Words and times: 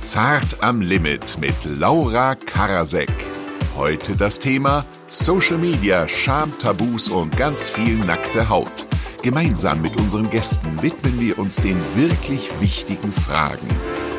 Zart 0.00 0.62
am 0.62 0.80
Limit 0.80 1.38
mit 1.40 1.54
Laura 1.64 2.34
Karasek. 2.34 3.10
Heute 3.76 4.14
das 4.14 4.38
Thema 4.38 4.84
Social 5.08 5.58
Media, 5.58 6.06
Scham, 6.06 6.52
Tabus 6.58 7.08
und 7.08 7.36
ganz 7.36 7.68
viel 7.68 7.96
nackte 8.04 8.48
Haut. 8.48 8.86
Gemeinsam 9.22 9.82
mit 9.82 9.96
unseren 9.96 10.30
Gästen 10.30 10.82
widmen 10.82 11.18
wir 11.18 11.38
uns 11.38 11.56
den 11.56 11.80
wirklich 11.96 12.48
wichtigen 12.60 13.12
Fragen. 13.12 13.68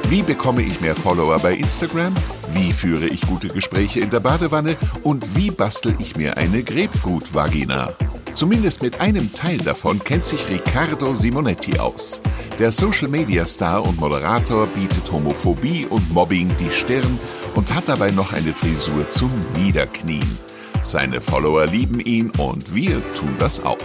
Wie 0.09 0.23
bekomme 0.23 0.61
ich 0.61 0.81
mehr 0.81 0.95
Follower 0.95 1.39
bei 1.39 1.53
Instagram? 1.53 2.13
Wie 2.53 2.73
führe 2.73 3.07
ich 3.07 3.21
gute 3.21 3.47
Gespräche 3.47 4.01
in 4.01 4.09
der 4.09 4.19
Badewanne? 4.19 4.75
Und 5.03 5.37
wie 5.37 5.51
bastel 5.51 5.95
ich 5.99 6.17
mir 6.17 6.37
eine 6.37 6.63
Grapefruit-Vagina? 6.63 7.93
Zumindest 8.37 8.83
mit 8.83 9.01
einem 9.01 9.31
Teil 9.33 9.57
davon 9.57 9.97
kennt 9.97 10.23
sich 10.23 10.47
Riccardo 10.47 11.15
Simonetti 11.15 11.79
aus. 11.79 12.21
Der 12.59 12.71
Social-Media-Star 12.71 13.83
und 13.83 13.99
Moderator 13.99 14.67
bietet 14.67 15.11
Homophobie 15.11 15.87
und 15.87 16.13
Mobbing 16.13 16.51
die 16.59 16.69
Stirn 16.69 17.19
und 17.55 17.73
hat 17.73 17.89
dabei 17.89 18.11
noch 18.11 18.33
eine 18.33 18.53
Frisur 18.53 19.09
zum 19.09 19.31
Niederknien. 19.55 20.37
Seine 20.83 21.19
Follower 21.19 21.65
lieben 21.65 21.99
ihn 21.99 22.29
und 22.37 22.75
wir 22.75 23.01
tun 23.13 23.35
das 23.39 23.59
auch. 23.65 23.75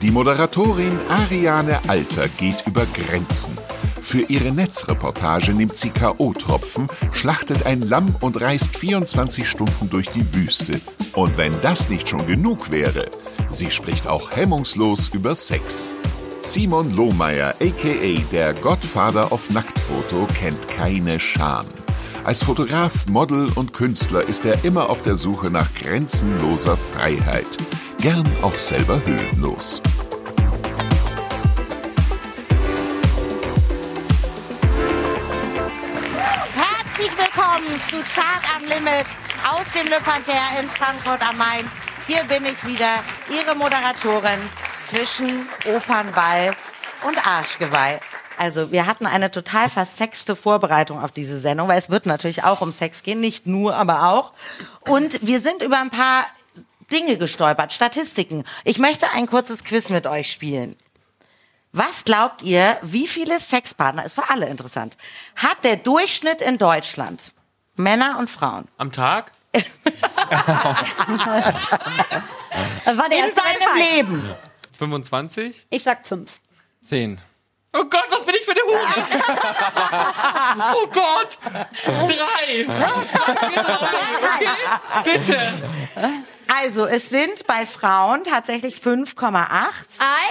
Die 0.00 0.12
Moderatorin 0.12 0.96
Ariane 1.08 1.80
Alter 1.88 2.28
geht 2.28 2.64
über 2.68 2.86
Grenzen. 2.86 3.54
Für 4.00 4.20
ihre 4.20 4.52
Netzreportage 4.52 5.52
nimmt 5.52 5.76
sie 5.76 5.90
K.O.-Tropfen, 5.90 6.88
schlachtet 7.10 7.66
ein 7.66 7.80
Lamm 7.80 8.14
und 8.20 8.40
reist 8.40 8.76
24 8.76 9.48
Stunden 9.48 9.90
durch 9.90 10.08
die 10.10 10.34
Wüste. 10.34 10.80
Und 11.14 11.36
wenn 11.36 11.52
das 11.62 11.88
nicht 11.88 12.08
schon 12.08 12.24
genug 12.28 12.70
wäre, 12.70 13.06
sie 13.48 13.70
spricht 13.70 14.06
auch 14.06 14.30
hemmungslos 14.30 15.08
über 15.08 15.34
Sex. 15.34 15.94
Simon 16.42 16.94
Lohmeier, 16.94 17.54
aka 17.60 18.22
der 18.32 18.54
Godfather 18.54 19.32
of 19.32 19.50
Nacktfoto, 19.50 20.26
kennt 20.38 20.68
keine 20.68 21.20
Scham. 21.20 21.66
Als 22.24 22.42
Fotograf, 22.42 23.06
Model 23.06 23.50
und 23.54 23.72
Künstler 23.72 24.22
ist 24.22 24.44
er 24.44 24.64
immer 24.64 24.90
auf 24.90 25.02
der 25.02 25.16
Suche 25.16 25.50
nach 25.50 25.72
grenzenloser 25.74 26.76
Freiheit. 26.76 27.46
Gern 28.00 28.26
auch 28.42 28.58
selber 28.58 29.00
höhenlos. 29.04 29.80
Herzlich 36.54 37.12
willkommen 37.16 37.80
zu 37.88 37.96
Zart 38.10 38.44
am 38.56 38.62
Limit 38.64 39.06
aus 39.50 39.72
dem 39.72 39.88
Le 39.88 39.98
Panther 40.04 40.60
in 40.60 40.68
Frankfurt 40.68 41.26
am 41.26 41.38
Main. 41.38 41.64
Hier 42.08 42.24
bin 42.24 42.46
ich 42.46 42.66
wieder, 42.66 43.04
Ihre 43.30 43.54
Moderatorin 43.54 44.40
zwischen 44.80 45.46
Opernball 45.66 46.56
und 47.06 47.26
Arschgeweih. 47.26 48.00
Also 48.38 48.72
wir 48.72 48.86
hatten 48.86 49.04
eine 49.04 49.30
total 49.30 49.68
versexte 49.68 50.34
Vorbereitung 50.34 51.02
auf 51.02 51.12
diese 51.12 51.36
Sendung, 51.36 51.68
weil 51.68 51.78
es 51.78 51.90
wird 51.90 52.06
natürlich 52.06 52.44
auch 52.44 52.62
um 52.62 52.72
Sex 52.72 53.02
gehen, 53.02 53.20
nicht 53.20 53.46
nur, 53.46 53.76
aber 53.76 54.08
auch. 54.08 54.32
Und 54.80 55.18
wir 55.20 55.42
sind 55.42 55.60
über 55.60 55.78
ein 55.78 55.90
paar 55.90 56.24
Dinge 56.90 57.18
gestolpert, 57.18 57.74
Statistiken. 57.74 58.44
Ich 58.64 58.78
möchte 58.78 59.10
ein 59.10 59.26
kurzes 59.26 59.62
Quiz 59.62 59.90
mit 59.90 60.06
euch 60.06 60.32
spielen. 60.32 60.76
Was 61.72 62.04
glaubt 62.04 62.42
ihr, 62.42 62.78
wie 62.80 63.06
viele 63.06 63.38
Sexpartner, 63.38 64.06
ist 64.06 64.14
für 64.14 64.30
alle 64.30 64.48
interessant, 64.48 64.96
hat 65.36 65.62
der 65.62 65.76
Durchschnitt 65.76 66.40
in 66.40 66.56
Deutschland? 66.56 67.34
Männer 67.76 68.16
und 68.18 68.30
Frauen. 68.30 68.66
Am 68.78 68.92
Tag? 68.92 69.30
Das 69.52 69.64
war 72.96 73.08
der 73.08 73.24
in 73.24 73.30
seinem 73.30 73.76
Leben. 73.76 74.34
25? 74.78 75.66
Ich 75.70 75.82
sag 75.82 76.06
fünf. 76.06 76.38
10. 76.88 77.20
Oh 77.74 77.84
Gott, 77.84 78.04
was 78.10 78.24
bin 78.24 78.34
ich 78.34 78.44
für 78.44 78.52
eine 78.52 78.62
Hure? 78.62 78.78
oh 80.74 80.86
Gott! 80.86 81.38
Drei! 81.84 82.66
okay, 84.30 84.48
bitte! 85.04 85.38
Also, 86.48 86.86
es 86.86 87.10
sind 87.10 87.46
bei 87.46 87.66
Frauen 87.66 88.24
tatsächlich 88.24 88.76
5,8 88.76 89.28
Ah 89.28 89.68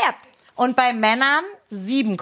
ja. 0.04 0.16
Und 0.58 0.76
bei 0.76 0.92
Männern 0.94 1.44
7,8. 1.72 2.18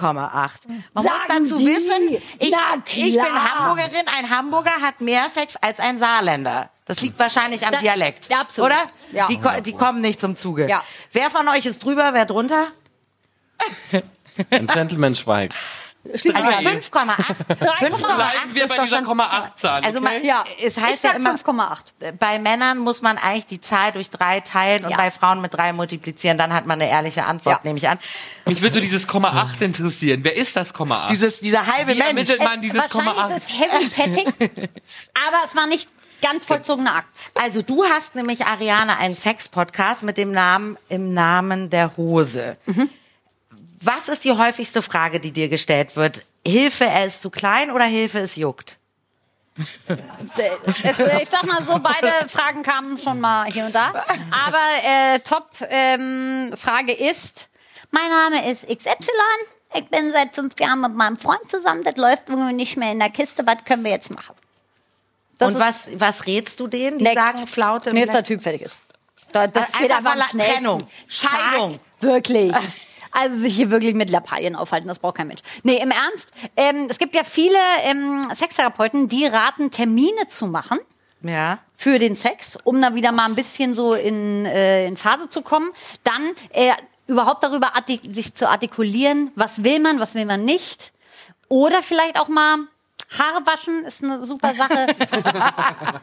Man 0.68 0.84
muss 0.94 1.03
Sagen 1.06 1.23
dazu 1.29 1.57
Sie? 1.57 1.66
wissen, 1.66 2.09
ich, 2.40 2.51
ich 2.51 3.13
bin. 3.16 3.23
Hamburgerin. 3.23 4.06
Ein 4.18 4.29
Hamburger 4.29 4.73
hat 4.81 5.01
mehr 5.01 5.28
Sex 5.29 5.56
als 5.57 5.79
ein 5.79 5.97
Saarländer. 5.97 6.69
Das 6.85 7.01
liegt 7.01 7.18
wahrscheinlich 7.18 7.66
am 7.66 7.72
Da- 7.73 7.79
Dialekt. 7.79 8.29
Ja, 8.29 8.41
absolut. 8.41 8.69
Oder? 8.72 8.81
Ja. 9.12 9.28
Die, 9.28 9.40
ko- 9.41 9.59
die 9.62 9.73
kommen 9.73 10.01
nicht 10.01 10.19
zum 10.19 10.35
Zuge. 10.35 10.68
Ja. 10.69 10.84
Wer 11.12 11.29
von 11.31 11.47
euch 11.47 11.66
ist 11.66 11.84
drüber, 11.84 12.09
wer 12.13 12.25
drunter? 12.25 12.68
Ein 14.52 14.67
Gentleman 14.67 15.16
schweigt. 15.16 15.56
Also 16.14 16.30
5,8. 16.30 16.92
5,8 16.92 17.56
Bleiben 18.16 18.54
wir 18.54 18.64
ist 18.66 18.76
bei 18.76 18.84
dieser 18.84 18.98
schon... 18.98 19.06
Komma-8-Zahl, 19.06 19.80
okay? 19.80 19.88
Also 19.88 20.02
man, 20.02 20.24
Ja. 20.24 20.44
es 20.64 20.78
Ich 20.78 20.84
heißt 20.84 21.04
ja 21.04 21.12
immer, 21.12 21.36
5,8. 21.36 22.12
bei 22.20 22.38
Männern 22.40 22.78
muss 22.78 23.02
man 23.02 23.18
eigentlich 23.18 23.48
die 23.48 23.60
Zahl 23.62 23.92
durch 23.92 24.10
drei 24.10 24.40
teilen 24.42 24.84
und 24.86 24.92
Ja. 24.92 24.98
bei 24.98 25.10
Frauen 25.12 25.42
mit 25.42 25.54
drei 25.54 25.74
multiplizieren. 25.74 26.38
Dann 26.38 26.54
hat 26.54 26.66
man 26.68 26.80
eine 26.82 26.90
ehrliche 26.92 27.26
Antwort, 27.26 27.56
Ja. 27.56 27.60
nehme 27.64 27.78
ich 27.78 27.88
an. 27.90 27.98
Mich 28.46 28.62
würde 28.62 28.76
so 28.76 28.82
dieses 28.82 29.08
Komma 29.08 29.30
8 29.30 29.62
interessieren. 29.62 30.24
Wer 30.24 30.36
ist 30.36 30.56
das 30.56 30.74
Komma 30.74 31.06
8? 31.06 31.10
Dieses, 31.10 31.40
dieser 31.40 31.66
halbe 31.66 31.94
Wie 31.94 31.98
Mensch. 31.98 32.08
ermittelt 32.10 32.44
man 32.44 32.62
dieses 32.62 32.88
Komma 32.90 33.16
Wahrscheinlich 33.16 33.36
8? 33.36 33.38
ist 33.38 33.50
es 33.50 33.60
Heavy 33.60 33.90
Petting, 33.90 34.34
aber 35.28 35.38
es 35.44 35.56
war 35.56 35.66
nicht 35.68 35.90
ganz 36.22 36.46
vollzogener 36.46 36.96
Akt. 36.96 37.18
Also 37.36 37.62
du 37.62 37.84
hast 37.86 38.16
nämlich, 38.16 38.46
Ariane, 38.46 38.98
einen 38.98 39.16
Sex-Podcast 39.16 40.04
mit 40.04 40.18
dem 40.18 40.32
Namen 40.32 40.78
Im 40.90 41.14
Namen 41.14 41.70
der 41.70 41.98
Hose. 41.98 42.58
Was 43.85 44.09
ist 44.09 44.25
die 44.25 44.31
häufigste 44.31 44.81
Frage, 44.81 45.19
die 45.19 45.31
dir 45.31 45.47
gestellt 45.47 45.96
wird? 45.96 46.25
Hilfe, 46.46 46.85
er 46.85 47.06
ist 47.06 47.22
zu 47.22 47.29
klein 47.29 47.69
oder 47.69 47.85
Hilfe, 47.85 48.19
es 48.19 48.35
juckt? 48.35 48.78
Es, 50.84 51.00
äh, 51.00 51.22
ich 51.22 51.29
sag 51.29 51.44
mal 51.44 51.63
so, 51.63 51.79
beide 51.79 52.28
Fragen 52.28 52.62
kamen 52.62 52.97
schon 52.97 53.22
mal 53.22 53.46
hier 53.46 53.66
und 53.66 53.73
da. 53.73 53.94
Aber 54.46 54.57
äh, 54.84 55.19
Top-Frage 55.19 55.72
ähm, 55.72 56.53
Frage 56.57 56.91
ist, 56.91 57.47
mein 57.91 58.09
Name 58.09 58.51
ist 58.51 58.68
XY. 58.68 59.07
Ich 59.75 59.85
bin 59.85 60.12
seit 60.12 60.35
fünf 60.35 60.59
Jahren 60.59 60.81
mit 60.81 60.96
meinem 60.96 61.16
Freund 61.16 61.50
zusammen. 61.50 61.84
Das 61.84 61.96
läuft 61.96 62.23
irgendwie 62.28 62.53
nicht 62.53 62.75
mehr 62.75 62.91
in 62.91 63.00
der 63.00 63.09
Kiste. 63.09 63.46
Was 63.46 63.63
können 63.63 63.85
wir 63.85 63.91
jetzt 63.91 64.13
machen? 64.13 64.35
Das 65.38 65.53
und 65.53 65.62
was, 65.62 65.90
was 65.96 66.25
rätst 66.25 66.59
du 66.59 66.67
denen? 66.67 66.97
Die 66.97 67.06
next. 67.06 67.23
sagen 67.23 67.47
Flaute. 67.47 67.94
Nächster? 67.94 68.23
Typ 68.23 68.41
fertig 68.41 68.63
ist. 68.63 68.78
Da, 69.31 69.47
das 69.47 69.73
Also 69.73 69.88
geht 69.88 70.29
schnell. 70.31 70.53
Trennung. 70.53 70.88
Scheidung. 71.07 71.79
Wirklich. 72.02 72.53
Also 73.16 73.38
sich 73.38 73.56
hier 73.56 73.72
wirklich 73.72 73.96
mit 73.96 74.09
Lappalien 74.09 74.56
aufhalten, 74.56 74.88
das 74.90 75.00
braucht 75.00 75.16
kein 75.16 75.28
Mensch. 75.28 75.42
Nee, 75.64 75.78
im 75.81 75.90
Ernst. 75.92 76.34
Ähm, 76.58 76.88
es 76.90 76.98
gibt 77.00 77.16
ja 77.16 77.24
viele 77.24 77.58
ähm, 77.84 78.28
Sextherapeuten, 78.36 79.08
die 79.08 79.26
raten, 79.26 79.72
Termine 79.72 80.28
zu 80.28 80.48
machen 80.48 80.80
Ja. 81.22 81.59
für 81.74 81.98
den 81.98 82.16
Sex, 82.16 82.58
um 82.66 82.81
da 82.81 82.94
wieder 82.94 83.12
mal 83.14 83.26
ein 83.26 83.36
bisschen 83.36 83.74
so 83.74 83.94
in, 83.94 84.46
äh, 84.46 84.86
in 84.86 84.98
Phase 84.98 85.30
zu 85.30 85.42
kommen. 85.42 85.72
Dann 86.03 86.31
äh, 86.52 86.72
überhaupt 87.08 87.44
darüber 87.44 87.72
sich 88.09 88.36
zu 88.36 88.50
artikulieren, 88.50 89.32
was 89.36 89.64
will 89.64 89.80
man, 89.80 90.00
was 90.00 90.14
will 90.14 90.26
man 90.26 90.44
nicht. 90.44 90.92
Oder 91.47 91.82
vielleicht 91.84 92.20
auch 92.20 92.28
mal 92.28 92.58
Haare 93.18 93.46
waschen 93.46 93.86
ist 93.86 94.03
eine 94.03 94.24
super 94.26 94.53
Sache. 94.56 94.88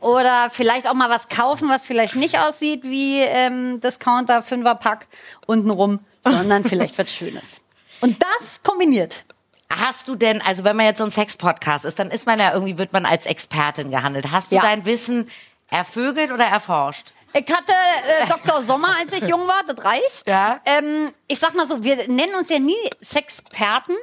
Oder 0.00 0.48
vielleicht 0.50 0.86
auch 0.88 0.94
mal 0.94 1.10
was 1.10 1.28
kaufen, 1.28 1.68
was 1.68 1.84
vielleicht 1.84 2.16
nicht 2.16 2.38
aussieht 2.38 2.84
wie 2.84 3.20
ähm, 3.20 3.80
Discounter 3.80 4.42
Fünferpack 4.42 5.06
untenrum, 5.46 6.00
sondern 6.24 6.64
vielleicht 6.64 6.98
was 6.98 7.10
Schönes. 7.10 7.60
Und 8.00 8.22
das 8.22 8.62
kombiniert. 8.62 9.24
Hast 9.72 10.08
du 10.08 10.16
denn, 10.16 10.42
also 10.42 10.64
wenn 10.64 10.76
man 10.76 10.86
jetzt 10.86 10.98
so 10.98 11.04
ein 11.04 11.10
Sex-Podcast 11.10 11.84
ist, 11.84 11.98
dann 11.98 12.10
ist 12.10 12.26
man 12.26 12.38
ja 12.40 12.52
irgendwie, 12.52 12.76
wird 12.78 12.92
man 12.92 13.06
als 13.06 13.26
Expertin 13.26 13.90
gehandelt. 13.90 14.30
Hast 14.30 14.50
du 14.50 14.56
Ja. 14.56 14.62
dein 14.62 14.84
Wissen 14.84 15.30
ervögelt 15.70 16.32
oder 16.32 16.44
erforscht? 16.44 17.12
Ich 17.32 17.46
hatte 17.52 17.72
äh, 17.72 18.26
Dr. 18.28 18.64
Sommer, 18.64 18.96
als 18.98 19.12
ich 19.12 19.22
jung 19.28 19.46
war, 19.46 19.62
das 19.66 19.84
reicht. 19.84 20.28
Ja. 20.28 20.60
Ähm, 20.64 21.12
ich 21.28 21.38
sag 21.38 21.54
mal 21.54 21.68
so, 21.68 21.84
wir 21.84 21.96
nennen 22.08 22.34
uns 22.34 22.48
ja 22.50 22.58
nie 22.58 22.74
Sexperten, 23.00 23.94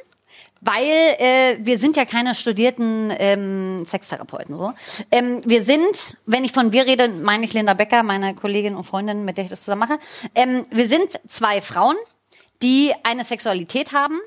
weil 0.61 1.15
äh, 1.19 1.57
wir 1.59 1.77
sind 1.77 1.95
ja 1.95 2.05
keine 2.05 2.35
studierten 2.35 3.13
ähm, 3.17 3.85
Sextherapeuten. 3.85 4.55
So. 4.55 4.73
Ähm, 5.11 5.41
wir 5.45 5.63
sind, 5.63 6.17
wenn 6.25 6.43
ich 6.43 6.51
von 6.51 6.71
wir 6.71 6.85
rede, 6.85 7.09
meine 7.09 7.45
ich 7.45 7.53
Linda 7.53 7.73
Becker, 7.73 8.03
meine 8.03 8.35
Kollegin 8.35 8.75
und 8.75 8.83
Freundin, 8.83 9.25
mit 9.25 9.37
der 9.37 9.45
ich 9.45 9.49
das 9.49 9.61
zusammen 9.61 9.81
mache. 9.81 9.99
Ähm, 10.35 10.65
wir 10.71 10.87
sind 10.87 11.19
zwei 11.27 11.61
Frauen, 11.61 11.95
die 12.61 12.93
eine 13.03 13.23
Sexualität 13.23 13.91
haben, 13.91 14.19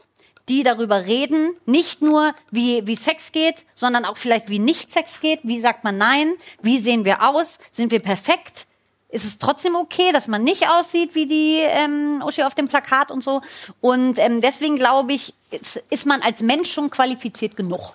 die 0.49 0.63
darüber 0.63 1.07
reden, 1.07 1.55
nicht 1.67 2.03
nur 2.03 2.35
wie, 2.51 2.87
wie 2.87 2.97
Sex 2.97 3.33
geht, 3.33 3.67
sondern 3.75 4.05
auch 4.05 4.17
vielleicht 4.17 4.49
wie 4.49 4.59
nicht 4.59 4.91
Sex 4.91 5.21
geht, 5.21 5.41
wie 5.45 5.61
sagt 5.61 5.85
man 5.85 5.97
nein, 5.97 6.35
wie 6.63 6.81
sehen 6.81 7.05
wir 7.05 7.29
aus, 7.29 7.59
sind 7.73 7.93
wir 7.93 8.01
perfekt, 8.01 8.67
ist 9.11 9.25
es 9.25 9.39
trotzdem 9.39 9.75
okay, 9.75 10.13
dass 10.13 10.29
man 10.29 10.43
nicht 10.43 10.69
aussieht 10.69 11.15
wie 11.15 11.27
die 11.27 11.59
ähm, 11.61 12.23
Uschi 12.25 12.43
auf 12.43 12.55
dem 12.55 12.69
Plakat 12.69 13.11
und 13.11 13.23
so. 13.23 13.43
Und 13.81 14.19
ähm, 14.19 14.41
deswegen 14.41 14.77
glaube 14.77 15.13
ich, 15.13 15.35
ist, 15.51 15.83
ist 15.91 16.07
man 16.07 16.23
als 16.23 16.43
Mensch 16.43 16.73
schon 16.73 16.91
qualifiziert 16.91 17.57
genug. 17.57 17.95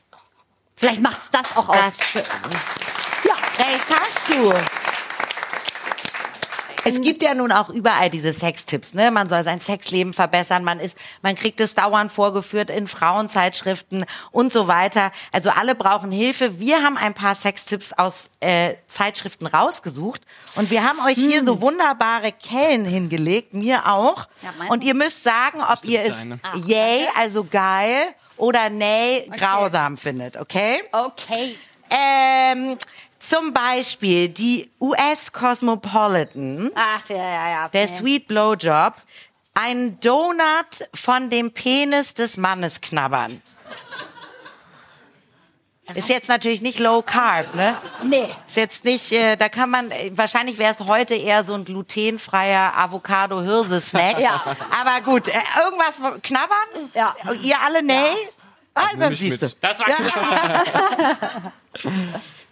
Vielleicht 0.75 1.01
macht's 1.01 1.29
das 1.31 1.55
auch 1.55 1.69
aus. 1.69 1.97
Das, 1.97 2.13
Ja, 3.23 3.35
recht 3.65 3.85
hast 3.89 4.29
du. 4.29 4.94
Es 6.85 7.01
gibt 7.01 7.23
ja 7.23 7.33
nun 7.33 7.51
auch 7.51 7.69
überall 7.69 8.09
diese 8.09 8.31
Sextipps, 8.31 8.93
ne? 8.93 9.11
Man 9.11 9.27
soll 9.27 9.43
sein 9.43 9.59
Sexleben 9.59 10.13
verbessern, 10.13 10.63
man 10.63 10.79
ist, 10.79 10.97
man 11.21 11.35
kriegt 11.35 11.59
es 11.59 11.73
dauernd 11.75 12.11
vorgeführt 12.11 12.69
in 12.69 12.87
Frauenzeitschriften 12.87 14.05
und 14.31 14.53
so 14.53 14.67
weiter. 14.67 15.11
Also 15.31 15.49
alle 15.49 15.75
brauchen 15.75 16.11
Hilfe. 16.11 16.59
Wir 16.59 16.83
haben 16.83 16.95
ein 16.97 17.13
paar 17.13 17.33
Sextipps 17.35 17.91
aus 17.93 18.29
äh, 18.39 18.75
Zeitschriften 18.87 19.47
rausgesucht 19.47 20.21
und 20.55 20.69
wir 20.69 20.83
haben 20.83 20.99
euch 21.07 21.17
hier 21.17 21.43
so 21.43 21.59
wunderbare 21.59 22.31
Kellen 22.31 22.85
hingelegt, 22.85 23.53
mir 23.53 23.87
auch. 23.87 24.27
Ja, 24.41 24.69
und 24.69 24.83
ihr 24.83 24.93
müsst 24.93 25.23
sagen, 25.23 25.61
ob 25.61 25.83
ihr 25.85 26.03
es 26.03 26.19
deine. 26.19 26.39
yay, 26.65 27.07
also 27.17 27.43
geil, 27.43 28.13
oder 28.37 28.69
nay, 28.69 29.29
grausam 29.37 29.97
findet, 29.97 30.37
okay? 30.37 30.83
Okay. 30.91 31.57
Ähm, 31.89 32.77
zum 33.27 33.53
Beispiel 33.53 34.29
die 34.29 34.69
US 34.79 35.31
Cosmopolitan, 35.31 36.71
Ach, 36.75 37.07
ja, 37.09 37.15
ja, 37.17 37.49
ja. 37.49 37.67
der. 37.69 37.87
Sweet 37.87 38.27
Blowjob, 38.27 38.93
ein 39.53 39.99
Donut 39.99 40.89
von 40.93 41.29
dem 41.29 41.51
Penis 41.51 42.13
des 42.13 42.37
Mannes 42.37 42.81
knabbern. 42.81 43.41
Ist 45.93 46.09
jetzt 46.09 46.29
natürlich 46.29 46.63
nicht 46.63 46.79
low 46.79 47.03
carb, 47.03 47.53
ne? 47.53 47.77
Nee. 48.03 48.27
Ist 48.47 48.57
jetzt 48.57 48.85
nicht, 48.85 49.11
äh, 49.11 49.35
da 49.35 49.49
kann 49.49 49.69
man, 49.69 49.91
wahrscheinlich 50.11 50.57
wäre 50.57 50.73
es 50.73 50.79
heute 50.79 51.13
eher 51.13 51.43
so 51.43 51.53
ein 51.53 51.63
glutenfreier 51.63 52.75
Avocado-Hirse-Snack. 52.75 54.17
Ja. 54.19 54.41
Aber 54.81 55.01
gut, 55.01 55.27
äh, 55.27 55.33
irgendwas 55.63 55.97
von- 55.97 56.19
knabbern? 56.23 56.89
Ja. 56.95 57.15
Ihr 57.39 57.55
alle, 57.63 57.83
nee? 57.83 57.93
Also, 58.73 59.11
siehst 59.15 59.43
du. 59.43 59.47
Das 59.61 59.79
war 59.79 59.85
klar. 59.85 61.53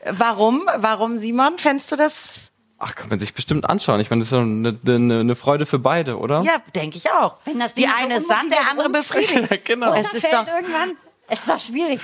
Warum? 0.09 0.69
Warum, 0.77 1.19
Simon? 1.19 1.57
Fändest 1.57 1.91
du 1.91 1.95
das? 1.95 2.51
Ach, 2.79 2.95
kann 2.95 3.07
man 3.09 3.19
sich 3.19 3.33
bestimmt 3.33 3.69
anschauen. 3.69 4.01
Ich 4.01 4.09
meine, 4.09 4.19
das 4.21 4.27
ist 4.27 4.33
doch 4.33 4.41
eine, 4.41 4.77
eine, 4.85 5.19
eine 5.21 5.35
Freude 5.35 5.65
für 5.65 5.79
beide, 5.79 6.17
oder? 6.19 6.41
Ja, 6.41 6.57
denke 6.75 6.97
ich 6.97 7.09
auch. 7.11 7.37
Wenn 7.45 7.59
das 7.59 7.73
Die 7.73 7.81
Ding 7.83 7.91
so 7.97 8.03
eine 8.03 8.15
ist 8.17 8.27
satt, 8.27 8.43
der 8.51 8.69
andere 8.69 8.89
befriedigt. 8.89 9.49
Ja, 9.49 9.57
genau. 9.63 9.93
Es 9.93 10.13
ist 10.13 10.25
doch, 10.25 10.45
irgendwann. 10.47 10.97
Es 11.29 11.39
ist 11.39 11.49
doch 11.49 11.59
schwierig. 11.59 12.01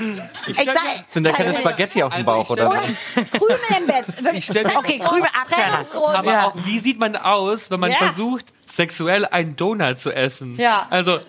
ich 0.47 0.55
sag, 0.55 0.77
Sind 1.09 1.25
da 1.25 1.31
keine 1.33 1.53
Spaghetti 1.53 2.01
auf 2.01 2.13
dem 2.15 2.19
Also 2.27 2.31
Bauch, 2.31 2.43
ich 2.45 2.49
oder? 2.51 2.69
Krümel 3.31 3.57
im 3.79 3.87
Bett. 3.87 4.23
Wirklich. 4.23 4.45
stell- 4.45 4.65
Okay, 4.77 4.99
Krümel 4.99 5.27
abtrennen. 5.41 5.85
Aber 6.15 6.31
Ja. 6.31 6.47
auch, 6.47 6.55
wie 6.63 6.79
sieht 6.79 6.97
man 6.97 7.17
aus, 7.17 7.69
wenn 7.69 7.81
man 7.81 7.91
Ja. 7.91 7.97
versucht, 7.97 8.45
sexuell 8.65 9.25
einen 9.25 9.57
Donut 9.57 9.99
zu 9.99 10.11
essen? 10.11 10.55
Ja. 10.55 10.87
Also, 10.89 11.19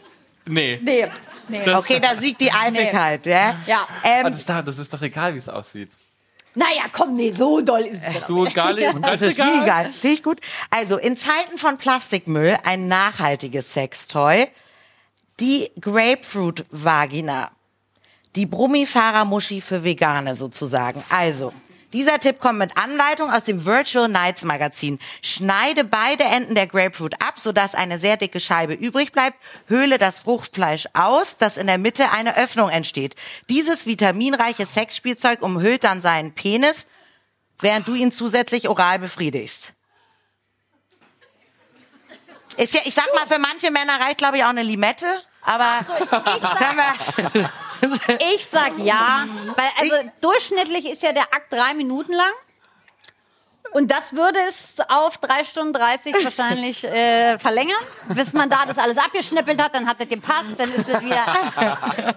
nee. 0.46 0.78
Nee. 0.80 1.06
Nee. 1.48 1.68
Okay, 1.74 1.98
da 1.98 2.14
siegt 2.14 2.40
die 2.40 2.52
Eitelkeit, 2.52 3.26
ja? 3.26 3.56
Ja. 3.66 3.80
Aber 4.04 4.08
Ähm, 4.08 4.22
das, 4.30 4.36
ist 4.36 4.48
doch- 4.48 4.62
das 4.64 4.78
ist 4.78 4.94
doch 4.94 5.02
egal, 5.02 5.34
wie 5.34 5.38
es 5.38 5.48
aussieht. 5.48 5.90
Naja, 6.54 6.84
komm, 6.92 7.14
nee, 7.14 7.30
so 7.30 7.60
doll 7.60 7.82
ist 7.82 8.02
es. 8.04 8.26
So 8.26 8.44
egal, 8.44 8.74
das 9.02 9.22
ist 9.22 9.38
nie 9.38 9.62
egal. 9.62 9.90
Finde 9.90 10.16
ich 10.16 10.22
gut. 10.22 10.40
Also, 10.70 10.98
in 10.98 11.16
Zeiten 11.16 11.58
von 11.58 11.76
Plastikmüll 11.76 12.56
ein 12.64 12.88
nachhaltiges 12.88 13.72
Sextoy. 13.72 14.48
Die 15.38 15.70
Grapefruit-Vagina. 15.80 17.50
Die 18.36 18.46
Brummifahrer-Muschi 18.46 19.60
für 19.60 19.84
Vegane 19.84 20.34
sozusagen. 20.34 21.02
Also, 21.08 21.52
dieser 21.92 22.20
Tipp 22.20 22.38
kommt 22.38 22.58
mit 22.58 22.76
Anleitung 22.76 23.32
aus 23.32 23.44
dem 23.44 23.64
Virtual 23.64 24.08
Nights 24.08 24.44
Magazin. 24.44 24.98
Schneide 25.22 25.84
beide 25.84 26.24
Enden 26.24 26.54
der 26.54 26.66
Grapefruit 26.66 27.20
ab, 27.20 27.38
sodass 27.38 27.74
eine 27.74 27.98
sehr 27.98 28.16
dicke 28.16 28.38
Scheibe 28.38 28.74
übrig 28.74 29.12
bleibt. 29.12 29.36
Höhle 29.66 29.98
das 29.98 30.20
Fruchtfleisch 30.20 30.86
aus, 30.92 31.36
dass 31.36 31.56
in 31.56 31.66
der 31.66 31.78
Mitte 31.78 32.12
eine 32.12 32.36
Öffnung 32.36 32.68
entsteht. 32.70 33.16
Dieses 33.48 33.86
vitaminreiche 33.86 34.66
Sexspielzeug 34.66 35.42
umhüllt 35.42 35.84
dann 35.84 36.00
seinen 36.00 36.32
Penis, 36.32 36.86
während 37.58 37.88
du 37.88 37.94
ihn 37.94 38.12
zusätzlich 38.12 38.68
oral 38.68 38.98
befriedigst. 39.00 39.72
Ist 42.56 42.74
ja, 42.74 42.80
ich 42.84 42.94
sag 42.94 43.06
mal, 43.14 43.26
für 43.26 43.38
manche 43.38 43.70
Männer 43.70 44.00
reicht, 44.00 44.18
glaube 44.18 44.36
ich, 44.36 44.44
auch 44.44 44.48
eine 44.48 44.62
Limette, 44.62 45.06
aber 45.42 45.80
Ich 45.80 46.42
sag, 46.42 46.58
können 46.58 46.76
wir, 46.76 48.18
ich 48.34 48.46
sag 48.46 48.78
ja, 48.78 49.26
weil 49.56 49.68
also 49.78 50.10
durchschnittlich 50.20 50.88
ist 50.90 51.02
ja 51.02 51.12
der 51.12 51.32
Akt 51.34 51.52
drei 51.52 51.74
Minuten 51.74 52.12
lang. 52.12 52.32
Und 53.72 53.90
das 53.90 54.14
würde 54.14 54.38
es 54.48 54.78
auf 54.88 55.18
drei 55.18 55.44
Stunden 55.44 55.72
30 55.72 56.24
wahrscheinlich 56.24 56.82
äh, 56.82 57.38
verlängern. 57.38 57.80
Bis 58.08 58.32
man 58.32 58.50
da 58.50 58.66
das 58.66 58.78
alles 58.78 58.98
abgeschnippelt 58.98 59.62
hat, 59.62 59.74
dann 59.74 59.86
hat 59.86 59.96
es 60.00 60.08
gepasst, 60.08 60.58
dann 60.58 60.68
ist 60.70 60.88
es 60.88 61.00
wieder. 61.00 61.24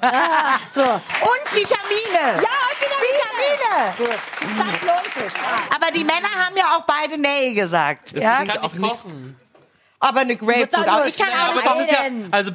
Ah, 0.02 0.58
so. 0.68 0.82
Ja, 0.82 0.96
und 0.96 1.56
Vitamine. 1.56 2.38
und 2.38 2.78
Vitamine. 3.04 3.94
Gut. 3.98 4.10
Das 4.58 4.82
lohnt 4.82 5.14
sich. 5.14 5.40
Aber 5.76 5.92
die 5.92 6.04
Männer 6.04 6.30
haben 6.30 6.58
ja 6.58 6.76
auch 6.76 6.86
beide 6.86 7.20
Nee 7.20 7.54
gesagt. 7.54 8.12
Ja? 8.14 8.42
Ich 8.42 8.50
kann 8.50 8.58
auch 8.60 8.74
nicht 8.74 8.82
kochen. 8.82 9.40
Aber 10.00 10.20
eine 10.22 10.36
Grapefruit 10.36 10.72
sagen 10.72 10.90
auch. 10.90 11.06
Ich 11.06 11.18
kann 11.18 11.28
schnell, 11.28 11.60
auch 11.60 11.78
das 11.78 11.80
ist 11.80 11.92
ja, 11.92 12.00
also, 12.32 12.52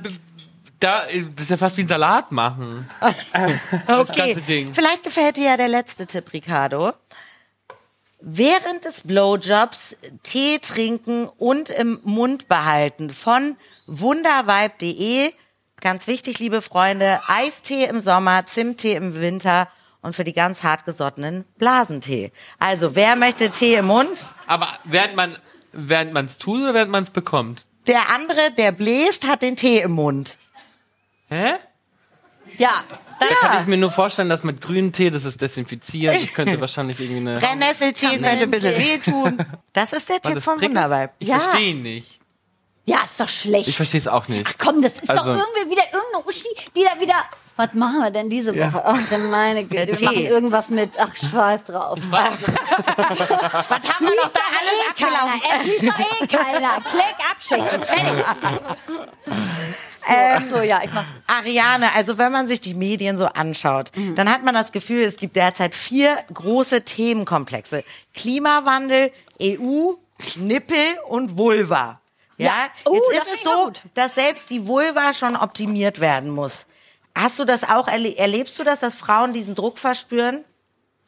da, 0.81 1.03
das 1.07 1.45
ist 1.45 1.51
ja 1.51 1.57
fast 1.57 1.77
wie 1.77 1.83
ein 1.83 1.89
Salat 1.89 2.33
machen. 2.33 2.89
Das 3.87 4.11
Okay, 4.11 4.35
ganze 4.35 4.41
Ding. 4.43 4.73
vielleicht 4.75 5.03
gefällt 5.03 5.37
dir 5.37 5.51
ja 5.51 5.57
der 5.57 5.69
letzte 5.69 6.07
Tipp, 6.07 6.33
Ricardo. 6.33 6.93
Während 8.21 8.85
des 8.85 9.03
Blowjobs 9.03 9.97
Tee 10.25 10.59
trinken 10.59 11.27
und 11.27 11.71
im 11.71 12.01
Mund 12.03 12.49
behalten 12.49 13.11
von 13.11 13.57
wundervibe.de. 13.87 15.33
Ganz 15.81 16.07
wichtig, 16.09 16.41
liebe 16.41 16.61
Freunde, 16.61 17.21
Eistee 17.29 17.85
im 17.85 18.01
Sommer, 18.01 18.45
Zimttee 18.47 18.95
im 18.95 19.21
Winter 19.21 19.69
und 20.03 20.17
für 20.17 20.25
die 20.25 20.33
ganz 20.33 20.65
hartgesottenen 20.65 21.45
Blasentee. 21.59 22.33
Also, 22.59 22.97
wer 22.97 23.15
möchte 23.15 23.51
Tee 23.51 23.75
im 23.75 23.87
Mund? 23.87 24.27
Aber 24.47 24.69
während 24.85 25.15
man 25.15 25.37
während 25.73 26.13
man 26.13 26.25
es 26.25 26.39
tut 26.39 26.61
oder 26.63 26.75
während 26.75 26.91
man 26.91 27.05
es 27.05 27.11
bekommt? 27.11 27.67
Der 27.87 28.11
andere, 28.11 28.51
der 28.57 28.73
bläst, 28.73 29.27
hat 29.27 29.43
den 29.43 29.55
Tee 29.55 29.79
im 29.81 29.93
Mund. 29.93 30.39
Hä? 31.29 31.55
Ja, 32.57 32.83
das 33.21 33.29
Kann 33.41 33.61
ich 33.61 33.67
mir 33.67 33.77
nur 33.77 33.91
vorstellen, 33.91 34.31
dass 34.31 34.43
mit 34.43 34.63
grünem 34.63 34.93
Tee, 34.93 35.11
das 35.11 35.25
ist 35.25 35.41
desinfiziert. 35.43 36.15
Ich 36.17 36.33
könnte 36.33 36.59
wahrscheinlich 36.63 36.99
irgendwie 36.99 37.29
eine... 37.31 37.39
Brennnesseltee 37.41 38.07
könnte 38.19 38.29
ein 38.29 38.51
bisschen 38.51 38.79
wehtun. 38.79 39.39
Das 39.75 39.93
ist 39.93 40.09
der 40.09 40.21
Tipp 40.23 40.35
das 40.37 40.45
von? 40.45 40.61
Wundervibe. 40.61 41.11
Ich 41.19 41.29
Ja. 41.29 41.39
verstehe 41.41 41.71
ihn 41.71 41.83
nicht. 41.83 42.19
ja, 42.87 43.03
ist 43.03 43.21
doch 43.21 43.29
schlecht. 43.29 43.69
Ich 43.69 43.77
verstehe 43.77 44.01
es 44.01 44.09
auch 44.09 44.29
nicht. 44.29 44.47
Ach 44.49 44.55
komm, 44.59 44.81
das 44.81 44.95
ist 44.95 45.11
doch 45.11 45.19
Also- 45.19 45.33
irgendwie 45.33 45.71
wieder 45.73 45.83
irgendeine 45.93 46.25
Uschi, 46.27 46.49
die 46.75 46.85
da 46.85 46.99
wieder. 47.01 47.17
Was 47.57 47.75
machen 47.75 47.99
wir 48.03 48.11
denn 48.13 48.31
diese 48.31 48.55
Woche? 48.55 48.83
Ach, 48.87 49.09
denn 49.11 49.29
meine 49.31 49.65
Güte, 49.65 49.99
wir 49.99 50.05
machen 50.07 50.25
irgendwas 50.27 50.69
mit. 50.71 50.97
Ach, 50.97 51.13
Schweiß 51.15 51.65
drauf. 51.65 51.99
Was 52.11 52.23
haben 52.23 54.07
wir 54.07 54.15
noch 54.15 54.33
da 54.33 54.41
alles 54.59 54.79
eh 54.79 54.95
keiner. 55.03 55.23
abgelaufen? 55.25 55.43
Es 55.61 55.67
liest 55.67 55.83
doch 55.83 55.99
eh 55.99 56.27
keiner. 56.29 56.81
Klick, 56.83 57.17
abschicken, 57.31 57.81
fertig. 57.81 58.25
Ähm, 60.09 60.45
So, 60.47 60.61
ja, 60.63 60.81
ich 60.85 60.93
mach's. 60.93 61.09
Ariane, 61.27 61.93
also 61.95 62.19
wenn 62.19 62.33
man 62.33 62.47
sich 62.49 62.61
die 62.61 62.75
Medien 62.75 63.17
so 63.19 63.27
anschaut, 63.27 63.91
Mhm. 63.97 64.15
dann 64.17 64.31
hat 64.31 64.45
man 64.45 64.55
das 64.55 64.73
Gefühl, 64.73 65.03
es 65.03 65.17
gibt 65.17 65.37
derzeit 65.37 65.75
vier 65.75 66.17
große 66.33 66.83
Themenkomplexe. 66.85 67.85
Klimawandel, 68.15 69.13
EU, 69.41 69.93
Nippel 70.37 70.77
und 71.09 71.37
Vulva. 71.39 72.01
Ja, 72.37 72.47
Ja. 72.47 72.53
Oh, 72.85 72.95
jetzt 73.13 73.27
ist 73.29 73.35
es 73.35 73.43
so, 73.43 73.65
gut. 73.67 73.83
dass 73.95 74.15
selbst 74.15 74.51
die 74.51 74.67
Vulva 74.67 75.13
schon 75.13 75.37
optimiert 75.37 75.99
werden 76.01 76.31
muss. 76.31 76.67
Hast 77.17 77.39
du 77.39 77.45
das 77.45 77.69
auch, 77.69 77.89
erle 77.89 78.17
erlebst 78.17 78.59
du 78.59 78.65
das, 78.65 78.81
dass 78.81 78.95
Frauen 78.97 79.33
diesen 79.33 79.55
Druck 79.57 79.79
verspüren? 79.79 80.45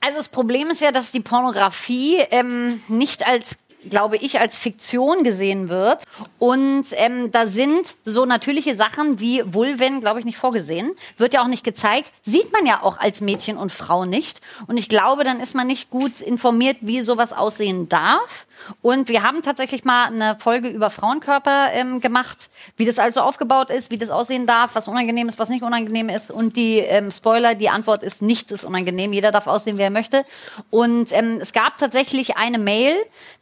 Also 0.01 0.19
das 0.19 0.29
Problem 0.29 0.71
ist 0.71 0.81
ja, 0.81 0.91
dass 0.93 1.13
die 1.13 1.21
Pornografie 1.21 2.19
ähm, 2.31 2.83
nicht 2.89 3.27
als 3.27 3.59
glaube 3.89 4.17
ich, 4.17 4.41
als 4.41 4.59
Fiktion 4.59 5.25
gesehen 5.25 5.69
wird. 5.69 6.05
Und 6.39 6.87
ähm, 6.93 7.31
da 7.31 7.47
sind 7.47 7.97
so 8.05 8.27
natürliche 8.27 8.77
Sachen 8.77 9.21
wie 9.21 9.43
Vulven, 9.45 10.01
glaube 10.01 10.19
ich, 10.19 10.25
nicht 10.25 10.39
vorgesehen. 10.39 10.93
Wird 11.17 11.35
ja 11.35 11.43
auch 11.43 11.49
nicht 11.49 11.65
gezeigt. 11.65 12.13
Sieht 12.25 12.53
man 12.53 12.67
ja 12.67 12.83
auch 12.83 12.99
als 12.99 13.21
Mädchen 13.21 13.57
und 13.57 13.73
Frau 13.73 14.05
nicht. 14.05 14.41
Und 14.67 14.77
ich 14.77 14.89
glaube, 14.89 15.25
dann 15.25 15.41
ist 15.41 15.55
man 15.55 15.67
nicht 15.67 15.91
gut 15.91 16.21
informiert, 16.21 16.79
wie 16.81 17.03
sowas 17.03 17.33
aussehen 17.33 17.89
darf. 17.89 18.47
Und 18.83 19.09
wir 19.09 19.23
haben 19.23 19.43
tatsächlich 19.43 19.85
mal 19.85 20.07
eine 20.07 20.37
Folge 20.39 20.69
über 20.69 20.91
Frauenkörper 20.91 21.73
ähm, 21.73 22.01
gemacht, 22.01 22.51
wie 22.77 22.85
das 22.85 22.99
also 22.99 23.21
aufgebaut 23.21 23.71
ist, 23.71 23.91
wie 23.91 23.99
das 23.99 24.11
aussehen 24.11 24.47
darf, 24.47 24.75
was 24.75 24.89
unangenehm 24.89 25.29
ist, 25.29 25.39
was 25.39 25.49
nicht 25.49 25.63
unangenehm 25.63 26.09
ist. 26.09 26.31
Und 26.31 26.57
die 26.57 26.79
ähm, 26.79 27.11
Spoiler, 27.11 27.55
die 27.55 27.69
Antwort 27.69 28.03
ist, 28.03 28.23
nichts 28.23 28.51
ist 28.51 28.65
unangenehm. 28.65 29.13
Jeder 29.13 29.33
darf 29.33 29.47
aussehen, 29.47 29.79
wie 29.79 29.83
er 29.83 29.91
möchte. 29.91 30.25
Und 30.71 31.13
ähm, 31.13 31.39
es 31.41 31.53
gab 31.53 31.77
tatsächlich 31.77 32.37
eine 32.37 32.59
Mail, 32.59 32.97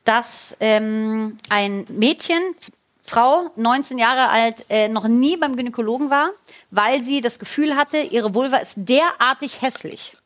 dass 0.04 0.56
ähm, 0.60 1.37
ein 1.48 1.87
Mädchen, 1.88 2.42
Frau, 3.02 3.50
19 3.56 3.96
Jahre 3.96 4.28
alt, 4.28 4.66
äh, 4.68 4.88
noch 4.88 5.08
nie 5.08 5.37
beim 5.38 5.56
Gynäkologen 5.56 6.10
war, 6.10 6.30
weil 6.70 7.02
sie 7.02 7.22
das 7.22 7.38
Gefühl 7.38 7.75
hatte, 7.75 7.98
ihre 7.98 8.34
Vulva 8.34 8.58
ist 8.58 8.75
derartig 8.76 9.62
hässlich 9.62 10.17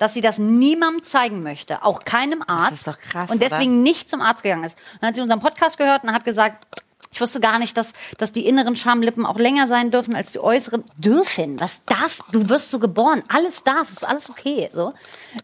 dass 0.00 0.14
sie 0.14 0.22
das 0.22 0.38
niemandem 0.38 1.02
zeigen 1.02 1.42
möchte, 1.42 1.84
auch 1.84 2.00
keinem 2.06 2.42
Arzt. 2.46 2.72
ist 2.72 2.86
doch 2.86 2.96
krass, 2.96 3.30
Und 3.30 3.42
deswegen 3.42 3.82
nicht 3.82 4.08
zum 4.08 4.22
Arzt 4.22 4.42
gegangen 4.42 4.64
ist. 4.64 4.78
Und 4.94 5.02
dann 5.02 5.08
hat 5.08 5.14
sie 5.14 5.20
unseren 5.20 5.40
Podcast 5.40 5.76
gehört 5.76 6.02
und 6.04 6.12
hat 6.12 6.24
gesagt, 6.24 6.64
Ich 7.12 7.20
wusste 7.20 7.38
gar 7.40 7.58
nicht, 7.58 7.76
dass, 7.76 7.92
dass 8.18 8.32
die 8.32 8.46
inneren 8.46 8.76
Schamlippen 8.76 9.26
auch 9.26 9.36
länger 9.36 9.68
sein 9.68 9.90
dürfen 9.90 10.14
als 10.14 10.32
die 10.32 10.38
äußeren. 10.38 10.84
Dürfen? 10.96 11.60
Was 11.60 11.84
darf? 11.84 12.20
Du 12.32 12.48
wirst 12.48 12.70
so 12.70 12.78
geboren. 12.78 13.22
Alles 13.28 13.62
darf. 13.62 13.90
Ist 13.90 14.06
alles 14.08 14.30
okay. 14.30 14.70
So. 14.72 14.94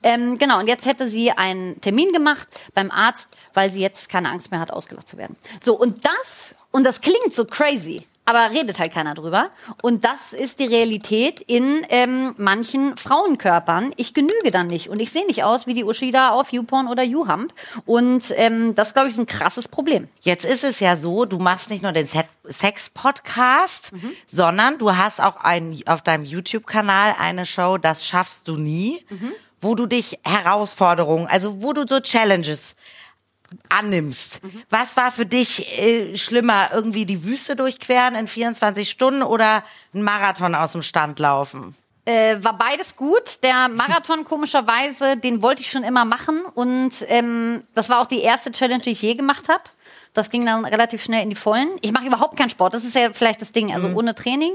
Ähm, 0.03 0.39
genau. 0.39 0.61
Und 0.61 0.69
jetzt 0.69 0.87
hätte 0.87 1.09
sie 1.09 1.33
einen 1.33 1.79
Termin 1.83 2.13
gemacht 2.13 2.49
beim 2.73 2.91
Arzt, 2.91 3.29
weil 3.53 3.71
sie 3.71 3.81
jetzt 3.81 4.09
keine 4.09 4.31
Angst 4.31 4.53
mehr 4.53 4.61
hat, 4.61 4.71
ausgelacht 4.71 5.09
zu 5.09 5.19
werden. 5.19 5.37
So. 5.63 5.75
Und 5.77 6.05
das, 6.05 6.55
und 6.71 6.85
das 6.85 7.01
klingt 7.03 7.35
so 7.35 7.45
crazy 7.45 8.07
aber 8.27 8.51
redet 8.51 8.79
halt 8.79 8.93
keiner 8.93 9.15
drüber. 9.15 9.51
Und 9.83 10.05
das 10.05 10.33
ist 10.33 10.59
die 10.59 10.67
Realität 10.67 11.41
in 11.41 11.87
ähm, 11.89 12.35
manchen 12.37 12.97
Frauenkörpern. 12.97 13.93
Ich 13.97 14.15
genüge 14.15 14.51
dann 14.51 14.67
nicht 14.67 14.91
und 14.91 15.01
ich 15.01 15.13
sehe 15.13 15.25
nicht 15.27 15.45
aus 15.45 15.67
wie 15.67 15.75
die 15.75 15.85
Ushida 15.85 16.31
auf 16.31 16.53
YouPorn 16.53 16.89
oder 16.89 17.05
YouHump. 17.05 17.55
Und 17.87 18.25
ähm, 18.37 18.75
das, 18.75 18.93
glaube 18.95 19.09
ich, 19.09 19.15
ist 19.15 19.21
ein 19.21 19.27
krasses 19.27 19.69
Problem. 19.69 20.09
Jetzt 20.21 20.45
ist 20.45 20.65
es 20.65 20.81
ja 20.81 20.97
so, 20.97 21.25
du 21.25 21.39
machst 21.39 21.71
nicht 21.71 21.83
nur 21.83 21.93
den 21.93 22.09
Sex-Podcast, 22.49 23.93
mhm. 23.93 24.13
sondern 24.27 24.79
du 24.79 24.97
hast 24.97 25.21
auch 25.21 25.37
ein, 25.37 25.81
auf 25.87 26.03
deinem 26.03 26.25
YouTube-Kanal 26.25 27.15
eine 27.19 27.47
Show, 27.47 27.79
das 27.79 28.05
schaffst 28.05 28.49
du 28.49 28.57
nie, 28.57 29.05
mhm. 29.09 29.33
wo 29.61 29.77
du 29.77 29.87
dich 29.87 30.19
Herausforderungen, 30.25 31.29
also 31.29 31.63
wo 31.63 31.73
du 31.73 31.87
so 31.89 32.01
Challenges 32.01 32.75
annimmst. 33.69 34.43
Mhm. 34.43 34.63
Was 34.71 34.97
war 34.97 35.13
für 35.13 35.27
dich 35.27 35.79
äh, 35.79 36.17
schlimmer, 36.17 36.71
irgendwie 36.73 37.07
die 37.07 37.25
Wüste 37.25 37.57
durchqueren 37.57 38.15
in 38.15 38.27
24 38.27 38.89
Stunden 38.89 39.23
oder 39.23 39.63
einen 39.95 40.03
Marathon 40.03 40.55
aus 40.55 40.73
dem 40.73 40.83
Stand 40.83 41.19
laufen? 41.19 41.75
Äh, 42.05 42.43
war 42.43 42.57
beides 42.57 42.97
gut. 42.97 43.43
Der 43.43 43.69
Marathon 43.69 44.25
komischerweise, 44.29 45.17
den 45.17 45.43
wollte 45.43 45.63
ich 45.63 45.71
schon 45.71 45.83
immer 45.83 46.05
machen 46.05 46.45
und 46.55 46.93
ähm, 47.09 47.65
das 47.75 47.89
war 47.89 48.01
auch 48.01 48.07
die 48.07 48.21
erste 48.21 48.53
Challenge, 48.53 48.83
die 48.83 48.91
ich 48.91 49.03
je 49.03 49.15
gemacht 49.15 49.49
habe. 49.49 49.65
Das 50.17 50.31
ging 50.31 50.47
dann 50.47 50.65
relativ 50.65 51.03
schnell 51.03 51.23
in 51.23 51.29
die 51.29 51.37
Vollen. 51.37 51.69
Ich 51.83 51.93
mache 51.93 52.07
überhaupt 52.07 52.39
keinen 52.39 52.49
Sport. 52.49 52.73
Das 52.73 52.85
ist 52.85 52.95
ja 52.95 53.13
vielleicht 53.13 53.43
das 53.43 53.53
Ding, 53.53 53.75
also 53.75 53.89
mhm. 53.89 53.97
ohne 53.99 54.15
Training. 54.15 54.55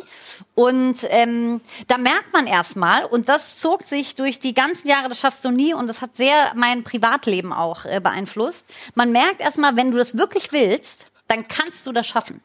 Und 0.56 0.98
ähm, 1.10 1.62
da 1.88 2.00
merkt 2.00 2.34
man 2.34 2.48
erstmal, 2.48 3.06
und 3.06 3.30
das 3.30 3.60
zog 3.60 3.84
sich 3.84 4.16
durch 4.16 4.40
die 4.40 4.56
ganzen 4.56 4.88
Jahre, 4.88 5.08
das 5.08 5.20
schaffst 5.20 5.46
du 5.46 5.52
nie, 5.52 5.76
und 5.76 5.86
das 5.86 6.02
hat 6.02 6.16
sehr 6.16 6.52
mein 6.56 6.84
Privatleben 6.84 7.54
auch 7.54 7.86
äh, 7.86 8.00
beeinflusst. 8.02 8.66
Man 8.96 9.12
merkt 9.12 9.40
erstmal, 9.40 9.76
wenn 9.76 9.92
du 9.92 10.00
das 10.00 10.18
wirklich 10.18 10.52
willst, 10.52 11.12
dann 11.28 11.48
kannst 11.48 11.86
du 11.86 11.92
das 11.92 12.08
schaffen. 12.08 12.42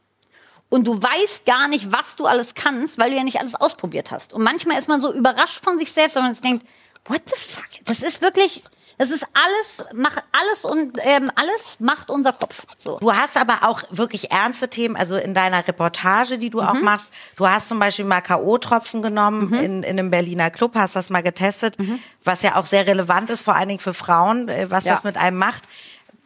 Und 0.69 0.87
du 0.87 1.01
weißt 1.01 1.47
gar 1.47 1.69
nicht, 1.69 1.93
was 1.93 2.17
du 2.17 2.27
alles 2.27 2.55
kannst, 2.55 2.99
weil 2.99 3.11
du 3.11 3.17
ja 3.17 3.25
nicht 3.25 3.41
alles 3.41 3.55
ausprobiert 3.55 4.11
hast. 4.11 4.35
Und 4.35 4.43
manchmal 4.43 4.79
ist 4.79 4.89
man 4.89 5.01
so 5.01 5.11
überrascht 5.11 5.65
von 5.65 5.79
sich 5.79 5.91
selbst, 5.91 6.17
wenn 6.17 6.23
man 6.25 6.35
sich 6.35 6.43
denkt, 6.43 6.67
what 7.07 7.23
the 7.25 7.35
fuck? 7.35 7.65
Das 7.85 8.03
ist 8.03 8.21
wirklich, 8.21 8.63
es 8.99 9.11
ist 9.11 9.27
alles, 9.35 9.89
macht 9.95 10.25
alles 10.33 10.65
und 10.65 10.99
ähm, 11.05 11.31
alles 11.35 11.77
macht 11.81 12.11
unser 12.11 12.33
Kopf. 12.33 12.65
So. 12.79 12.99
Du 12.99 13.13
hast 13.13 13.37
aber 13.37 13.69
auch 13.69 13.83
wirklich 13.91 14.31
ernste 14.31 14.69
Themen, 14.69 14.97
also 14.97 15.17
in 15.17 15.35
deiner 15.35 15.67
Reportage, 15.67 16.39
die 16.39 16.49
du 16.49 16.63
mhm. 16.63 16.69
auch 16.69 16.81
machst. 16.81 17.13
Du 17.37 17.47
hast 17.47 17.69
zum 17.69 17.79
Beispiel 17.79 18.07
mal 18.07 18.23
K.O.-Tropfen 18.23 19.03
genommen 19.03 19.49
mhm. 19.49 19.55
in, 19.55 19.83
in 19.83 19.99
einem 19.99 20.11
Berliner 20.11 20.51
Club, 20.51 20.75
hast 20.75 20.97
das 20.97 21.11
mal 21.11 21.23
getestet, 21.23 21.79
mhm. 21.79 21.99
was 22.25 22.43
ja 22.43 22.57
auch 22.57 22.67
sehr 22.67 22.87
relevant 22.87 23.29
ist, 23.29 23.43
vor 23.43 23.55
allen 23.55 23.69
Dingen 23.69 23.81
für 23.81 23.95
Frauen, 23.95 24.49
äh, 24.49 24.71
was 24.71 24.85
ja. 24.85 24.95
das 24.95 25.05
mit 25.05 25.19
einem 25.19 25.37
macht. 25.37 25.65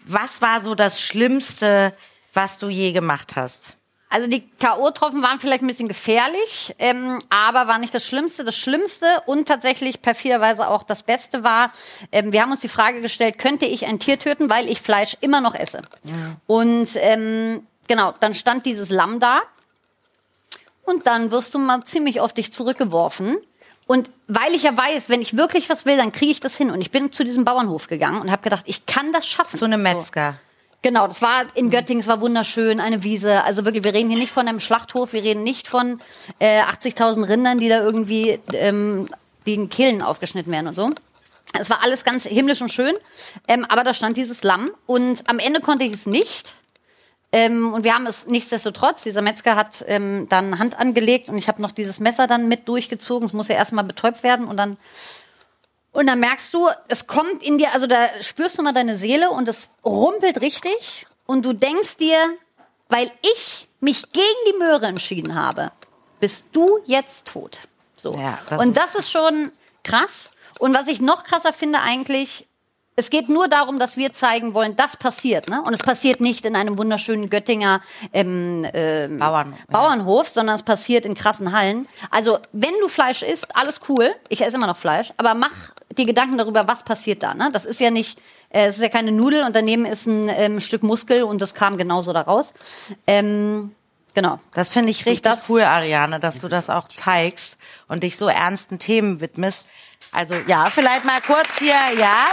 Was 0.04 0.40
war 0.40 0.60
so 0.60 0.74
das 0.74 1.00
Schlimmste, 1.00 1.92
was 2.32 2.58
du 2.58 2.68
je 2.68 2.92
gemacht 2.92 3.34
hast? 3.34 3.76
Also 4.12 4.28
die 4.28 4.40
K.O.-Tropfen 4.58 5.22
waren 5.22 5.38
vielleicht 5.38 5.62
ein 5.62 5.68
bisschen 5.68 5.86
gefährlich, 5.86 6.74
ähm, 6.80 7.22
aber 7.30 7.68
war 7.68 7.78
nicht 7.78 7.94
das 7.94 8.04
Schlimmste. 8.04 8.44
Das 8.44 8.56
Schlimmste 8.56 9.06
und 9.26 9.46
tatsächlich 9.46 10.02
perfiderweise 10.02 10.66
auch 10.68 10.82
das 10.82 11.04
Beste 11.04 11.44
war, 11.44 11.70
ähm, 12.10 12.32
wir 12.32 12.42
haben 12.42 12.50
uns 12.50 12.60
die 12.60 12.68
Frage 12.68 13.02
gestellt, 13.02 13.38
könnte 13.38 13.66
ich 13.66 13.86
ein 13.86 14.00
Tier 14.00 14.18
töten, 14.18 14.50
weil 14.50 14.68
ich 14.68 14.80
Fleisch 14.80 15.16
immer 15.20 15.40
noch 15.40 15.54
esse? 15.54 15.82
Ja. 16.02 16.14
Und 16.48 16.88
ähm, 16.96 17.64
genau, 17.86 18.12
dann 18.18 18.34
stand 18.34 18.66
dieses 18.66 18.90
Lamm 18.90 19.20
da 19.20 19.42
und 20.82 21.06
dann 21.06 21.30
wirst 21.30 21.54
du 21.54 21.60
mal 21.60 21.84
ziemlich 21.84 22.20
auf 22.20 22.32
dich 22.32 22.52
zurückgeworfen. 22.52 23.36
Und 23.86 24.10
weil 24.26 24.54
ich 24.54 24.64
ja 24.64 24.76
weiß, 24.76 25.08
wenn 25.08 25.22
ich 25.22 25.36
wirklich 25.36 25.70
was 25.70 25.86
will, 25.86 25.96
dann 25.96 26.10
kriege 26.10 26.32
ich 26.32 26.40
das 26.40 26.56
hin. 26.56 26.72
Und 26.72 26.80
ich 26.80 26.90
bin 26.90 27.12
zu 27.12 27.22
diesem 27.22 27.44
Bauernhof 27.44 27.86
gegangen 27.86 28.20
und 28.20 28.32
habe 28.32 28.42
gedacht, 28.42 28.64
ich 28.66 28.86
kann 28.86 29.12
das 29.12 29.26
schaffen. 29.26 29.56
Zu 29.56 29.66
einem 29.66 29.82
Metzger. 29.82 30.32
So. 30.32 30.49
Genau, 30.82 31.06
das 31.06 31.20
war 31.20 31.44
in 31.54 31.70
Göttingen, 31.70 32.00
es 32.00 32.06
war 32.06 32.22
wunderschön, 32.22 32.80
eine 32.80 33.04
Wiese. 33.04 33.44
Also 33.44 33.64
wirklich, 33.66 33.84
wir 33.84 33.92
reden 33.92 34.08
hier 34.08 34.18
nicht 34.18 34.32
von 34.32 34.48
einem 34.48 34.60
Schlachthof, 34.60 35.12
wir 35.12 35.22
reden 35.22 35.42
nicht 35.42 35.68
von 35.68 35.98
äh, 36.38 36.62
80.000 36.62 37.28
Rindern, 37.28 37.58
die 37.58 37.68
da 37.68 37.82
irgendwie 37.82 38.40
ähm, 38.54 39.08
den 39.46 39.68
Kehlen 39.68 40.00
aufgeschnitten 40.00 40.50
werden 40.50 40.68
und 40.68 40.76
so. 40.76 40.90
Es 41.58 41.68
war 41.68 41.82
alles 41.82 42.04
ganz 42.04 42.24
himmlisch 42.24 42.62
und 42.62 42.72
schön, 42.72 42.94
ähm, 43.46 43.66
aber 43.68 43.84
da 43.84 43.92
stand 43.92 44.16
dieses 44.16 44.42
Lamm 44.42 44.70
und 44.86 45.28
am 45.28 45.38
Ende 45.38 45.60
konnte 45.60 45.84
ich 45.84 45.92
es 45.92 46.06
nicht. 46.06 46.54
Ähm, 47.32 47.74
und 47.74 47.84
wir 47.84 47.94
haben 47.94 48.06
es 48.06 48.26
nichtsdestotrotz, 48.26 49.02
dieser 49.02 49.22
Metzger 49.22 49.56
hat 49.56 49.84
ähm, 49.86 50.28
dann 50.28 50.58
Hand 50.58 50.78
angelegt 50.78 51.28
und 51.28 51.36
ich 51.36 51.48
habe 51.48 51.60
noch 51.62 51.72
dieses 51.72 52.00
Messer 52.00 52.26
dann 52.26 52.48
mit 52.48 52.68
durchgezogen. 52.68 53.26
Es 53.26 53.32
muss 53.32 53.48
ja 53.48 53.54
erstmal 53.54 53.84
betäubt 53.84 54.22
werden 54.22 54.46
und 54.46 54.56
dann 54.56 54.78
und 55.92 56.06
dann 56.06 56.20
merkst 56.20 56.54
du, 56.54 56.68
es 56.88 57.06
kommt 57.06 57.42
in 57.42 57.58
dir, 57.58 57.72
also 57.72 57.86
da 57.86 58.08
spürst 58.22 58.58
du 58.58 58.62
mal 58.62 58.72
deine 58.72 58.96
Seele 58.96 59.30
und 59.30 59.48
es 59.48 59.70
rumpelt 59.84 60.40
richtig 60.40 61.06
und 61.26 61.44
du 61.44 61.52
denkst 61.52 61.96
dir, 61.96 62.16
weil 62.88 63.10
ich 63.22 63.68
mich 63.80 64.12
gegen 64.12 64.24
die 64.48 64.58
Möhre 64.58 64.86
entschieden 64.86 65.34
habe, 65.34 65.72
bist 66.20 66.46
du 66.52 66.80
jetzt 66.84 67.26
tot. 67.26 67.60
So. 67.96 68.14
Ja, 68.14 68.38
das 68.48 68.64
und 68.64 68.76
das 68.76 68.94
ist 68.94 69.10
schon 69.10 69.52
krass. 69.84 70.30
Und 70.58 70.74
was 70.74 70.88
ich 70.88 71.00
noch 71.00 71.24
krasser 71.24 71.52
finde 71.52 71.80
eigentlich, 71.80 72.46
es 72.96 73.08
geht 73.08 73.30
nur 73.30 73.48
darum, 73.48 73.78
dass 73.78 73.96
wir 73.96 74.12
zeigen 74.12 74.52
wollen, 74.52 74.76
das 74.76 74.96
passiert. 74.96 75.48
Ne? 75.48 75.62
Und 75.62 75.72
es 75.72 75.82
passiert 75.82 76.20
nicht 76.20 76.44
in 76.44 76.54
einem 76.54 76.76
wunderschönen 76.76 77.30
Göttinger 77.30 77.80
ähm, 78.12 78.66
ähm, 78.74 79.18
Bauern, 79.18 79.54
Bauernhof, 79.68 80.26
ja. 80.26 80.32
sondern 80.34 80.56
es 80.56 80.62
passiert 80.62 81.06
in 81.06 81.14
krassen 81.14 81.52
Hallen. 81.52 81.88
Also 82.10 82.38
wenn 82.52 82.74
du 82.80 82.88
Fleisch 82.88 83.22
isst, 83.22 83.56
alles 83.56 83.80
cool. 83.88 84.14
Ich 84.28 84.42
esse 84.42 84.56
immer 84.56 84.66
noch 84.66 84.76
Fleisch, 84.76 85.12
aber 85.16 85.32
mach 85.32 85.72
dir 85.96 86.06
Gedanken 86.06 86.38
darüber, 86.38 86.66
was 86.68 86.82
passiert 86.82 87.22
da. 87.22 87.34
Ne? 87.34 87.50
Das 87.52 87.64
ist 87.64 87.80
ja 87.80 87.90
nicht, 87.90 88.18
äh, 88.50 88.66
es 88.66 88.76
ist 88.76 88.82
ja 88.82 88.88
keine 88.88 89.12
Nudel 89.12 89.44
und 89.44 89.54
daneben 89.56 89.84
ist 89.84 90.06
ein 90.06 90.28
ähm, 90.28 90.60
Stück 90.60 90.82
Muskel 90.82 91.22
und 91.22 91.40
das 91.42 91.54
kam 91.54 91.76
genauso 91.76 92.12
daraus. 92.12 92.54
Ähm, 93.06 93.74
Genau. 94.14 94.40
Das 94.54 94.72
finde 94.72 94.90
ich 94.90 95.06
richtig 95.06 95.32
cool, 95.48 95.62
Ariane, 95.62 96.18
dass 96.18 96.40
du 96.40 96.48
das 96.48 96.68
auch 96.68 96.88
zeigst 96.88 97.56
und 97.88 98.02
dich 98.02 98.16
so 98.16 98.28
ernsten 98.28 98.78
Themen 98.78 99.20
widmest. 99.20 99.64
Also 100.12 100.34
ja, 100.46 100.66
vielleicht 100.66 101.04
mal 101.04 101.20
kurz 101.20 101.58
hier, 101.58 101.76
ja. 101.98 102.26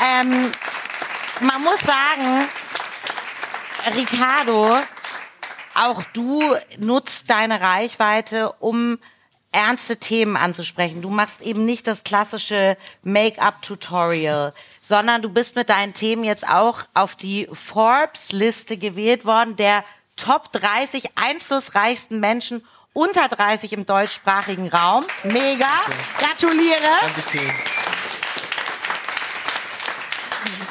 Ähm, 0.00 0.50
man 1.40 1.62
muss 1.62 1.80
sagen, 1.80 2.48
Ricardo, 3.94 4.78
auch 5.74 6.02
du 6.12 6.54
nutzt 6.78 7.28
deine 7.30 7.60
Reichweite, 7.60 8.52
um 8.52 8.98
ernste 9.52 9.98
Themen 9.98 10.36
anzusprechen. 10.36 11.02
Du 11.02 11.10
machst 11.10 11.42
eben 11.42 11.64
nicht 11.64 11.86
das 11.86 12.04
klassische 12.04 12.76
Make-up-Tutorial, 13.02 14.52
sondern 14.80 15.22
du 15.22 15.28
bist 15.28 15.54
mit 15.54 15.68
deinen 15.68 15.94
Themen 15.94 16.24
jetzt 16.24 16.48
auch 16.48 16.80
auf 16.94 17.14
die 17.16 17.48
Forbes-Liste 17.52 18.78
gewählt 18.78 19.24
worden, 19.24 19.56
der 19.56 19.84
Top 20.16 20.52
30 20.52 21.16
einflussreichsten 21.16 22.20
Menschen 22.20 22.64
unter 22.92 23.28
30 23.28 23.72
im 23.72 23.86
deutschsprachigen 23.86 24.68
Raum. 24.68 25.04
Mega. 25.24 25.68
Gratuliere. 26.18 26.78
Dankeschön. 27.00 27.52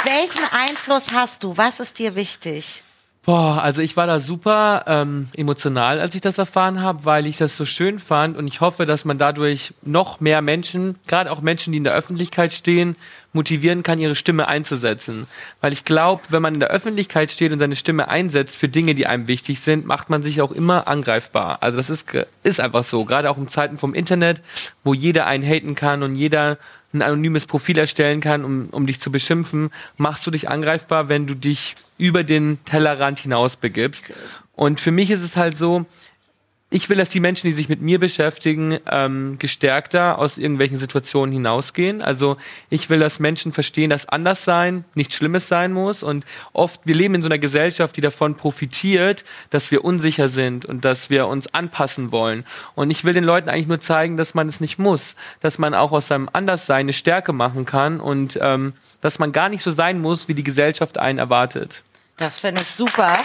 Welchen 0.04 0.44
Einfluss 0.52 1.12
hast 1.12 1.44
du? 1.44 1.58
Was 1.58 1.80
ist 1.80 2.00
dir 2.00 2.16
wichtig? 2.16 2.84
Boah, 3.24 3.62
also 3.62 3.84
ich 3.84 3.96
war 3.98 4.08
da 4.08 4.18
super 4.18 4.84
ähm, 4.88 5.28
emotional, 5.36 6.00
als 6.00 6.16
ich 6.16 6.22
das 6.22 6.40
erfahren 6.40 6.82
habe, 6.82 7.06
weil 7.06 7.28
ich 7.28 7.38
das 7.38 7.56
so 7.56 7.68
schön 7.68 8.00
fand 8.00 8.36
und 8.36 8.48
ich 8.48 8.62
hoffe, 8.62 8.88
dass 8.88 9.06
man 9.06 9.20
dadurch 9.20 9.76
noch 9.84 10.20
mehr 10.22 10.42
Menschen, 10.42 10.96
gerade 11.06 11.32
auch 11.32 11.42
Menschen, 11.42 11.72
die 11.72 11.78
in 11.78 11.84
der 11.84 11.94
Öffentlichkeit 11.94 12.52
stehen, 12.52 12.96
motivieren 13.32 13.84
kann, 13.84 14.00
ihre 14.00 14.16
Stimme 14.16 14.48
einzusetzen. 14.48 15.28
Weil 15.62 15.72
ich 15.72 15.86
glaube, 15.86 16.24
wenn 16.30 16.42
man 16.42 16.56
in 16.56 16.60
der 16.60 16.72
Öffentlichkeit 16.72 17.30
steht 17.30 17.54
und 17.54 17.60
seine 17.60 17.76
Stimme 17.76 18.08
einsetzt 18.08 18.58
für 18.58 18.70
Dinge, 18.70 18.96
die 18.96 19.06
einem 19.06 19.28
wichtig 19.28 19.60
sind, 19.60 19.86
macht 19.86 20.10
man 20.10 20.24
sich 20.24 20.42
auch 20.42 20.52
immer 20.52 20.88
angreifbar. 20.88 21.60
Also 21.62 21.78
das 21.78 21.92
ist, 21.92 22.08
ist 22.42 22.60
einfach 22.60 22.84
so, 22.84 23.06
gerade 23.06 23.30
auch 23.30 23.38
in 23.38 23.50
Zeiten 23.50 23.78
vom 23.78 23.94
Internet, 23.94 24.42
wo 24.84 24.96
jeder 24.96 25.28
einen 25.28 25.44
haten 25.44 25.76
kann 25.76 26.02
und 26.02 26.16
jeder 26.16 26.58
ein 26.94 27.02
anonymes 27.02 27.46
Profil 27.46 27.78
erstellen 27.78 28.22
kann, 28.22 28.44
um, 28.44 28.70
um 28.72 28.86
dich 28.86 29.00
zu 29.00 29.12
beschimpfen, 29.12 29.72
machst 29.98 30.26
du 30.28 30.32
dich 30.32 30.50
angreifbar, 30.50 31.10
wenn 31.10 31.28
du 31.28 31.36
dich 31.36 31.76
über 31.98 32.24
den 32.24 32.60
Tellerrand 32.66 33.20
hinaus 33.20 33.56
begibst. 33.56 34.14
Und 34.56 34.80
für 34.80 34.92
mich 34.92 35.10
ist 35.10 35.22
es 35.22 35.38
halt 35.38 35.58
so, 35.58 35.86
ich 36.74 36.90
will, 36.90 36.96
dass 36.96 37.10
die 37.10 37.20
Menschen, 37.20 37.48
die 37.48 37.54
sich 37.54 37.68
mit 37.68 37.82
mir 37.82 38.00
beschäftigen, 38.00 38.80
ähm, 38.90 39.36
gestärkter 39.40 40.18
aus 40.18 40.38
irgendwelchen 40.38 40.78
Situationen 40.78 41.34
hinausgehen. 41.34 42.02
Also 42.02 42.38
ich 42.70 42.90
will, 42.90 43.00
dass 43.00 43.20
Menschen 43.20 43.52
verstehen, 43.52 43.90
dass 43.90 44.08
Anderssein 44.08 44.86
nichts 44.96 45.16
Schlimmes 45.16 45.50
sein 45.50 45.74
muss. 45.74 46.02
Und 46.02 46.26
oft, 46.54 46.80
wir 46.86 46.96
leben 46.96 47.14
in 47.14 47.24
so 47.24 47.28
einer 47.28 47.40
Gesellschaft, 47.40 47.98
die 47.98 48.02
davon 48.02 48.36
profitiert, 48.36 49.26
dass 49.50 49.70
wir 49.72 49.84
unsicher 49.84 50.30
sind 50.30 50.64
und 50.64 50.86
dass 50.86 51.10
wir 51.10 51.28
uns 51.28 51.54
anpassen 51.54 52.14
wollen. 52.14 52.46
Und 52.74 52.90
ich 52.90 53.04
will 53.04 53.14
den 53.14 53.26
Leuten 53.26 53.50
eigentlich 53.50 53.68
nur 53.68 53.82
zeigen, 53.82 54.16
dass 54.16 54.34
man 54.34 54.48
es 54.48 54.62
nicht 54.62 54.80
muss, 54.80 55.18
dass 55.42 55.58
man 55.58 55.74
auch 55.74 55.92
aus 55.92 56.08
seinem 56.08 56.30
Anderssein 56.32 56.86
eine 56.86 56.94
Stärke 56.94 57.34
machen 57.34 57.66
kann 57.66 58.00
und 58.00 58.40
ähm, 58.42 58.72
dass 59.02 59.20
man 59.20 59.34
gar 59.34 59.50
nicht 59.50 59.62
so 59.62 59.72
sein 59.72 60.00
muss, 60.00 60.30
wie 60.30 60.36
die 60.36 60.44
Gesellschaft 60.44 60.98
einen 61.00 61.20
erwartet. 61.20 61.84
Das 62.16 62.40
finde 62.40 62.62
ich 62.62 62.72
super. 62.72 63.18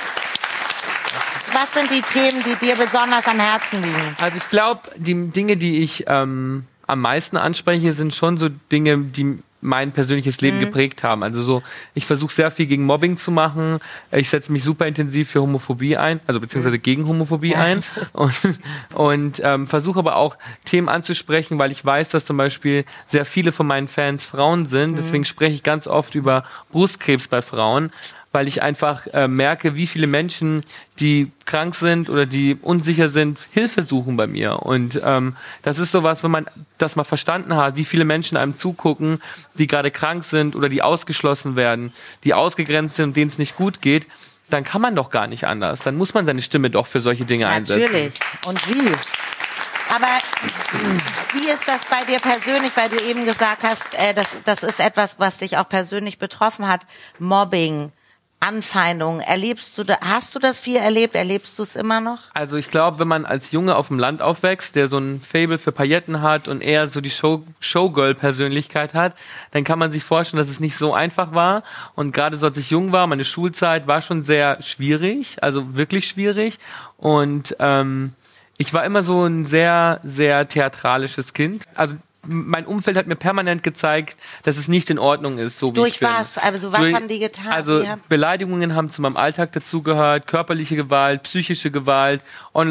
Was 1.59 1.73
sind 1.73 1.91
die 1.91 2.03
Themen, 2.03 2.45
die 2.45 2.67
dir 2.67 2.77
besonders 2.77 3.27
am 3.27 3.41
Herzen 3.41 3.83
liegen? 3.83 4.17
Also 4.21 4.37
ich 4.37 4.51
glaube, 4.51 4.83
die 4.97 5.31
Dinge, 5.31 5.57
die 5.57 5.83
ich 5.83 6.05
ähm, 6.07 6.65
am 6.87 7.01
meisten 7.01 7.39
anspreche, 7.39 7.95
sind 7.95 8.15
schon 8.15 8.37
so 8.37 8.51
Dinge, 8.51 8.99
die 8.99 9.39
mein 9.63 9.91
persönliches 9.93 10.43
Leben 10.43 10.61
geprägt 10.61 11.03
haben. 11.03 11.23
Also 11.23 11.43
so, 11.43 11.63
ich 11.95 12.05
versuche 12.05 12.35
sehr 12.35 12.51
viel 12.51 12.67
gegen 12.67 12.85
Mobbing 12.85 13.17
zu 13.17 13.31
machen. 13.31 13.81
Ich 14.13 14.29
setze 14.29 14.53
mich 14.53 14.65
super 14.65 14.87
intensiv 14.87 15.31
für 15.31 15.41
Homophobie 15.41 15.97
ein, 15.97 16.21
also 16.27 16.41
beziehungsweise 16.41 16.79
gegen 16.79 17.09
Homophobie 17.09 17.57
ein 17.57 17.83
und, 18.13 18.35
und 18.95 19.41
ähm, 19.43 19.67
versuche 19.67 19.99
aber 19.99 20.17
auch 20.17 20.37
Themen 20.67 20.91
anzusprechen, 20.91 21.59
weil 21.59 21.73
ich 21.73 21.83
weiß, 21.83 22.11
dass 22.11 22.27
zum 22.27 22.37
Beispiel 22.37 22.85
sehr 23.11 23.25
viele 23.25 23.51
von 23.51 23.67
meinen 23.67 23.89
Fans 23.89 24.27
Frauen 24.27 24.67
sind. 24.67 24.99
Deswegen 24.99 25.25
spreche 25.25 25.55
ich 25.55 25.63
ganz 25.63 25.87
oft 25.87 26.15
über 26.15 26.45
Brustkrebs 26.71 27.29
bei 27.29 27.41
Frauen, 27.41 27.93
weil 28.33 28.49
ich 28.49 28.63
einfach 28.63 29.07
äh, 29.09 29.29
merke, 29.29 29.77
wie 29.77 29.87
viele 29.87 30.07
Menschen, 30.07 30.63
die 31.01 31.33
krank 31.47 31.75
sind 31.75 32.11
oder 32.11 32.27
die 32.27 32.59
unsicher 32.61 33.09
sind, 33.09 33.39
Hilfe 33.53 33.83
suchen 33.83 34.17
bei 34.17 34.27
mir. 34.27 34.63
Und 34.63 35.01
ähm, 35.05 35.37
das 35.63 35.79
ist 35.79 35.91
sowas, 35.91 36.23
wenn 36.23 36.31
man 36.31 36.47
das 36.79 36.97
mal 36.97 37.05
verstanden 37.05 37.57
hat, 37.57 37.77
wie 37.77 37.85
viele 37.85 38.05
Menschen 38.05 38.37
einem 38.37 38.59
zugucken, 38.59 39.23
die 39.55 39.67
gerade 39.67 39.91
krank 39.91 40.25
sind 40.25 40.55
oder 40.55 40.69
die 40.69 40.83
ausgeschlossen 40.83 41.57
werden, 41.57 41.93
die 42.25 42.35
ausgegrenzt 42.35 42.97
sind 42.97 43.17
denen 43.17 43.31
es 43.31 43.39
nicht 43.39 43.57
gut 43.57 43.81
geht, 43.81 44.07
dann 44.51 44.63
kann 44.63 44.81
man 44.81 44.95
doch 44.95 45.11
gar 45.11 45.27
nicht 45.27 45.45
anders. 45.45 45.81
Dann 45.81 45.97
muss 45.97 46.15
man 46.15 46.27
seine 46.27 46.43
Stimme 46.43 46.71
doch 46.71 46.87
für 46.87 47.01
solche 47.01 47.25
Dinge 47.25 47.49
einsetzen. 47.49 47.83
Natürlich. 47.83 48.15
Und 48.47 48.69
wie? 48.69 48.93
Aber 49.95 50.19
wie 51.33 51.49
ist 51.49 51.67
das 51.67 51.87
bei 51.87 52.01
dir 52.05 52.19
persönlich, 52.19 52.73
weil 52.77 52.89
du 52.89 53.01
eben 53.03 53.25
gesagt 53.25 53.63
hast, 53.63 53.95
äh, 53.99 54.15
das, 54.15 54.37
das 54.45 54.63
ist 54.63 54.81
etwas, 54.81 55.19
was 55.19 55.39
dich 55.39 55.57
auch 55.57 55.69
persönlich 55.69 56.19
betroffen 56.19 56.69
hat, 56.69 56.83
Mobbing, 57.19 57.93
Anfeindungen. 58.41 59.21
Erlebst 59.21 59.77
du, 59.79 59.85
da, 59.85 59.99
hast 60.01 60.35
du 60.35 60.39
das 60.39 60.61
viel 60.61 60.77
erlebt? 60.77 61.15
Erlebst 61.15 61.59
du 61.59 61.63
es 61.63 61.75
immer 61.75 62.01
noch? 62.01 62.21
Also 62.35 62.57
ich 62.57 62.71
glaube, 62.71 62.99
wenn 62.99 63.09
man 63.09 63.25
als 63.25 63.51
Junge 63.51 63.77
auf 63.77 63.89
dem 63.89 63.99
Land 63.99 64.21
aufwächst, 64.21 64.77
der 64.77 64.89
so 64.89 64.99
ein 64.99 65.21
Fable 65.21 65.59
für 65.59 65.73
Pailletten 65.73 66.21
hat 66.23 66.47
und 66.47 66.61
eher 66.61 66.87
so 66.87 67.01
die 67.01 67.11
Show 67.11 67.45
Showgirl-Persönlichkeit 67.61 68.95
hat, 68.95 69.15
dann 69.53 69.65
kann 69.65 69.79
man 69.79 69.91
sich 69.91 70.05
vorstellen, 70.05 70.39
dass 70.39 70.51
es 70.51 70.61
nicht 70.61 70.77
so 70.77 70.93
einfach 70.93 71.33
war. 71.33 71.63
Und 71.95 72.13
gerade 72.13 72.37
so 72.37 72.47
als 72.47 72.59
ich 72.59 72.71
jung 72.71 72.93
war, 72.93 73.07
meine 73.07 73.25
Schulzeit 73.25 73.87
war 73.87 74.03
schon 74.03 74.23
sehr 74.23 74.61
schwierig, 74.63 75.43
also 75.43 75.75
wirklich 75.75 76.07
schwierig. 76.07 76.59
Und 76.99 77.57
ähm, 77.59 78.13
ich 78.59 78.73
war 78.75 78.85
immer 78.85 79.03
so 79.03 79.25
ein 79.25 79.45
sehr, 79.45 80.01
sehr 80.05 80.47
theatralisches 80.49 81.33
Kind. 81.33 81.63
Also 81.75 81.97
mein 82.29 82.67
Umfeld 82.67 82.97
hat 82.97 83.07
mir 83.07 83.17
permanent 83.17 83.63
gezeigt, 83.63 84.17
dass 84.45 84.57
es 84.57 84.69
nicht 84.69 84.91
in 84.91 84.99
Ordnung 84.99 85.39
ist, 85.39 85.59
so 85.59 85.71
wie 85.71 85.75
Durch 85.75 85.95
ich 85.95 86.01
bin. 86.01 86.09
was? 86.09 86.39
Also 86.39 86.73
was 86.73 86.81
Durch- 86.81 86.95
haben 86.95 87.09
die 87.09 87.19
getan? 87.19 87.49
Also 87.49 87.83
Ja. 87.83 87.99
Beleidigungen 88.09 88.75
haben 88.75 88.91
zu 88.91 89.03
meinem 89.03 89.17
Alltag 89.17 89.53
dazugehört, 89.53 90.27
körperliche 90.27 90.77
Gewalt, 90.77 91.23
psychische 91.25 91.71
Gewalt, 91.71 92.23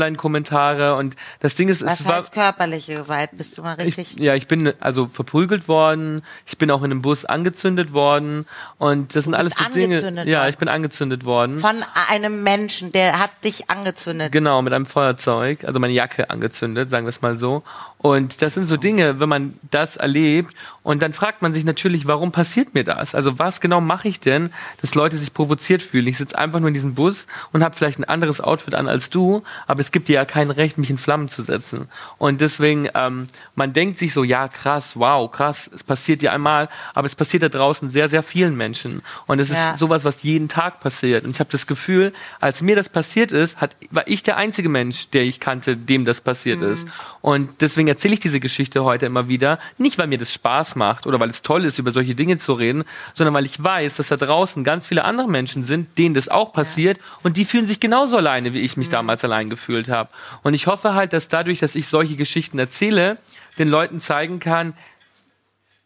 Online-Kommentare 0.05 0.95
und 0.95 1.15
das 1.39 1.55
Ding 1.55 1.69
ist, 1.69 1.83
Was 1.85 2.01
es 2.01 2.05
war 2.07 2.15
heißt 2.17 2.31
körperliche 2.33 2.95
Gewalt? 2.95 3.29
Bist 3.33 3.57
du 3.57 3.61
mal 3.61 3.73
richtig? 3.75 4.15
ich, 4.15 4.19
ja, 4.19 4.35
ich 4.35 4.47
bin 4.47 4.73
also 4.79 5.07
verprügelt 5.07 5.67
worden, 5.67 6.21
ich 6.45 6.57
bin 6.57 6.69
auch 6.71 6.79
in 6.83 6.91
einem 6.91 7.01
Bus 7.01 7.25
angezündet 7.25 7.93
worden 7.93 8.45
und 8.77 9.15
das 9.15 9.23
sind 9.25 9.33
alles 9.33 9.53
so 9.55 9.63
Dinge. 9.65 9.85
angezündet 9.95 10.27
Ja, 10.27 10.39
worden? 10.39 10.49
ich 10.49 10.57
bin 10.57 10.67
angezündet 10.69 11.25
worden. 11.25 11.59
Von 11.59 11.83
einem 12.09 12.43
Menschen, 12.43 12.91
der 12.91 13.19
hat 13.19 13.31
dich 13.43 13.69
angezündet. 13.69 14.31
Genau, 14.31 14.61
mit 14.61 14.73
einem 14.73 14.85
Feuerzeug, 14.85 15.63
also 15.65 15.79
meine 15.79 15.93
Jacke 15.93 16.29
angezündet, 16.29 16.89
sagen 16.89 17.05
wir 17.05 17.09
es 17.09 17.21
mal 17.21 17.37
so. 17.37 17.63
Und 17.97 18.41
das 18.43 18.53
sind 18.53 18.67
so 18.67 18.77
Dinge, 18.77 19.19
wenn 19.19 19.29
man 19.29 19.53
das 19.71 19.97
erlebt 19.97 20.53
und 20.83 21.01
dann 21.01 21.11
fragt 21.13 21.41
man 21.41 21.53
sich 21.53 21.63
natürlich, 21.65 22.05
warum 22.07 22.31
passiert 22.31 22.75
mir 22.75 22.83
das? 22.83 23.15
Also 23.15 23.39
was 23.39 23.61
genau 23.61 23.81
mache 23.81 24.07
ich 24.07 24.19
denn, 24.19 24.51
dass 24.81 24.93
Leute 24.93 25.17
sich 25.17 25.33
provoziert 25.33 25.81
fühlen? 25.81 26.05
Ich 26.05 26.17
sitze 26.17 26.37
einfach 26.37 26.59
nur 26.59 26.67
in 26.67 26.75
diesem 26.75 26.93
Bus 26.93 27.25
und 27.51 27.63
habe 27.63 27.75
vielleicht 27.75 27.97
ein 27.97 28.03
anderes 28.03 28.41
Outfit 28.41 28.75
an 28.75 28.87
als 28.87 29.09
du, 29.09 29.41
aber 29.65 29.79
es 29.79 29.91
gibt 29.91 30.07
dir 30.07 30.13
ja 30.13 30.25
kein 30.25 30.51
Recht, 30.51 30.77
mich 30.77 30.91
in 30.91 30.99
Flammen 30.99 31.29
zu 31.29 31.41
setzen. 31.41 31.87
Und 32.19 32.41
deswegen, 32.41 32.87
ähm, 32.93 33.27
man 33.55 33.73
denkt 33.73 33.97
sich 33.97 34.13
so, 34.13 34.23
ja 34.23 34.49
krass, 34.49 34.91
wow, 34.95 35.31
krass, 35.31 35.67
es 35.73 35.83
passiert 35.83 36.21
dir 36.21 36.31
einmal, 36.31 36.69
aber 36.93 37.07
es 37.07 37.15
passiert 37.15 37.41
da 37.41 37.49
draußen 37.49 37.89
sehr, 37.89 38.07
sehr 38.07 38.21
vielen 38.21 38.55
Menschen. 38.55 39.01
Und 39.25 39.39
es 39.39 39.49
Ja. 39.49 39.71
ist 39.71 39.79
sowas, 39.79 40.03
was 40.05 40.21
jeden 40.21 40.47
Tag 40.49 40.79
passiert. 40.81 41.23
Und 41.23 41.31
ich 41.31 41.39
habe 41.39 41.49
das 41.51 41.65
Gefühl, 41.65 42.13
als 42.39 42.61
mir 42.61 42.75
das 42.75 42.89
passiert 42.89 43.31
ist, 43.31 43.59
hat, 43.59 43.75
war 43.89 44.07
ich 44.07 44.21
der 44.21 44.37
einzige 44.37 44.69
Mensch, 44.69 45.09
der 45.09 45.23
ich 45.23 45.39
kannte, 45.39 45.75
dem 45.75 46.05
das 46.05 46.21
passiert 46.21 46.59
Mhm. 46.61 46.67
ist. 46.71 46.87
Und 47.21 47.49
deswegen 47.61 47.84
erzähle 47.87 48.13
ich 48.15 48.19
diese 48.19 48.39
Geschichte 48.39 48.83
heute 48.83 49.05
immer 49.05 49.27
wieder. 49.27 49.59
Nicht, 49.77 49.97
weil 49.97 50.07
mir 50.07 50.17
das 50.17 50.31
Spaß 50.33 50.75
macht 50.75 51.07
oder 51.07 51.19
weil 51.19 51.29
es 51.29 51.41
toll 51.41 51.65
ist, 51.65 51.79
über 51.79 51.91
solche 51.91 52.15
Dinge 52.15 52.37
zu 52.37 52.53
reden, 52.53 52.83
sondern 53.13 53.33
weil 53.33 53.45
ich 53.45 53.61
weiß, 53.63 53.95
dass 53.95 54.07
da 54.09 54.17
draußen 54.17 54.63
ganz 54.63 54.87
viele 54.87 55.03
andere 55.05 55.27
Menschen 55.27 55.63
sind, 55.65 55.97
denen 55.97 56.13
das 56.15 56.29
auch 56.29 56.53
passiert 56.53 56.99
und 57.23 57.37
die 57.37 57.45
fühlen 57.45 57.67
sich 57.67 57.79
genauso 57.79 58.17
alleine, 58.17 58.53
wie 58.53 58.59
Mhm. 58.59 58.65
ich 58.65 58.77
mich 58.77 58.89
damals 58.89 59.23
allein 59.23 59.49
gefühlt 59.49 59.89
habe. 59.89 60.09
Und 60.43 60.53
ich 60.53 60.67
hoffe 60.67 60.93
halt, 60.93 61.13
dass 61.13 61.27
dadurch, 61.27 61.59
dass 61.59 61.75
ich 61.75 61.87
solche 61.87 62.15
Geschichten 62.15 62.59
erzähle, 62.59 63.17
den 63.57 63.69
Leuten 63.69 63.99
zeigen 63.99 64.39
kann, 64.39 64.73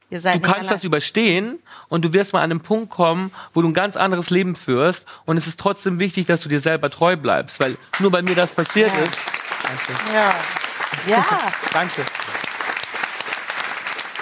du 0.10 0.17
kannst 0.19 0.47
allein. 0.47 0.67
das 0.67 0.84
überstehen 0.84 1.60
und 1.88 2.04
du 2.04 2.13
wirst 2.13 2.34
mal 2.34 2.39
an 2.41 2.50
einem 2.50 2.62
Punkt 2.62 2.89
kommen, 2.89 3.32
wo 3.54 3.62
du 3.62 3.67
ein 3.67 3.76
ganz 3.76 3.95
anderes 3.95 4.32
Leben 4.32 4.56
führst. 4.56 5.06
Und 5.26 5.38
es 5.38 5.45
ist 5.45 5.60
trotzdem 5.60 6.00
wichtig, 6.00 6.26
dass 6.26 6.41
du 6.41 6.50
dir 6.50 6.60
selber 6.60 6.89
treu 6.89 7.15
bleibst, 7.15 7.60
weil 7.60 7.78
nur 8.00 8.10
bei 8.10 8.24
mir 8.24 8.34
das 8.34 8.52
passiert 8.52 8.91
Ja. 8.91 9.04
ist. 9.04 9.17
Ja. 10.13 10.34
Ja. 11.08 11.25
Danke. 11.73 12.06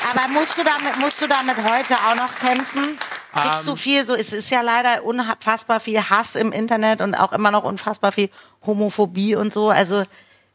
Aber 0.09 0.27
musst 0.29 0.57
du 0.57 0.63
damit, 0.63 0.97
musst 0.99 1.21
du 1.21 1.27
damit 1.27 1.57
heute 1.57 1.95
auch 1.95 2.15
noch 2.15 2.33
kämpfen? 2.35 2.97
Kriegst 3.33 3.67
du 3.67 3.71
Ähm. 3.71 3.77
viel 3.77 4.05
so, 4.05 4.15
es 4.15 4.33
ist 4.33 4.49
ja 4.49 4.61
leider 4.61 5.03
unfassbar 5.03 5.79
viel 5.79 6.01
Hass 6.01 6.35
im 6.35 6.51
Internet 6.51 7.01
und 7.01 7.13
auch 7.15 7.33
immer 7.33 7.51
noch 7.51 7.63
unfassbar 7.63 8.11
viel 8.11 8.29
Homophobie 8.65 9.35
und 9.35 9.51
so. 9.53 9.69
Also, 9.69 10.03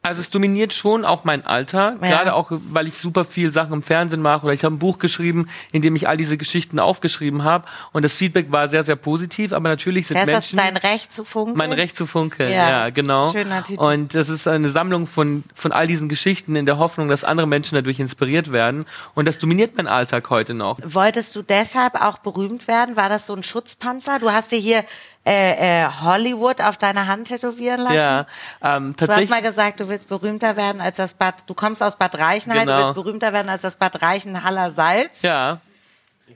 Also 0.04 0.20
es 0.20 0.30
dominiert 0.30 0.72
schon 0.72 1.04
auch 1.04 1.22
mein 1.22 1.46
Alltag, 1.46 1.98
Ja. 2.02 2.08
gerade 2.08 2.34
auch, 2.34 2.50
weil 2.50 2.88
ich 2.88 2.94
super 2.94 3.24
viel 3.24 3.52
Sachen 3.52 3.72
im 3.74 3.82
Fernsehen 3.82 4.20
mache 4.20 4.44
oder 4.46 4.52
ich 4.52 4.64
habe 4.64 4.74
ein 4.74 4.80
Buch 4.80 4.98
geschrieben, 4.98 5.48
in 5.70 5.80
dem 5.80 5.94
ich 5.94 6.08
all 6.08 6.16
diese 6.16 6.36
Geschichten 6.36 6.80
aufgeschrieben 6.80 7.44
habe 7.44 7.66
und 7.92 8.02
das 8.02 8.14
Feedback 8.14 8.50
war 8.50 8.66
sehr, 8.66 8.82
sehr 8.82 8.96
positiv, 8.96 9.52
aber 9.52 9.68
natürlich 9.68 10.08
sind 10.08 10.16
ist 10.16 10.26
das 10.26 10.52
Menschen... 10.52 10.56
dein 10.56 10.76
Recht 10.76 11.12
zu 11.12 11.22
funkeln? 11.22 11.56
Mein 11.56 11.70
Recht 11.72 11.96
zu 11.96 12.06
funkeln, 12.06 12.50
Ja. 12.50 12.68
ja, 12.68 12.90
genau. 12.90 13.30
Schöner 13.30 13.62
Titel. 13.62 13.80
Und 13.80 14.16
das 14.16 14.28
ist 14.28 14.48
eine 14.48 14.70
Sammlung 14.70 15.06
von, 15.06 15.44
von 15.54 15.70
all 15.70 15.86
diesen 15.86 16.08
Geschichten 16.08 16.56
in 16.56 16.66
der 16.66 16.78
Hoffnung, 16.78 17.08
dass 17.08 17.22
andere 17.22 17.46
Menschen 17.46 17.76
dadurch 17.76 18.00
inspiriert 18.00 18.50
werden. 18.50 18.86
Und 19.14 19.28
das 19.28 19.38
dominiert 19.38 19.76
mein 19.76 19.86
Alltag 19.86 20.28
heute 20.30 20.52
noch. 20.52 20.80
Wolltest 20.84 21.36
du 21.36 21.42
deshalb 21.42 21.94
auch 22.02 22.18
berühmt 22.18 22.66
werden? 22.66 22.96
War 22.96 23.08
das 23.08 23.28
so 23.28 23.34
ein 23.36 23.44
Schutzpanzer? 23.44 24.18
Du 24.18 24.32
hast 24.32 24.50
dir 24.50 24.58
hier 24.58 24.84
äh, 25.24 25.82
äh, 25.84 25.88
Hollywood 26.02 26.60
auf 26.60 26.76
deine 26.78 27.06
Hand 27.06 27.28
tätowieren 27.28 27.80
lassen? 27.80 27.94
Ja, 27.96 28.26
ähm, 28.62 28.84
Du 28.84 28.88
hast 28.92 28.96
tatsächlich. 28.98 29.30
mal 29.30 29.42
gesagt, 29.42 29.80
du 29.80 29.88
willst 29.88 30.08
berühmter 30.08 30.56
werden 30.56 30.80
als 30.80 30.96
das 30.96 31.14
Bad, 31.14 31.44
du 31.48 31.54
kommst 31.54 31.82
aus 31.82 31.96
Bad 31.96 32.18
Reichenhall, 32.18 32.60
du 32.60 32.66
Genau. 32.72 32.78
willst 32.78 32.94
berühmter 32.94 33.32
werden 33.32 33.48
als 33.48 33.62
das 33.62 33.76
Bad 33.76 34.02
Reichenhaller 34.02 34.70
Salz. 34.70 35.22
Ja. 35.22 35.58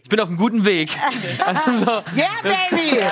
Ich 0.02 0.08
bin 0.08 0.20
auf 0.20 0.28
einem 0.28 0.36
guten 0.36 0.64
Weg. 0.64 0.90
Also, 1.46 2.02
Yeah, 2.14 2.28
baby! 2.42 3.00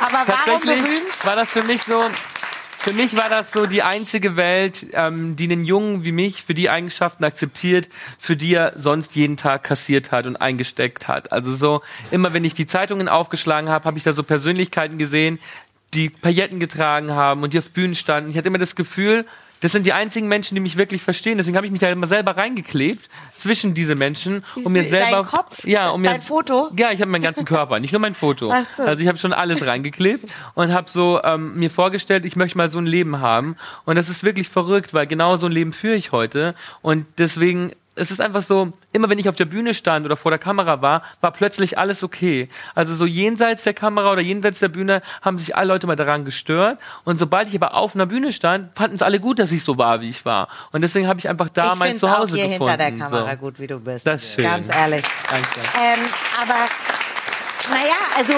Aber 0.00 0.12
warum 0.26 0.26
tatsächlich 0.26 0.82
berühmt? 0.82 1.26
war 1.26 1.36
das 1.36 1.50
für 1.50 1.62
mich 1.62 1.82
so. 1.82 2.02
Für 2.82 2.94
mich 2.94 3.14
war 3.14 3.28
das 3.28 3.52
so 3.52 3.66
die 3.66 3.82
einzige 3.82 4.36
Welt, 4.36 4.86
ähm, 4.94 5.36
die 5.36 5.44
einen 5.44 5.66
Jungen 5.66 6.02
wie 6.06 6.12
mich 6.12 6.42
für 6.42 6.54
die 6.54 6.70
Eigenschaften 6.70 7.24
akzeptiert, 7.24 7.90
für 8.18 8.36
die 8.36 8.54
er 8.54 8.72
sonst 8.74 9.14
jeden 9.14 9.36
Tag 9.36 9.64
kassiert 9.64 10.12
hat 10.12 10.24
und 10.24 10.36
eingesteckt 10.36 11.06
hat. 11.06 11.30
Also 11.30 11.54
so 11.54 11.82
immer, 12.10 12.32
wenn 12.32 12.42
ich 12.42 12.54
die 12.54 12.64
Zeitungen 12.64 13.06
aufgeschlagen 13.06 13.68
habe, 13.68 13.84
habe 13.84 13.98
ich 13.98 14.04
da 14.04 14.14
so 14.14 14.22
Persönlichkeiten 14.22 14.96
gesehen, 14.96 15.38
die 15.92 16.08
Pailletten 16.08 16.58
getragen 16.58 17.10
haben 17.10 17.42
und 17.42 17.52
die 17.52 17.58
auf 17.58 17.70
Bühnen 17.70 17.94
standen. 17.94 18.30
Ich 18.30 18.38
hatte 18.38 18.48
immer 18.48 18.56
das 18.56 18.74
Gefühl, 18.74 19.26
das 19.60 19.72
sind 19.72 19.86
die 19.86 19.92
einzigen 19.92 20.28
Menschen, 20.28 20.54
die 20.54 20.60
mich 20.60 20.76
wirklich 20.76 21.02
verstehen. 21.02 21.38
Deswegen 21.38 21.56
habe 21.56 21.66
ich 21.66 21.72
mich 21.72 21.80
da 21.80 21.90
immer 21.90 22.06
selber 22.06 22.36
reingeklebt 22.36 23.08
zwischen 23.34 23.74
diese 23.74 23.94
Menschen, 23.94 24.44
um 24.64 24.72
mir 24.72 24.84
selber, 24.84 25.22
Dein 25.22 25.24
Kopf? 25.26 25.64
ja, 25.64 25.90
um 25.90 26.00
mir, 26.00 26.10
Dein 26.10 26.20
Foto? 26.20 26.70
ja, 26.76 26.90
ich 26.90 27.00
habe 27.00 27.10
meinen 27.10 27.22
ganzen 27.22 27.44
Körper, 27.44 27.78
nicht 27.78 27.92
nur 27.92 28.00
mein 28.00 28.14
Foto. 28.14 28.50
Ach 28.52 28.64
so. 28.64 28.82
Also 28.82 29.02
ich 29.02 29.08
habe 29.08 29.18
schon 29.18 29.32
alles 29.32 29.66
reingeklebt 29.66 30.30
und 30.54 30.72
habe 30.72 30.90
so 30.90 31.20
ähm, 31.22 31.54
mir 31.56 31.70
vorgestellt, 31.70 32.24
ich 32.24 32.36
möchte 32.36 32.56
mal 32.58 32.70
so 32.70 32.78
ein 32.78 32.86
Leben 32.86 33.20
haben. 33.20 33.56
Und 33.84 33.96
das 33.96 34.08
ist 34.08 34.24
wirklich 34.24 34.48
verrückt, 34.48 34.94
weil 34.94 35.06
genau 35.06 35.36
so 35.36 35.46
ein 35.46 35.52
Leben 35.52 35.72
führe 35.72 35.94
ich 35.94 36.12
heute. 36.12 36.54
Und 36.82 37.06
deswegen 37.18 37.72
es 37.96 38.10
ist 38.10 38.20
einfach 38.20 38.42
so, 38.42 38.72
immer 38.92 39.10
wenn 39.10 39.18
ich 39.18 39.28
auf 39.28 39.36
der 39.36 39.44
Bühne 39.44 39.74
stand 39.74 40.06
oder 40.06 40.16
vor 40.16 40.30
der 40.30 40.38
Kamera 40.38 40.80
war, 40.80 41.02
war 41.20 41.32
plötzlich 41.32 41.76
alles 41.76 42.02
okay. 42.02 42.48
Also 42.74 42.94
so 42.94 43.04
jenseits 43.04 43.64
der 43.64 43.74
Kamera 43.74 44.12
oder 44.12 44.22
jenseits 44.22 44.60
der 44.60 44.68
Bühne 44.68 45.02
haben 45.22 45.38
sich 45.38 45.56
alle 45.56 45.68
Leute 45.68 45.86
mal 45.86 45.96
daran 45.96 46.24
gestört. 46.24 46.78
Und 47.04 47.18
sobald 47.18 47.48
ich 47.48 47.54
aber 47.56 47.74
auf 47.74 47.94
einer 47.94 48.06
Bühne 48.06 48.32
stand, 48.32 48.76
fanden 48.76 48.94
es 48.94 49.02
alle 49.02 49.20
gut, 49.20 49.38
dass 49.38 49.52
ich 49.52 49.64
so 49.64 49.76
war, 49.76 50.00
wie 50.00 50.08
ich 50.08 50.24
war. 50.24 50.48
Und 50.72 50.82
deswegen 50.82 51.08
habe 51.08 51.18
ich 51.18 51.28
einfach 51.28 51.48
da 51.48 51.72
ich 51.72 51.78
mein 51.78 51.96
es 51.96 52.04
auch 52.04 52.14
Zuhause 52.14 52.36
hier 52.36 52.48
gefunden. 52.48 52.70
hinter 52.70 52.76
der 52.76 52.92
Kamera 52.92 53.32
so. 53.32 53.36
gut, 53.36 53.58
wie 53.58 53.66
du 53.66 53.80
bist. 53.80 54.06
Das 54.06 54.22
ist 54.22 54.34
schön. 54.34 54.44
Ganz 54.44 54.68
ehrlich. 54.68 55.02
Danke. 55.28 55.60
Ähm, 55.82 56.00
aber 56.40 56.58
naja, 57.70 57.96
also 58.16 58.32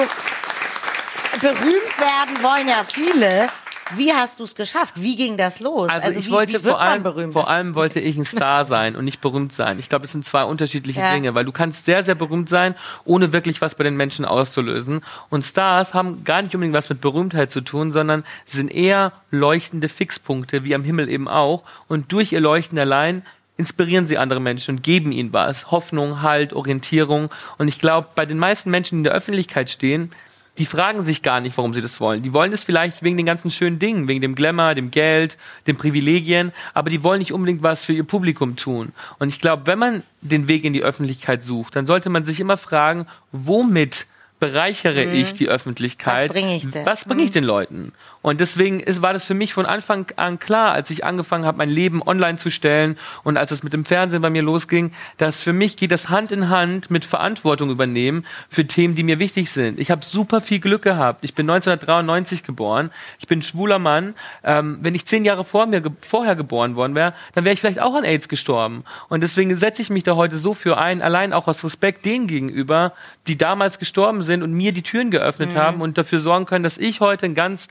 berühmt 1.41 1.99
werden 1.99 2.43
wollen 2.43 2.69
ja 2.69 2.83
viele. 2.85 3.49
Wie 3.97 4.13
hast 4.13 4.41
du 4.41 4.45
es 4.45 4.55
geschafft? 4.55 5.01
Wie 5.03 5.17
ging 5.17 5.37
das 5.37 5.61
los? 5.61 5.89
Also, 5.89 6.19
ich 6.19 6.27
wie, 6.27 6.31
wollte 6.31 6.65
wie 6.65 6.69
vor 6.69 6.81
allem, 6.81 7.33
vor 7.33 7.49
allem 7.49 7.75
wollte 7.75 8.01
ich 8.01 8.17
ein 8.17 8.25
Star 8.25 8.65
sein 8.67 8.97
und 8.97 9.05
nicht 9.05 9.21
berühmt 9.21 9.55
sein. 9.55 9.79
Ich 9.79 9.89
glaube, 9.89 10.05
es 10.05 10.13
sind 10.13 10.25
zwei 10.25 10.45
unterschiedliche 10.45 11.01
Ja. 11.01 11.13
Dinge, 11.13 11.35
weil 11.35 11.45
du 11.45 11.53
kannst 11.53 11.85
sehr, 11.85 12.03
sehr 12.03 12.15
berühmt 12.15 12.49
sein, 12.49 12.75
ohne 13.05 13.33
wirklich 13.33 13.61
was 13.61 13.75
bei 13.75 13.85
den 13.85 13.97
Menschen 13.97 14.25
auszulösen. 14.25 15.03
Und 15.31 15.45
Stars 15.45 15.95
haben 15.95 16.25
gar 16.25 16.43
nicht 16.43 16.55
unbedingt 16.55 16.75
was 16.75 16.89
mit 16.89 17.01
Berühmtheit 17.01 17.51
zu 17.51 17.61
tun, 17.61 17.93
sondern 17.93 18.25
sind 18.45 18.69
eher 18.69 19.13
leuchtende 19.31 19.89
Fixpunkte, 19.89 20.65
wie 20.65 20.75
am 20.75 20.85
Himmel 20.85 21.09
eben 21.09 21.29
auch. 21.29 21.63
Und 21.89 22.13
durch 22.13 22.33
ihr 22.33 22.41
Leuchten 22.41 22.79
allein 22.79 23.23
inspirieren 23.57 24.07
sie 24.07 24.19
andere 24.19 24.41
Menschen 24.41 24.77
und 24.77 24.83
geben 24.83 25.13
ihnen 25.13 25.33
was. 25.33 25.71
Hoffnung, 25.71 26.23
Halt, 26.23 26.53
Orientierung. 26.53 27.31
Und 27.59 27.69
ich 27.69 27.79
glaube, 27.79 28.09
bei 28.15 28.27
den 28.27 28.39
meisten 28.39 28.71
Menschen, 28.71 28.97
die 28.97 29.01
in 29.01 29.05
der 29.05 29.13
Öffentlichkeit 29.13 29.71
stehen, 29.71 30.11
die 30.59 30.67
fragen 30.67 31.03
sich 31.05 31.23
gar 31.23 31.41
nicht, 31.41 31.57
warum 31.57 31.73
sie 31.73 31.81
das 31.81 31.99
wollen. 32.01 32.23
Die 32.23 32.33
wollen 32.33 32.53
es 32.53 32.63
vielleicht 32.63 33.03
wegen 33.03 33.17
den 33.17 33.25
ganzen 33.27 33.51
schönen 33.51 33.79
Dingen, 33.79 34.07
wegen 34.07 34.21
dem 34.21 34.35
Glamour, 34.35 34.75
dem 34.75 34.91
Geld, 34.91 35.39
den 35.67 35.77
Privilegien, 35.77 36.53
aber 36.75 36.91
die 36.91 37.03
wollen 37.03 37.21
nicht 37.21 37.33
unbedingt 37.33 37.63
was 37.63 37.85
für 37.85 37.95
ihr 37.95 38.05
Publikum 38.05 38.57
tun. 38.57 38.93
Und 39.19 39.29
ich 39.29 39.41
glaube, 39.41 39.67
wenn 39.67 39.79
man 39.79 40.03
den 40.21 40.49
Weg 40.49 40.65
in 40.65 40.75
die 40.75 40.83
Öffentlichkeit 40.83 41.43
sucht, 41.43 41.75
dann 41.75 41.87
sollte 41.87 42.11
man 42.11 42.25
sich 42.25 42.39
immer 42.39 42.59
fragen, 42.59 43.07
womit 43.33 44.07
bereichere 44.43 45.05
ich 45.05 45.35
die 45.35 45.49
Öffentlichkeit? 45.49 46.25
Mhm. 46.25 46.29
Was 46.29 46.33
bringe 46.33 46.57
ich 46.57 46.69
denn? 46.69 46.87
Was 46.87 47.05
bringe 47.05 47.23
ich 47.23 47.31
den 47.31 47.45
Leuten? 47.45 47.93
Und 48.23 48.41
deswegen 48.41 48.81
ist, 48.81 49.03
war 49.03 49.13
das 49.13 49.27
für 49.27 49.35
mich 49.35 49.53
von 49.53 49.67
Anfang 49.67 50.07
an 50.17 50.39
klar, 50.39 50.73
als 50.73 50.91
ich 50.91 51.05
angefangen 51.05 51.45
habe, 51.45 51.59
mein 51.59 51.69
Leben 51.69 52.01
online 52.03 52.39
zu 52.39 52.51
stellen 52.51 52.97
und 53.25 53.37
als 53.37 53.51
es 53.51 53.65
mit 53.65 53.73
dem 53.73 53.85
Fernsehen 53.85 54.23
bei 54.23 54.31
mir 54.31 54.43
losging, 54.43 54.93
dass 55.19 55.43
für 55.43 55.53
mich 55.53 55.77
geht 55.77 55.91
das 55.91 56.09
Hand 56.09 56.31
in 56.31 56.49
Hand 56.49 56.91
mit 56.91 57.05
Verantwortung 57.05 57.71
übernehmen 57.71 58.25
für 58.49 58.67
Themen, 58.67 58.95
die 58.95 59.03
mir 59.03 59.19
wichtig 59.19 59.51
sind. 59.51 59.81
Ich 59.81 59.91
habe 59.91 60.05
super 60.05 60.41
viel 60.41 60.61
Glück 60.61 60.83
gehabt. 60.83 61.25
Ich 61.25 61.35
bin 61.35 61.51
1993 61.51 62.45
geboren. 62.45 62.91
Ich 63.19 63.27
bin 63.27 63.43
schwuler 63.43 63.81
Mann. 63.81 64.15
Ähm, 64.45 64.79
wenn 64.81 64.95
ich 64.95 65.07
zehn 65.07 65.25
Jahre 65.25 65.45
vor 65.45 65.67
mir 65.67 65.83
vorher 66.09 66.37
geboren 66.37 66.77
worden 66.77 66.95
wäre, 66.95 67.15
dann 67.35 67.45
wäre 67.45 67.55
ich 67.55 67.61
vielleicht 67.61 67.81
auch 67.81 67.95
an 67.95 68.05
AIDS 68.05 68.29
gestorben. 68.29 68.85
Und 69.09 69.23
deswegen 69.23 69.55
setze 69.57 69.83
ich 69.83 69.91
mich 69.91 70.05
da 70.05 70.15
heute 70.15 70.39
so 70.39 70.55
für 70.55 70.79
ein, 70.79 71.03
allein 71.03 71.33
auch 71.33 71.49
aus 71.49 71.65
Respekt 71.65 72.05
denen 72.05 72.29
gegenüber, 72.29 72.93
die 73.27 73.37
damals 73.37 73.81
gestorben 73.81 74.23
sind 74.23 74.43
und 74.43 74.53
mir 74.53 74.73
die 74.73 74.83
Türen 74.83 75.11
geöffnet 75.11 75.57
haben 75.57 75.81
und 75.81 75.99
dafür 75.99 76.21
sorgen 76.21 76.47
können, 76.47 76.63
dass 76.63 76.79
ich 76.79 77.01
heute 77.01 77.27
ein 77.27 77.35
ganz 77.35 77.69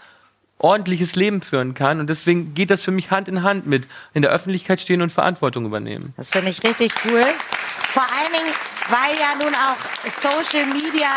ordentliches 0.63 1.15
Leben 1.15 1.41
führen 1.41 1.73
kann. 1.73 1.99
Und 1.99 2.09
deswegen 2.09 2.53
geht 2.53 2.69
das 2.69 2.81
für 2.81 2.91
mich 2.91 3.11
Hand 3.11 3.27
in 3.27 3.43
Hand 3.43 3.67
mit 3.67 3.87
in 4.13 4.21
der 4.21 4.31
Öffentlichkeit 4.31 4.79
stehen 4.79 5.01
und 5.01 5.11
Verantwortung 5.11 5.65
übernehmen. 5.65 6.13
Das 6.17 6.29
finde 6.29 6.49
ich 6.49 6.63
richtig 6.63 6.93
cool. 7.05 7.23
Vor 7.93 8.03
allen 8.03 8.31
Dingen, 8.31 8.53
weil 8.89 9.17
ja 9.17 9.35
nun 9.43 9.53
auch 9.53 10.09
Social 10.09 10.65
Media 10.67 11.09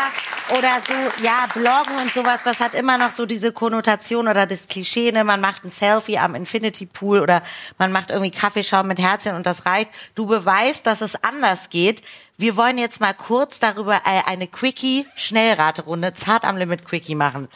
oder 0.57 0.79
so, 0.85 1.23
ja, 1.23 1.47
Bloggen 1.53 2.01
und 2.01 2.13
sowas, 2.13 2.43
das 2.43 2.59
hat 2.59 2.73
immer 2.73 2.97
noch 2.97 3.11
so 3.11 3.25
diese 3.25 3.51
Konnotation 3.51 4.27
oder 4.27 4.45
das 4.45 4.67
Klischee, 4.67 5.11
ne? 5.11 5.23
man 5.23 5.41
macht 5.41 5.63
ein 5.63 5.69
Selfie 5.69 6.19
am 6.19 6.35
Infinity 6.35 6.85
Pool 6.85 7.19
oder 7.19 7.41
man 7.77 7.91
macht 7.91 8.11
irgendwie 8.11 8.31
Kaffeeschaum 8.31 8.87
mit 8.87 8.99
Herzchen 8.99 9.35
und 9.35 9.45
das 9.45 9.65
reicht. 9.65 9.89
Du 10.13 10.27
beweist, 10.27 10.85
dass 10.85 11.01
es 11.01 11.23
anders 11.23 11.69
geht. 11.69 12.03
Wir 12.37 12.57
wollen 12.57 12.77
jetzt 12.77 12.99
mal 12.99 13.13
kurz 13.13 13.59
darüber 13.59 14.01
äh, 14.05 14.21
eine 14.25 14.47
Quickie-Schnellraterunde, 14.47 16.13
zart 16.13 16.43
am 16.43 16.57
Limit 16.57 16.85
Quickie 16.85 17.15
machen. 17.15 17.47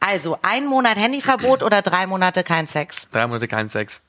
Also, 0.00 0.38
ein 0.42 0.66
Monat 0.66 0.96
Handyverbot 0.96 1.62
oder 1.62 1.82
drei 1.82 2.06
Monate 2.06 2.44
kein 2.44 2.66
Sex? 2.66 3.08
Drei 3.10 3.26
Monate 3.26 3.48
kein 3.48 3.68
Sex. 3.68 4.02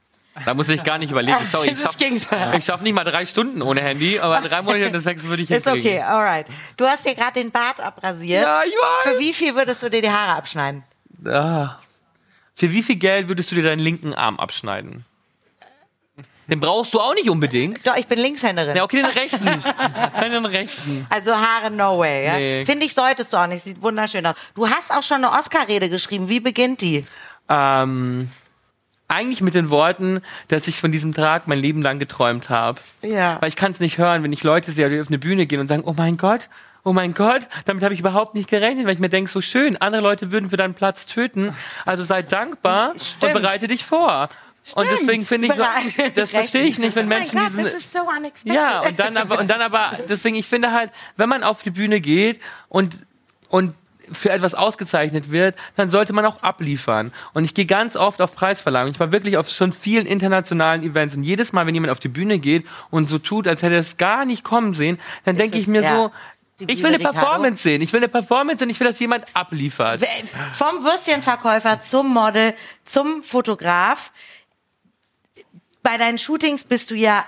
Da 0.45 0.53
muss 0.53 0.69
ich 0.69 0.83
gar 0.83 0.97
nicht 0.99 1.11
überlegen. 1.11 1.37
Sorry, 1.45 1.69
ich 1.69 1.81
Das 1.81 2.65
schaff, 2.65 2.81
nicht 2.81 2.93
mal 2.93 3.03
drei 3.03 3.25
Stunden 3.25 3.61
ohne 3.61 3.81
Handy, 3.81 4.19
aber 4.19 4.39
drei 4.41 4.61
Monate 4.61 4.89
ohne 4.89 5.01
Sex 5.01 5.23
würde 5.23 5.41
ich 5.41 5.49
Ist 5.49 5.63
hinkriegen. 5.67 5.99
okay, 5.99 6.01
alright. 6.03 6.45
Du 6.75 6.85
hast 6.85 7.05
dir 7.05 7.15
gerade 7.15 7.33
den 7.33 7.51
Bart 7.51 7.79
abrasiert. 7.79 8.45
Ja, 8.45 8.63
ich 8.63 8.71
weiß. 8.73 9.13
Für 9.13 9.19
wie 9.19 9.33
viel 9.33 9.55
würdest 9.55 9.81
du 9.81 9.89
dir 9.89 10.01
die 10.01 10.11
Haare 10.11 10.35
abschneiden? 10.37 10.83
Ah. 11.25 11.77
Für 12.53 12.71
wie 12.71 12.83
viel 12.83 12.97
Geld 12.97 13.27
würdest 13.27 13.51
du 13.51 13.55
dir 13.55 13.63
deinen 13.63 13.79
linken 13.79 14.13
Arm 14.13 14.39
abschneiden? 14.39 15.05
Den 16.47 16.59
brauchst 16.61 16.93
du 16.93 16.99
auch 16.99 17.13
nicht 17.13 17.29
unbedingt. 17.29 17.85
Doch, 17.85 17.97
ich 17.97 18.07
bin 18.07 18.19
Linkshänderin. 18.19 18.75
Ja, 18.75 18.83
okay, 18.83 19.01
den 19.01 19.05
rechten. 19.05 19.45
den 20.21 20.45
rechten. 20.45 21.05
Also 21.09 21.35
Haare 21.35 21.69
no 21.69 21.99
way, 21.99 22.25
ja? 22.25 22.33
Nee. 22.37 22.65
Finde 22.65 22.85
ich, 22.85 22.93
solltest 22.93 23.33
du 23.33 23.37
auch 23.37 23.47
nicht. 23.47 23.63
Sieht 23.63 23.81
wunderschön 23.81 24.25
aus. 24.25 24.35
Du 24.55 24.69
hast 24.69 24.91
auch 24.91 25.03
schon 25.03 25.17
eine 25.17 25.31
Oscar-Rede 25.31 25.89
geschrieben. 25.89 26.29
Wie 26.29 26.39
beginnt 26.39 26.81
die? 26.81 27.05
Ähm, 27.49 28.29
eigentlich 29.09 29.41
mit 29.41 29.55
den 29.55 29.69
Worten, 29.69 30.21
dass 30.47 30.67
ich 30.67 30.79
von 30.79 30.91
diesem 30.91 31.13
Tag 31.13 31.47
mein 31.47 31.59
Leben 31.59 31.81
lang 31.81 31.99
geträumt 31.99 32.49
habe. 32.49 32.79
Ja. 33.01 33.41
Weil 33.41 33.49
ich 33.49 33.55
kann 33.57 33.71
es 33.71 33.79
nicht 33.79 33.97
hören, 33.97 34.23
wenn 34.23 34.31
ich 34.31 34.43
Leute 34.43 34.71
sehe, 34.71 34.89
die 34.89 35.01
auf 35.01 35.07
eine 35.07 35.19
Bühne 35.19 35.47
gehen 35.47 35.59
und 35.59 35.67
sagen, 35.67 35.83
oh 35.85 35.93
mein 35.97 36.17
Gott, 36.17 36.49
oh 36.83 36.93
mein 36.93 37.13
Gott, 37.13 37.47
damit 37.65 37.83
habe 37.83 37.93
ich 37.93 37.99
überhaupt 37.99 38.35
nicht 38.35 38.49
gerechnet, 38.49 38.85
weil 38.85 38.93
ich 38.93 38.99
mir 38.99 39.09
denke, 39.09 39.29
so 39.29 39.41
schön, 39.41 39.77
andere 39.77 40.01
Leute 40.01 40.31
würden 40.31 40.49
für 40.49 40.57
deinen 40.57 40.73
Platz 40.73 41.05
töten. 41.05 41.53
Also 41.85 42.05
sei 42.05 42.21
dankbar 42.21 42.93
Stimmt. 42.97 43.23
und 43.35 43.41
bereite 43.41 43.67
dich 43.67 43.85
vor. 43.85 44.29
Und 44.75 44.87
deswegen 44.91 45.25
finde 45.25 45.47
ich, 45.47 45.53
so, 45.53 45.63
das 46.15 46.31
verstehe 46.31 46.63
ich 46.63 46.79
nicht, 46.79 46.95
wenn 46.95 47.05
oh 47.05 47.09
Menschen 47.09 47.39
Gott, 47.39 47.49
diesen, 47.49 47.79
so 47.79 47.99
ja, 48.45 48.81
und 48.81 48.99
dann 48.99 49.17
aber, 49.17 49.39
und 49.39 49.49
dann 49.49 49.61
aber, 49.61 49.97
deswegen, 50.09 50.35
ich 50.35 50.47
finde 50.47 50.71
halt, 50.71 50.91
wenn 51.15 51.29
man 51.29 51.43
auf 51.43 51.63
die 51.63 51.71
Bühne 51.71 52.01
geht 52.01 52.39
und, 52.69 52.99
und 53.49 53.73
für 54.11 54.29
etwas 54.29 54.53
ausgezeichnet 54.53 55.31
wird, 55.31 55.55
dann 55.75 55.89
sollte 55.89 56.13
man 56.13 56.25
auch 56.25 56.41
abliefern. 56.43 57.11
Und 57.33 57.43
ich 57.43 57.53
gehe 57.53 57.65
ganz 57.65 57.95
oft 57.95 58.21
auf 58.21 58.35
Preisverleihung. 58.35 58.91
Ich 58.91 58.99
war 58.99 59.11
wirklich 59.11 59.37
auf 59.37 59.49
schon 59.49 59.73
vielen 59.73 60.05
internationalen 60.05 60.83
Events 60.83 61.15
und 61.15 61.23
jedes 61.23 61.51
Mal, 61.51 61.65
wenn 61.67 61.73
jemand 61.73 61.91
auf 61.91 61.99
die 61.99 62.07
Bühne 62.07 62.39
geht 62.39 62.65
und 62.89 63.09
so 63.09 63.17
tut, 63.19 63.47
als 63.47 63.63
hätte 63.63 63.75
er 63.75 63.81
es 63.81 63.97
gar 63.97 64.25
nicht 64.25 64.43
kommen 64.43 64.73
sehen, 64.73 64.99
dann 65.25 65.35
denke 65.35 65.57
ich 65.57 65.67
mir 65.67 65.81
ja. 65.81 65.95
so, 65.95 66.11
ich 66.59 66.79
will 66.79 66.87
eine 66.87 66.99
Ricardo. 66.99 67.19
Performance 67.19 67.61
sehen. 67.61 67.81
Ich 67.81 67.93
will 67.93 67.99
eine 67.99 68.07
Performance 68.07 68.63
und 68.63 68.69
ich 68.71 68.79
will, 68.79 68.87
dass 68.87 68.99
jemand 68.99 69.25
abliefert. 69.35 70.03
Vom 70.53 70.83
Würstchenverkäufer 70.83 71.79
zum 71.79 72.11
Model, 72.11 72.53
zum 72.83 73.21
Fotograf. 73.21 74.11
Bei 75.87 75.95
deinen 75.95 76.17
Shootings 76.17 76.65
bist 76.65 76.91
du 76.91 76.95
ja 76.95 77.23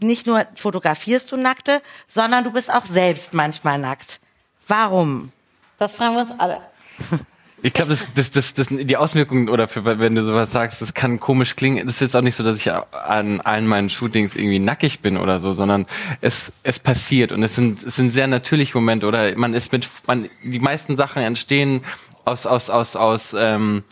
nicht 0.00 0.26
nur 0.26 0.46
fotografierst 0.54 1.30
du 1.32 1.36
Nackte, 1.36 1.82
sondern 2.08 2.44
du 2.44 2.50
bist 2.50 2.72
auch 2.72 2.86
selbst 2.86 3.34
manchmal 3.34 3.78
nackt. 3.78 4.20
Warum? 4.66 5.32
Das 5.76 5.92
fragen 5.92 6.14
wir 6.14 6.20
uns 6.22 6.32
alle. 6.38 6.62
Ich 7.62 7.74
glaube, 7.74 7.90
das, 7.90 8.14
das, 8.14 8.30
das, 8.30 8.54
das, 8.54 8.68
die 8.70 8.96
Auswirkungen 8.96 9.50
oder 9.50 9.68
für, 9.68 9.84
wenn 9.84 10.14
du 10.14 10.22
sowas 10.22 10.50
sagst, 10.50 10.80
das 10.80 10.94
kann 10.94 11.20
komisch 11.20 11.56
klingen. 11.56 11.86
Es 11.86 11.96
ist 11.96 12.00
jetzt 12.00 12.16
auch 12.16 12.22
nicht 12.22 12.36
so, 12.36 12.42
dass 12.42 12.56
ich 12.56 12.72
an 12.72 13.42
allen 13.42 13.66
meinen 13.66 13.90
Shootings 13.90 14.34
irgendwie 14.34 14.58
nackig 14.58 15.00
bin 15.00 15.18
oder 15.18 15.38
so, 15.40 15.52
sondern 15.52 15.84
es, 16.22 16.52
es 16.62 16.78
passiert 16.78 17.32
und 17.32 17.42
es 17.42 17.56
sind, 17.56 17.82
es 17.82 17.96
sind 17.96 18.12
sehr 18.12 18.28
natürliche 18.28 18.78
Momente 18.78 19.06
oder 19.06 19.36
man 19.36 19.52
ist 19.52 19.72
mit, 19.72 19.86
man, 20.06 20.30
die 20.42 20.58
meisten 20.58 20.96
Sachen 20.96 21.22
entstehen 21.22 21.84
aus, 22.24 22.46
aus, 22.46 22.70
aus, 22.70 22.96
aus, 22.96 23.36
ähm, 23.38 23.82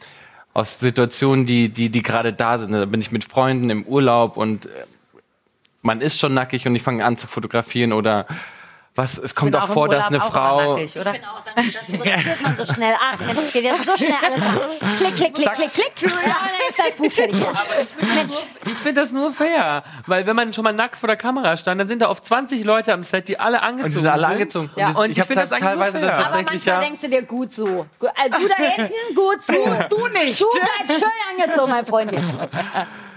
aus 0.58 0.80
Situationen, 0.80 1.46
die, 1.46 1.68
die, 1.68 1.88
die 1.88 2.02
gerade 2.02 2.32
da 2.32 2.58
sind. 2.58 2.72
Da 2.72 2.84
bin 2.84 3.00
ich 3.00 3.12
mit 3.12 3.24
Freunden 3.24 3.70
im 3.70 3.84
Urlaub 3.84 4.36
und 4.36 4.66
äh, 4.66 4.70
man 5.82 6.00
ist 6.00 6.18
schon 6.18 6.34
nackig 6.34 6.66
und 6.66 6.74
ich 6.74 6.82
fange 6.82 7.04
an 7.04 7.16
zu 7.16 7.28
fotografieren 7.28 7.92
oder 7.92 8.26
was, 8.98 9.16
es 9.16 9.34
kommt 9.34 9.52
Bin 9.52 9.60
auch 9.60 9.68
im 9.68 9.72
vor, 9.74 9.88
dass 9.88 10.08
eine 10.08 10.22
auch 10.22 10.30
Frau, 10.30 10.72
nackig, 10.74 10.98
oder? 10.98 11.12
Genau, 11.12 11.28
dann, 11.44 11.54
dann 11.56 11.96
fotografiert 11.96 12.42
man 12.42 12.56
so 12.56 12.66
schnell. 12.66 12.94
Ach, 13.00 13.18
Mensch, 13.20 13.40
das 13.40 13.52
geht 13.52 13.64
jetzt 13.64 13.86
so 13.86 13.96
schnell 13.96 14.14
alles 14.24 14.42
ab. 14.44 14.70
Klick, 14.96 15.16
klick, 15.16 15.34
klick, 15.34 15.52
klick, 15.54 15.72
klick. 15.72 15.92
Ja, 16.02 16.36
dann 16.40 16.68
ist 16.68 16.78
das 16.78 16.92
Buch 16.94 17.12
fertig. 17.12 18.46
Ich 18.66 18.74
finde 18.78 19.00
das 19.00 19.12
nur 19.12 19.30
fair. 19.30 19.84
Weil 20.06 20.26
wenn 20.26 20.34
man 20.36 20.52
schon 20.52 20.64
mal 20.64 20.72
nackt 20.72 20.96
vor 20.98 21.06
der 21.06 21.16
Kamera 21.16 21.56
stand, 21.56 21.80
dann 21.80 21.88
sind 21.88 22.02
da 22.02 22.08
oft 22.10 22.26
20 22.26 22.64
Leute 22.64 22.92
am 22.92 23.04
Set, 23.04 23.28
die 23.28 23.38
alle 23.38 23.62
angezogen 23.62 23.84
und 23.84 23.94
die 23.94 23.98
sind 24.00 24.08
alle 24.08 24.26
angezogen. 24.26 24.70
Ja. 24.76 24.88
das- 24.88 24.96
Und 24.96 25.10
ich 25.10 25.20
hab 25.20 25.26
finde 25.28 25.42
da 25.42 25.42
das 25.42 25.52
eigentlich 25.52 25.68
teilweise 25.68 25.98
nur 26.00 26.08
fair. 26.08 26.26
aber 26.26 26.34
manchmal 26.42 26.74
ja. 26.74 26.80
denkst 26.80 27.00
du 27.00 27.08
dir, 27.08 27.22
gut 27.22 27.52
so. 27.52 27.86
Äh, 28.00 28.30
Du 28.30 28.48
da 28.48 28.54
hinten, 28.56 29.14
gut 29.14 29.42
so. 29.42 29.52
Du 29.88 30.06
nicht. 30.08 30.40
Du 30.40 30.46
bleibst 30.50 31.04
schön 31.04 31.38
angezogen, 31.46 31.70
mein 31.70 31.86
Freundchen. 31.86 32.38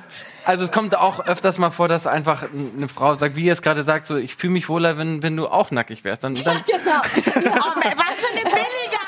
Also 0.46 0.64
es 0.64 0.72
kommt 0.72 0.96
auch 0.96 1.26
öfters 1.26 1.58
mal 1.58 1.70
vor, 1.70 1.88
dass 1.88 2.08
einfach 2.08 2.44
eine 2.54 2.88
Frau 2.88 3.16
sagt, 3.16 3.36
wie 3.36 3.46
ihr 3.46 3.54
es 3.54 3.62
gerade 3.62 3.84
sagt, 3.84 4.06
so 4.06 4.18
ich 4.18 4.36
fühle 4.36 4.54
mich 4.54 4.70
wohler, 4.70 4.98
wenn, 4.98 5.22
wenn 5.24 5.36
du 5.36 5.48
auch 5.48 5.72
nackig 5.72 6.04
wärst. 6.04 6.24
Dann, 6.24 6.34
dann 6.34 6.64
Genau. 6.66 7.02
Oh, 7.02 7.80
Mann, 7.80 7.94
was 7.98 8.20
für 8.20 8.32
eine 8.32 8.44
billige 8.44 9.01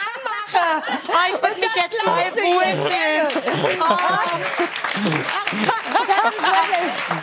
Anmache. 0.56 0.84
Oh, 1.08 1.34
ich 1.34 1.42
würde 1.42 1.60
mich 1.60 1.76
jetzt 1.76 2.02
voll 2.02 2.44
wohlfühlen. 2.44 3.28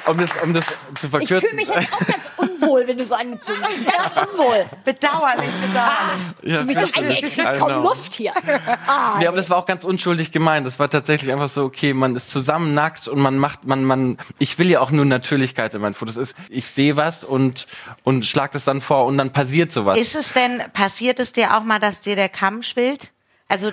um 0.07 0.19
das, 0.19 0.31
um 0.43 0.55
das 0.55 0.64
zu 0.95 1.07
Ich 1.07 1.11
verkürzen. 1.11 1.40
fühle 1.49 1.55
mich 1.55 1.69
jetzt 1.69 1.95
auch 1.95 2.07
ganz 2.07 2.31
unwohl, 2.37 2.87
wenn 2.87 2.99
du 2.99 3.07
so 3.07 3.14
angezogen 3.14 3.59
bist. 3.69 3.87
Ganz 3.87 4.14
unwohl. 4.29 4.66
Bedauerlich, 4.85 5.51
bedauerlich. 5.51 6.21
ja, 6.43 6.62
Mich 6.62 6.79
so, 6.79 6.87
ey, 7.01 7.25
ich 7.25 7.35
krieg 7.35 7.59
kaum 7.59 7.69
know. 7.69 7.83
Luft 7.83 8.12
hier. 8.12 8.33
Ah, 8.87 9.16
Nee, 9.19 9.27
aber 9.27 9.37
das 9.37 9.51
war 9.51 9.57
auch 9.59 9.66
ganz 9.66 9.85
unschuldig 9.85 10.33
gemeint. 10.33 10.66
Das 10.66 10.79
war 10.79 10.88
tatsächlich 10.90 11.33
einfach 11.33 11.49
so, 11.49 11.64
okay, 11.64 11.93
man 11.93 12.16
ist 12.16 12.31
zusammen 12.31 12.75
nackt 12.75 13.09
und 13.09 13.21
man 13.21 13.38
macht, 13.38 13.64
man, 13.64 13.85
man, 13.85 14.19
ich 14.38 14.59
will 14.59 14.71
ja 14.71 14.81
auch 14.81 14.90
nur 14.90 15.05
Natürlichkeit 15.05 15.75
in 15.75 15.81
meinen 15.81 15.95
Fotos. 15.95 16.16
Ist, 16.16 16.37
ich 16.49 16.66
sehe 16.66 16.97
was 16.97 17.25
und, 17.25 17.66
und 18.05 18.25
schlag 18.27 18.53
das 18.53 18.64
dann 18.64 18.81
vor 18.81 19.07
und 19.07 19.16
dann 19.19 19.33
passiert 19.33 19.73
sowas. 19.73 19.99
Ist 19.99 20.14
es 20.16 20.33
denn, 20.33 20.62
passiert 20.73 21.19
es 21.21 21.33
dir 21.33 21.57
auch 21.57 21.62
mal, 21.62 21.79
dass 21.79 22.01
dir 22.01 22.16
der 22.16 22.29
Kamm 22.29 22.62
schwillt? 22.62 23.12
Also 23.51 23.73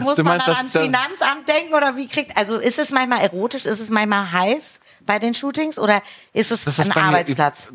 muss, 0.00 0.16
man 0.18 0.24
meinst, 0.24 0.48
dann 0.48 0.56
ans 0.56 0.72
das- 0.72 0.82
Finanzamt 0.82 1.48
denken 1.48 1.74
oder 1.74 1.96
wie 1.96 2.06
kriegt 2.06 2.36
also 2.36 2.58
ist 2.58 2.78
es 2.78 2.90
manchmal 2.92 3.20
erotisch, 3.22 3.66
ist 3.66 3.80
es 3.80 3.90
manchmal 3.90 4.30
heiß 4.30 4.78
bei 5.04 5.18
den 5.18 5.34
Shootings 5.34 5.78
oder 5.78 6.00
ist 6.32 6.50
es 6.52 6.66
ein 6.78 6.88
bei 6.90 7.00
mir- 7.00 7.06
Arbeitsplatz? 7.08 7.72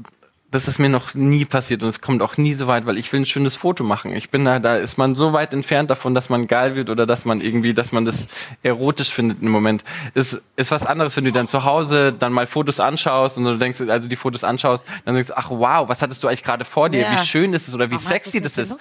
Das 0.51 0.67
ist 0.67 0.79
mir 0.79 0.89
noch 0.89 1.13
nie 1.15 1.43
passiert 1.43 1.83
und 1.83 1.89
es 1.89 2.01
kommt 2.01 2.21
auch 2.21 2.37
nie 2.37 2.53
so 2.53 2.67
weit, 2.67 2.85
weil 2.85 2.97
ich 2.97 3.11
will 3.11 3.21
ein 3.21 3.25
schönes 3.25 3.55
Foto 3.55 3.83
machen. 3.83 4.15
Ich 4.15 4.29
bin 4.29 4.45
da, 4.45 4.59
da 4.59 4.77
ist 4.77 4.97
man 4.97 5.15
so 5.15 5.33
weit 5.33 5.53
entfernt 5.53 5.89
davon, 5.89 6.13
dass 6.13 6.29
man 6.29 6.47
geil 6.47 6.75
wird 6.75 6.89
oder 6.89 7.05
dass 7.05 7.25
man 7.25 7.41
irgendwie, 7.41 7.73
dass 7.73 7.91
man 7.91 8.05
das 8.05 8.27
erotisch 8.63 9.11
findet 9.11 9.41
im 9.41 9.49
Moment. 9.49 9.83
Es 10.13 10.39
ist 10.55 10.71
was 10.71 10.85
anderes, 10.85 11.17
wenn 11.17 11.25
du 11.25 11.31
dann 11.31 11.47
zu 11.47 11.63
Hause 11.63 12.13
dann 12.13 12.31
mal 12.31 12.45
Fotos 12.45 12.79
anschaust 12.79 13.37
und 13.37 13.43
du 13.43 13.57
denkst, 13.57 13.81
also 13.81 14.07
die 14.07 14.15
Fotos 14.15 14.43
anschaust, 14.43 14.85
dann 15.03 15.15
denkst 15.15 15.29
du, 15.29 15.37
ach 15.37 15.49
wow, 15.49 15.89
was 15.89 16.01
hattest 16.01 16.23
du 16.23 16.27
eigentlich 16.27 16.43
gerade 16.43 16.63
vor 16.63 16.89
dir? 16.89 17.01
Ja. 17.01 17.11
Wie 17.11 17.25
schön 17.25 17.53
ist 17.53 17.67
es 17.67 17.75
oder 17.75 17.89
wie 17.89 17.95
Warum 17.95 18.07
sexy 18.07 18.39
das 18.39 18.57
ist. 18.57 18.77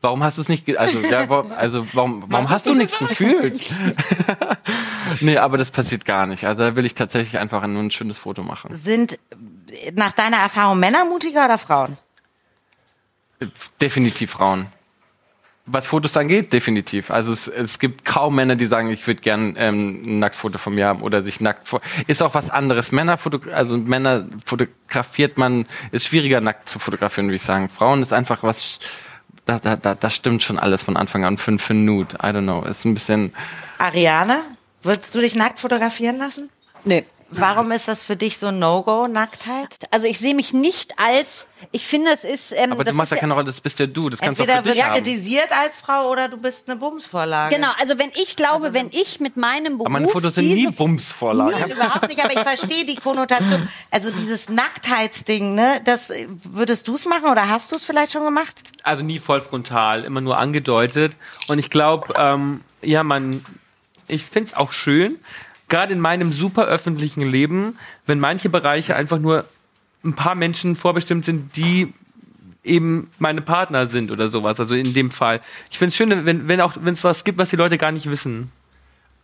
Warum 0.00 0.22
hast 0.22 0.38
du 0.38 0.42
es 0.42 0.48
nicht, 0.48 0.78
also, 0.78 1.00
ja, 1.00 1.28
warum, 1.28 1.50
also 1.50 1.84
warum, 1.92 2.22
warum 2.28 2.48
hast 2.48 2.66
du 2.66 2.74
nichts 2.74 2.96
gefühlt? 2.98 3.68
nee, 5.20 5.36
aber 5.36 5.58
das 5.58 5.72
passiert 5.72 6.04
gar 6.04 6.26
nicht. 6.26 6.44
Also 6.44 6.62
da 6.62 6.76
will 6.76 6.86
ich 6.86 6.94
tatsächlich 6.94 7.38
einfach 7.38 7.66
nur 7.66 7.82
ein 7.82 7.90
schönes 7.90 8.20
Foto 8.20 8.44
machen. 8.44 8.72
Sind 8.74 9.18
nach 9.94 10.12
deiner 10.12 10.38
Erfahrung 10.38 10.78
Männer 10.78 11.04
mutiger 11.04 11.44
oder 11.44 11.58
Frauen? 11.58 11.96
Definitiv 13.80 14.32
Frauen. 14.32 14.66
Was 15.70 15.86
Fotos 15.86 16.16
angeht, 16.16 16.54
definitiv. 16.54 17.10
Also 17.10 17.30
es, 17.30 17.46
es 17.46 17.78
gibt 17.78 18.06
kaum 18.06 18.34
Männer, 18.36 18.56
die 18.56 18.64
sagen, 18.64 18.90
ich 18.90 19.06
würde 19.06 19.20
gern 19.20 19.54
ähm, 19.58 20.06
ein 20.06 20.18
Nacktfoto 20.18 20.56
von 20.56 20.74
mir 20.74 20.86
haben 20.86 21.02
oder 21.02 21.20
sich 21.20 21.40
nackt 21.40 21.68
vor. 21.68 21.82
Ist 22.06 22.22
auch 22.22 22.34
was 22.34 22.48
anderes. 22.48 22.90
Männer 22.90 23.18
also 23.52 23.76
Männer 23.76 24.24
fotografiert 24.46 25.36
man, 25.36 25.66
ist 25.92 26.06
schwieriger 26.06 26.40
nackt 26.40 26.70
zu 26.70 26.78
fotografieren, 26.78 27.26
würde 27.26 27.36
ich 27.36 27.42
sagen. 27.42 27.68
Frauen 27.68 28.00
ist 28.00 28.14
einfach 28.14 28.42
was, 28.42 28.80
da, 29.44 29.58
da, 29.58 29.76
da, 29.76 29.94
da 29.94 30.10
stimmt 30.10 30.42
schon 30.42 30.58
alles 30.58 30.82
von 30.82 30.96
Anfang 30.96 31.24
an. 31.24 31.36
Fünf 31.36 31.68
Minuten, 31.68 32.16
I 32.16 32.28
don't 32.28 32.42
know. 32.42 32.62
Ist 32.64 32.86
ein 32.86 32.94
bisschen. 32.94 33.34
Ariane, 33.76 34.44
würdest 34.82 35.14
du 35.14 35.20
dich 35.20 35.34
nackt 35.34 35.60
fotografieren 35.60 36.16
lassen? 36.16 36.48
Nee. 36.84 37.04
Warum 37.30 37.70
ist 37.72 37.88
das 37.88 38.04
für 38.04 38.16
dich 38.16 38.38
so 38.38 38.46
ein 38.46 38.58
No-Go, 38.58 39.06
Nacktheit? 39.06 39.68
Also 39.90 40.06
ich 40.06 40.18
sehe 40.18 40.34
mich 40.34 40.54
nicht 40.54 40.98
als, 40.98 41.48
ich 41.72 41.86
finde, 41.86 42.10
es 42.12 42.24
ist. 42.24 42.52
Ähm, 42.52 42.72
Aber 42.72 42.84
das 42.84 42.92
du 42.92 42.96
machst 42.96 43.12
ist 43.12 43.16
ja 43.16 43.20
keine 43.20 43.34
Rolle, 43.34 43.46
das 43.46 43.60
bist 43.60 43.78
ja 43.78 43.86
du. 43.86 44.08
Das 44.08 44.20
kannst 44.20 44.40
du 44.40 44.44
auch 44.44 44.48
Entweder 44.48 44.62
für 44.70 44.74
dich 44.74 44.84
haben. 44.84 44.94
kritisiert 44.94 45.52
als 45.52 45.78
Frau 45.80 46.08
oder 46.10 46.28
du 46.28 46.38
bist 46.38 46.68
eine 46.68 46.76
Bumsvorlage. 46.78 47.54
Genau, 47.54 47.68
also 47.78 47.98
wenn 47.98 48.10
ich 48.14 48.36
glaube, 48.36 48.72
wenn 48.72 48.88
ich 48.92 49.20
mit 49.20 49.36
meinem 49.36 49.74
Beruf 49.76 49.86
Aber 49.86 49.92
meine 49.92 50.08
Fotos 50.08 50.36
sind 50.36 50.48
nie 50.48 50.68
Bumsvorlagen. 50.68 51.54
Nee, 51.66 51.72
überhaupt 51.74 52.08
nicht, 52.08 52.24
aber 52.24 52.32
ich 52.32 52.40
verstehe 52.40 52.84
die 52.86 52.96
Konnotation. 52.96 53.68
Also 53.90 54.10
dieses 54.10 54.48
Nacktheitsding, 54.48 55.54
ne, 55.54 55.80
das 55.84 56.10
äh, 56.10 56.26
würdest 56.44 56.88
du 56.88 56.94
es 56.94 57.04
machen 57.04 57.28
oder 57.30 57.48
hast 57.48 57.72
du 57.72 57.76
es 57.76 57.84
vielleicht 57.84 58.12
schon 58.12 58.24
gemacht? 58.24 58.72
Also 58.82 59.02
nie 59.02 59.18
voll 59.18 59.40
frontal, 59.42 60.04
immer 60.04 60.20
nur 60.22 60.38
angedeutet. 60.38 61.12
Und 61.48 61.58
ich 61.58 61.68
glaube, 61.68 62.14
ähm, 62.16 62.62
ja, 62.80 63.02
man, 63.02 63.44
ich 64.06 64.24
find's 64.24 64.54
auch 64.54 64.72
schön, 64.72 65.18
gerade 65.68 65.92
in 65.92 66.00
meinem 66.00 66.32
super 66.32 66.64
öffentlichen 66.64 67.22
Leben, 67.22 67.76
wenn 68.06 68.20
manche 68.20 68.48
Bereiche 68.48 68.96
einfach 68.96 69.18
nur 69.18 69.44
ein 70.04 70.14
paar 70.14 70.34
Menschen 70.34 70.76
vorbestimmt 70.76 71.24
sind, 71.24 71.56
die 71.56 71.92
eben 72.64 73.10
meine 73.18 73.40
Partner 73.40 73.86
sind 73.86 74.10
oder 74.10 74.28
sowas. 74.28 74.60
Also 74.60 74.74
in 74.74 74.94
dem 74.94 75.10
Fall. 75.10 75.40
Ich 75.70 75.78
find's 75.78 75.96
schön, 75.96 76.24
wenn, 76.26 76.48
wenn 76.48 76.60
auch, 76.60 76.74
wenn 76.80 76.94
es 76.94 77.04
was 77.04 77.24
gibt, 77.24 77.38
was 77.38 77.50
die 77.50 77.56
Leute 77.56 77.78
gar 77.78 77.92
nicht 77.92 78.10
wissen. 78.10 78.50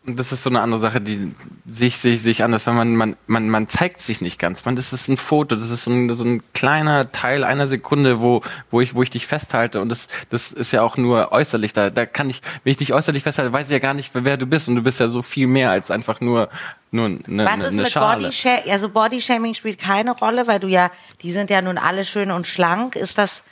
Das 0.07 0.33
ist 0.33 0.43
so 0.43 0.51
eine 0.51 0.61
andere 0.61 0.81
Sache, 0.81 1.01
die 1.01 1.33
sich 1.65 1.97
sich 1.97 2.21
sich 2.21 2.45
anders, 2.45 2.67
weil 2.67 2.75
man 2.75 2.95
man 2.95 3.17
man 3.27 3.49
man 3.49 3.69
zeigt 3.69 4.03
sich 4.03 4.21
nicht 4.21 4.39
ganz. 4.39 4.63
Man, 4.67 4.77
das 4.77 4.93
ist 4.93 5.09
ein 5.09 5.17
Foto, 5.17 5.57
das 5.57 5.71
ist 5.71 5.85
so 5.85 5.91
ein, 5.91 6.13
so 6.13 6.25
ein 6.25 6.43
kleiner 6.53 7.11
Teil 7.11 7.43
einer 7.43 7.67
Sekunde, 7.67 8.21
wo 8.21 8.43
wo 8.71 8.83
ich 8.83 8.95
wo 8.95 9.03
ich 9.03 9.09
dich 9.09 9.27
festhalte 9.27 9.81
und 9.81 9.89
das 9.89 10.09
das 10.29 10.53
ist 10.53 10.73
ja 10.73 10.83
auch 10.83 10.99
nur 10.99 11.33
äußerlich. 11.33 11.73
Da 11.73 11.89
da 11.89 12.05
kann 12.05 12.29
ich, 12.29 12.43
wenn 12.65 12.73
ich 12.73 12.77
dich 12.77 12.93
äußerlich 12.93 13.23
festhalte, 13.23 13.53
weiß 13.53 13.69
ich 13.69 13.73
ja 13.73 13.79
gar 13.79 13.95
nicht, 13.95 14.11
wer 14.13 14.37
du 14.37 14.45
bist 14.45 14.69
und 14.69 14.77
du 14.77 14.83
bist 14.83 15.01
ja 15.01 15.09
so 15.09 15.23
viel 15.23 15.47
mehr 15.47 15.71
als 15.71 15.91
einfach 15.91 16.21
nur 16.21 16.51
nur 16.91 17.07
eine, 17.07 17.45
Was 17.47 17.61
ist 17.61 17.73
eine 17.73 17.83
mit 17.83 17.91
Schale. 17.91 18.25
Bodyshaming? 18.25 18.71
Also 18.71 18.89
Bodyshaming 18.91 19.55
spielt 19.55 19.79
keine 19.79 20.11
Rolle, 20.13 20.47
weil 20.47 20.61
du 20.61 20.69
ja, 20.69 20.91
die 21.23 21.33
sind 21.33 21.49
ja 21.49 21.63
nun 21.63 21.79
alle 21.79 22.05
schön 22.05 22.31
und 22.31 22.47
schlank. 22.47 22.95
Ist 22.95 23.17
das, 23.17 23.43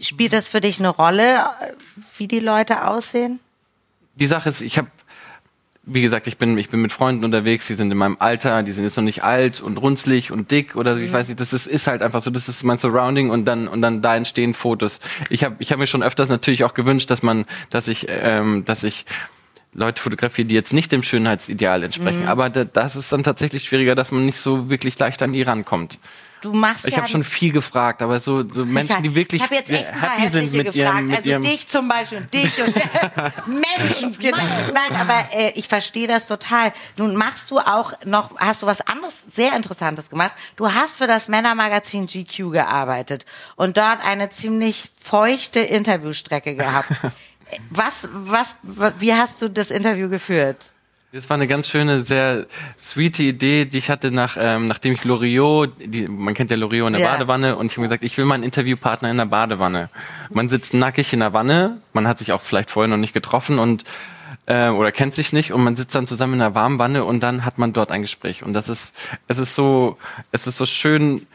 spielt 0.00 0.32
das 0.32 0.48
für 0.48 0.60
dich 0.60 0.78
eine 0.78 0.88
Rolle, 0.88 1.44
wie 2.16 2.28
die 2.28 2.40
Leute 2.40 2.86
aussehen? 2.86 3.40
die 4.18 4.26
Sache 4.26 4.48
ist, 4.48 4.60
ich 4.60 4.78
habe, 4.78 4.88
wie 5.90 6.02
gesagt, 6.02 6.26
ich 6.26 6.36
bin, 6.36 6.56
ich 6.58 6.68
bin 6.68 6.82
mit 6.82 6.92
Freunden 6.92 7.24
unterwegs, 7.24 7.66
die 7.66 7.74
sind 7.74 7.90
in 7.90 7.98
meinem 7.98 8.16
Alter, 8.18 8.62
die 8.62 8.72
sind 8.72 8.84
jetzt 8.84 8.96
noch 8.96 9.04
nicht 9.04 9.24
alt 9.24 9.60
und 9.60 9.78
runzlig 9.78 10.30
und 10.30 10.50
dick 10.50 10.76
oder 10.76 10.94
so, 10.94 11.00
ich 11.00 11.12
weiß 11.12 11.28
nicht, 11.28 11.40
das 11.40 11.52
ist, 11.52 11.66
ist 11.66 11.86
halt 11.86 12.02
einfach 12.02 12.22
so, 12.22 12.30
das 12.30 12.48
ist 12.48 12.62
mein 12.62 12.76
Surrounding 12.76 13.30
und 13.30 13.46
dann 13.46 13.68
und 13.68 13.80
dann 13.80 14.02
da 14.02 14.14
entstehen 14.14 14.54
Fotos. 14.54 15.00
Ich 15.30 15.44
habe 15.44 15.56
ich 15.58 15.72
hab 15.72 15.78
mir 15.78 15.86
schon 15.86 16.02
öfters 16.02 16.28
natürlich 16.28 16.64
auch 16.64 16.74
gewünscht, 16.74 17.10
dass 17.10 17.22
man, 17.22 17.46
dass 17.70 17.88
ich, 17.88 18.06
ähm, 18.08 18.64
dass 18.64 18.84
ich 18.84 19.06
Leute 19.72 20.02
fotografiere, 20.02 20.46
die 20.46 20.54
jetzt 20.54 20.72
nicht 20.72 20.92
dem 20.92 21.02
Schönheitsideal 21.02 21.82
entsprechen. 21.82 22.26
Aber 22.26 22.50
da, 22.50 22.64
das 22.64 22.96
ist 22.96 23.12
dann 23.12 23.22
tatsächlich 23.22 23.64
schwieriger, 23.64 23.94
dass 23.94 24.10
man 24.12 24.26
nicht 24.26 24.38
so 24.38 24.70
wirklich 24.70 24.98
leicht 24.98 25.22
an 25.22 25.32
die 25.32 25.42
rankommt. 25.42 25.98
Du 26.40 26.52
machst 26.52 26.86
Ich 26.86 26.92
ja 26.92 26.98
habe 26.98 27.08
schon 27.08 27.24
viel 27.24 27.52
gefragt, 27.52 28.02
aber 28.02 28.20
so, 28.20 28.48
so 28.48 28.64
Menschen, 28.64 29.02
die 29.02 29.14
wirklich 29.14 29.40
ich 29.40 29.46
habe 29.46 29.54
jetzt 29.56 29.70
echt 29.70 29.90
happy 29.92 30.28
sind 30.28 30.52
mit 30.52 30.66
gefragt. 30.66 30.76
ihrem, 30.76 31.06
mit 31.06 31.16
also 31.18 31.28
ihrem 31.30 31.42
dich 31.42 31.68
zum 31.68 31.88
Beispiel 31.88 32.18
und 32.18 32.32
dich 32.34 32.62
und 32.62 32.74
Menschenskind. 33.78 34.36
Nein, 34.36 35.00
aber 35.00 35.24
äh, 35.32 35.52
ich 35.54 35.68
verstehe 35.68 36.06
das 36.06 36.26
total. 36.26 36.72
Nun 36.96 37.16
machst 37.16 37.50
du 37.50 37.58
auch 37.58 37.92
noch, 38.04 38.36
hast 38.38 38.62
du 38.62 38.66
was 38.66 38.80
anderes 38.80 39.14
sehr 39.30 39.54
Interessantes 39.54 40.10
gemacht. 40.10 40.32
Du 40.56 40.72
hast 40.72 40.98
für 40.98 41.06
das 41.06 41.28
Männermagazin 41.28 42.06
GQ 42.06 42.50
gearbeitet 42.52 43.26
und 43.56 43.76
dort 43.76 44.04
eine 44.04 44.30
ziemlich 44.30 44.90
feuchte 45.00 45.60
Interviewstrecke 45.60 46.54
gehabt. 46.54 46.90
Was, 47.70 48.06
was, 48.12 48.56
wie 48.98 49.14
hast 49.14 49.40
du 49.40 49.48
das 49.48 49.70
Interview 49.70 50.10
geführt? 50.10 50.70
Das 51.10 51.30
war 51.30 51.36
eine 51.36 51.46
ganz 51.46 51.68
schöne, 51.68 52.02
sehr 52.02 52.44
sweete 52.78 53.22
Idee, 53.22 53.64
die 53.64 53.78
ich 53.78 53.88
hatte, 53.88 54.10
nach, 54.10 54.36
ähm, 54.38 54.68
nachdem 54.68 54.92
ich 54.92 55.04
Loriot, 55.04 55.72
die, 55.78 56.06
man 56.06 56.34
kennt 56.34 56.50
ja 56.50 56.56
Loriot 56.58 56.88
in 56.88 56.92
der 56.94 57.02
Ja. 57.02 57.12
Badewanne, 57.12 57.56
und 57.56 57.66
ich 57.66 57.72
habe 57.72 57.80
mir 57.80 57.88
gesagt, 57.88 58.04
ich 58.04 58.18
will 58.18 58.26
meinen 58.26 58.42
Interviewpartner 58.42 59.10
in 59.10 59.16
der 59.16 59.24
Badewanne. 59.24 59.88
Man 60.28 60.50
sitzt 60.50 60.74
nackig 60.74 61.14
in 61.14 61.20
der 61.20 61.32
Wanne, 61.32 61.78
man 61.94 62.06
hat 62.06 62.18
sich 62.18 62.32
auch 62.32 62.42
vielleicht 62.42 62.70
vorher 62.70 62.88
noch 62.88 62.98
nicht 62.98 63.14
getroffen 63.14 63.58
und 63.58 63.84
äh, 64.44 64.68
oder 64.68 64.92
kennt 64.92 65.14
sich 65.14 65.32
nicht 65.32 65.50
und 65.50 65.64
man 65.64 65.76
sitzt 65.76 65.94
dann 65.94 66.06
zusammen 66.06 66.34
in 66.34 66.42
einer 66.42 66.54
warmen 66.54 66.78
Wanne 66.78 67.04
und 67.04 67.20
dann 67.20 67.46
hat 67.46 67.56
man 67.56 67.72
dort 67.72 67.90
ein 67.90 68.02
Gespräch. 68.02 68.42
Und 68.42 68.52
das 68.52 68.68
ist, 68.68 68.92
es 69.28 69.38
ist 69.38 69.54
so, 69.54 69.96
es 70.30 70.46
ist 70.46 70.58
so 70.58 70.66
schön 70.66 71.26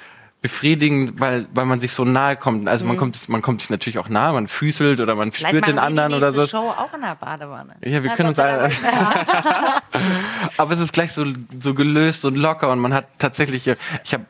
befriedigend, 0.44 1.20
weil, 1.20 1.48
weil 1.56 1.66
man 1.66 1.80
sich 1.80 1.94
so 1.94 2.06
nahe 2.06 2.36
kommt. 2.36 2.68
Also 2.68 2.86
man 2.86 2.98
kommt, 2.98 3.30
man 3.30 3.42
kommt 3.42 3.62
sich 3.62 3.72
natürlich 3.72 3.98
auch 3.98 4.10
nahe, 4.10 4.34
man 4.34 4.48
füßelt 4.48 5.00
oder 5.00 5.16
man 5.16 5.24
Mhm. 5.24 5.32
Vielleicht 5.32 5.50
spürt 5.50 5.68
den 5.68 5.80
anderen 5.80 6.14
oder 6.14 6.32
so. 6.32 6.46
Show 6.48 6.70
auch 6.70 6.94
in 6.94 7.02
der 7.02 7.16
Badewanne. 7.16 7.76
Ja, 7.84 8.04
wir 8.04 8.12
können 8.12 8.30
uns 8.30 8.40
alle. 8.40 8.70
Aber 10.58 10.74
es 10.74 10.80
ist 10.80 10.94
gleich 10.94 11.14
so, 11.14 11.26
so 11.60 11.74
gelöst 11.74 12.26
und 12.26 12.36
locker 12.36 12.72
und 12.72 12.80
man 12.80 12.94
hat 12.94 13.08
tatsächlich, 13.18 13.68
äh, 13.68 13.78
ich 14.04 14.14
habe 14.14 14.26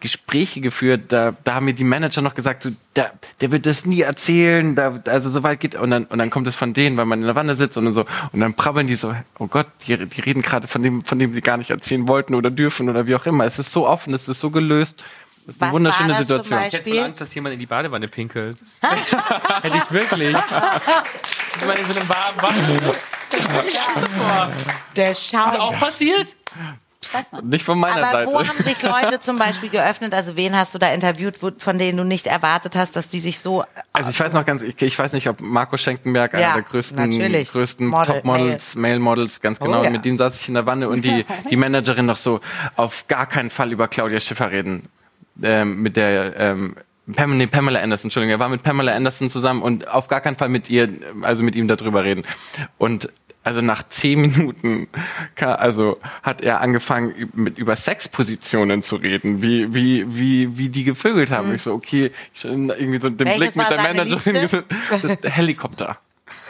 Gespräche 0.00 0.60
geführt, 0.60 1.12
da, 1.12 1.36
da 1.44 1.54
haben 1.54 1.66
mir 1.66 1.74
die 1.74 1.84
Manager 1.84 2.20
noch 2.20 2.34
gesagt, 2.34 2.64
so, 2.64 2.70
der, 2.96 3.12
der 3.40 3.52
wird 3.52 3.64
das 3.66 3.86
nie 3.86 4.00
erzählen, 4.00 4.74
da, 4.74 5.00
also 5.06 5.30
so 5.30 5.44
weit 5.44 5.60
geht 5.60 5.76
und 5.76 5.90
dann 5.90 6.04
und 6.06 6.18
dann 6.18 6.30
kommt 6.30 6.48
es 6.48 6.56
von 6.56 6.74
denen, 6.74 6.96
weil 6.96 7.04
man 7.04 7.20
in 7.20 7.26
der 7.26 7.36
Wanne 7.36 7.54
sitzt 7.54 7.76
und 7.76 7.84
dann 7.84 7.94
so 7.94 8.04
und 8.32 8.40
dann 8.40 8.54
prabbeln 8.54 8.88
die 8.88 8.96
so, 8.96 9.14
oh 9.38 9.46
Gott, 9.46 9.68
die, 9.86 9.96
die 9.96 10.20
reden 10.20 10.42
gerade 10.42 10.66
von 10.66 10.82
dem, 10.82 11.04
von 11.04 11.20
dem 11.20 11.32
die 11.32 11.40
gar 11.40 11.58
nicht 11.58 11.70
erzählen 11.70 12.08
wollten 12.08 12.34
oder 12.34 12.50
dürfen 12.50 12.88
oder 12.88 13.06
wie 13.06 13.14
auch 13.14 13.24
immer. 13.26 13.44
Es 13.44 13.60
ist 13.60 13.70
so 13.70 13.86
offen, 13.86 14.12
es 14.14 14.28
ist 14.28 14.40
so 14.40 14.50
gelöst. 14.50 15.04
Das 15.46 15.56
ist 15.56 15.62
eine 15.62 15.70
Was 15.70 15.74
wunderschöne 15.74 16.12
war 16.12 16.18
das 16.18 16.26
zum 16.28 16.42
Situation. 16.42 16.66
Ich 16.66 16.72
hätte 16.74 16.90
voll 16.90 16.98
Angst, 17.04 17.20
dass 17.20 17.34
jemand 17.34 17.54
in 17.54 17.60
die 17.60 17.66
Badewanne 17.66 18.08
pinkelt. 18.08 18.56
hätte 19.62 19.76
ich 19.76 19.90
wirklich. 19.92 20.36
Wenn 21.58 21.68
man 21.68 21.76
in 21.76 21.92
so 21.92 21.98
einem 22.00 22.08
warmen 22.08 22.40
Angst 22.40 23.00
davor. 23.30 24.50
Der 24.96 25.10
Ist 25.12 25.28
Schau. 25.30 25.38
auch 25.58 25.78
passiert? 25.78 26.36
Weiß 27.12 27.32
man. 27.32 27.48
Nicht 27.48 27.64
von 27.64 27.78
meiner 27.80 28.06
Aber 28.06 28.26
wo 28.26 28.36
Seite. 28.38 28.48
haben 28.50 28.62
sich 28.62 28.80
Leute 28.82 29.18
zum 29.18 29.36
Beispiel 29.36 29.68
geöffnet? 29.68 30.14
Also 30.14 30.36
wen 30.36 30.56
hast 30.56 30.72
du 30.74 30.78
da 30.78 30.92
interviewt, 30.94 31.42
wo, 31.42 31.50
von 31.58 31.76
denen 31.76 31.98
du 31.98 32.04
nicht 32.04 32.28
erwartet 32.28 32.76
hast, 32.76 32.94
dass 32.94 33.08
die 33.08 33.18
sich 33.18 33.40
so 33.40 33.64
Also 33.92 34.10
ich 34.10 34.20
weiß 34.20 34.32
noch 34.32 34.44
ganz, 34.46 34.62
ich, 34.62 34.80
ich 34.80 34.96
weiß 34.98 35.12
nicht, 35.12 35.28
ob 35.28 35.40
Marco 35.40 35.76
Schenkenberg, 35.76 36.32
einer 36.34 36.42
Ja, 36.42 36.52
der 36.54 36.62
größten, 36.62 36.96
natürlich. 37.10 37.50
größten 37.50 37.88
Model, 37.88 38.06
Topmodels, 38.14 38.76
Male 38.76 39.00
Models, 39.00 39.40
ganz 39.40 39.60
Oh 39.60 39.64
genau. 39.64 39.82
ja. 39.82 39.90
Mit 39.90 40.04
dem 40.04 40.16
saß 40.16 40.40
ich 40.40 40.46
in 40.46 40.54
der 40.54 40.64
Wanne 40.66 40.88
und 40.88 41.02
die, 41.04 41.26
die 41.50 41.56
Managerin 41.56 42.06
noch 42.06 42.16
so 42.16 42.40
auf 42.76 43.08
gar 43.08 43.26
keinen 43.26 43.50
Fall 43.50 43.72
über 43.72 43.88
Claudia 43.88 44.20
Schiffer 44.20 44.52
reden. 44.52 44.88
Ähm, 45.42 45.82
mit 45.82 45.96
der 45.96 46.36
ähm, 46.36 46.76
Pam, 47.14 47.36
nee, 47.36 47.46
Pamela 47.46 47.80
Anderson, 47.80 48.06
Entschuldigung, 48.06 48.32
er 48.32 48.38
war 48.38 48.48
mit 48.48 48.62
Pamela 48.62 48.94
Anderson 48.94 49.28
zusammen 49.28 49.62
und 49.62 49.88
auf 49.88 50.08
gar 50.08 50.20
keinen 50.20 50.36
Fall 50.36 50.48
mit 50.48 50.70
ihr, 50.70 50.88
also 51.22 51.42
mit 51.42 51.56
ihm 51.56 51.66
darüber 51.66 52.04
reden. 52.04 52.24
Und 52.78 53.10
also 53.44 53.60
nach 53.60 53.82
zehn 53.88 54.20
Minuten, 54.20 54.88
also 55.40 55.98
hat 56.22 56.42
er 56.42 56.60
angefangen 56.60 57.30
mit 57.34 57.58
über 57.58 57.74
Sexpositionen 57.74 58.82
zu 58.82 58.96
reden, 58.96 59.42
wie 59.42 59.74
wie 59.74 60.04
wie 60.08 60.56
wie 60.56 60.68
die 60.68 60.84
gevögelt 60.84 61.32
haben. 61.32 61.52
Ich 61.54 61.62
so 61.62 61.74
okay, 61.74 62.12
ich 62.34 62.44
irgendwie 62.44 63.00
so 63.00 63.10
den 63.10 63.26
Mhm. 63.26 63.40
Welches 63.40 63.54
Blick 63.54 63.56
mit 63.56 63.70
der 63.70 63.82
Managerin 63.82 64.64
das 64.90 65.34
Helikopter. 65.34 65.98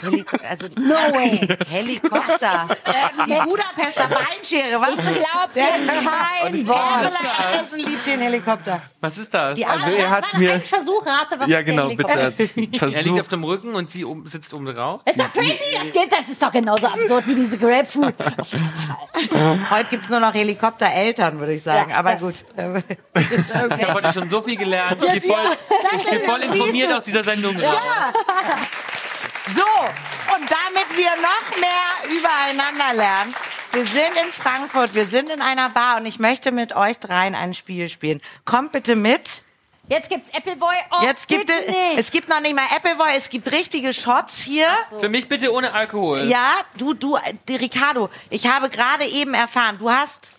Heli 0.03 0.25
also 0.49 0.67
No 0.79 0.95
way. 1.15 1.39
Helikopter. 1.71 2.69
Die 3.27 3.33
Budapester 3.33 4.09
Beinschere, 4.09 4.81
was? 4.81 4.91
Ich 4.91 5.15
glaub 5.15 5.53
dir 5.53 5.63
kein 5.63 6.69
Wort. 6.69 6.79
Pamela 6.79 7.11
Anderson 7.53 7.79
liebt 7.81 8.07
den 8.07 8.21
Helikopter. 8.21 8.83
Was 9.01 9.19
ist 9.19 9.33
das? 9.33 9.55
Die 9.55 9.65
Also 9.67 9.91
er 9.91 10.11
hat's 10.11 10.35
mir. 10.35 10.53
Ein 10.55 10.63
Versuch, 10.63 11.05
rate, 11.07 11.39
was 11.39 11.49
Ja, 11.49 11.57
der 11.57 11.65
genau, 11.65 11.89
Helikopter 11.89 12.31
bitte. 12.31 12.43
ist. 12.43 12.57
er 12.57 12.63
liegt 12.63 12.77
Versuch. 12.79 13.21
auf 13.21 13.29
dem 13.29 13.45
Rücken 13.45 13.75
und 13.75 13.91
sie 13.91 14.05
oben, 14.05 14.29
sitzt 14.29 14.53
oben 14.55 14.67
drauf. 14.67 15.01
Ist 15.05 15.19
doch 15.21 15.33
crazy, 15.33 15.59
das 15.83 15.93
geht, 15.93 16.13
das 16.13 16.29
ist 16.29 16.43
doch 16.43 16.53
genauso 16.53 16.87
absurd 16.89 17.27
wie 17.27 17.35
diese 17.35 17.59
Grapefruit. 17.59 18.15
Auf 18.39 18.53
jeden 18.53 18.73
Fall. 18.75 19.71
Heute 19.71 19.91
gibt's 19.91 20.09
nur 20.09 20.21
noch 20.21 20.35
Helikoptereltern, 20.35 21.39
würde 21.39 21.55
ich 21.55 21.63
sagen. 21.63 21.91
Ja, 21.91 21.97
Aber 21.97 22.17
gut. 22.17 22.35
Ich 23.15 23.55
habe 23.55 23.95
heute 23.95 24.13
schon 24.13 24.31
so 24.31 24.43
viel 24.43 24.57
gelernt. 24.57 25.03
Ja, 25.03 25.15
ich 25.15 25.23
bin 25.23 25.33
voll, 25.33 25.57
ich 25.97 26.11
bin 26.11 26.21
voll 26.21 26.39
informiert 26.43 26.93
aus 26.93 27.03
dieser 27.05 27.25
Sendung 27.25 27.57
raus. 27.59 27.77
So, 29.47 30.35
und 30.35 30.49
damit 30.51 30.97
wir 30.97 31.11
noch 31.21 31.59
mehr 31.59 32.17
übereinander 32.17 32.95
lernen, 32.95 33.35
wir 33.73 33.85
sind 33.85 34.13
in 34.25 34.31
Frankfurt, 34.33 34.95
wir 34.95 35.07
sind 35.07 35.31
in 35.31 35.41
einer 35.41 35.71
Bar 35.71 35.97
und 35.97 36.07
ich 36.07 36.19
möchte 36.19 36.53
mit 36.53 36.77
euch 36.77 36.99
dreien 37.01 37.35
ein 37.35 37.55
Spiel 37.55 37.89
spielen. 37.89 38.21
Kommt 38.45 38.73
bitte 38.73 38.95
mit. 38.95 39.43
Jetzt 39.89 40.11
gibt's 40.11 40.33
Appleboy. 40.33 40.75
Oh, 40.93 41.05
Jetzt 41.05 41.27
gibt 41.27 41.51
es, 41.51 41.67
nicht. 41.67 41.77
es 41.99 42.11
gibt 42.13 42.29
noch 42.29 42.41
nicht 42.41 42.55
mal 42.55 42.65
Appleboy, 42.75 43.09
es 43.17 43.31
gibt 43.31 43.51
richtige 43.51 43.93
Shots 43.93 44.39
hier. 44.39 44.69
Für 45.01 45.09
mich 45.09 45.29
bitte 45.29 45.53
ohne 45.53 45.73
Alkohol. 45.73 46.21
Ja, 46.29 46.51
du, 46.79 46.95
du, 46.95 47.19
die 47.49 47.57
Ricardo, 47.57 48.09
ich 48.31 48.47
habe 48.47 48.71
gerade 48.71 49.05
eben 49.07 49.35
erfahren, 49.35 49.79
du 49.79 49.91
hast 49.91 50.33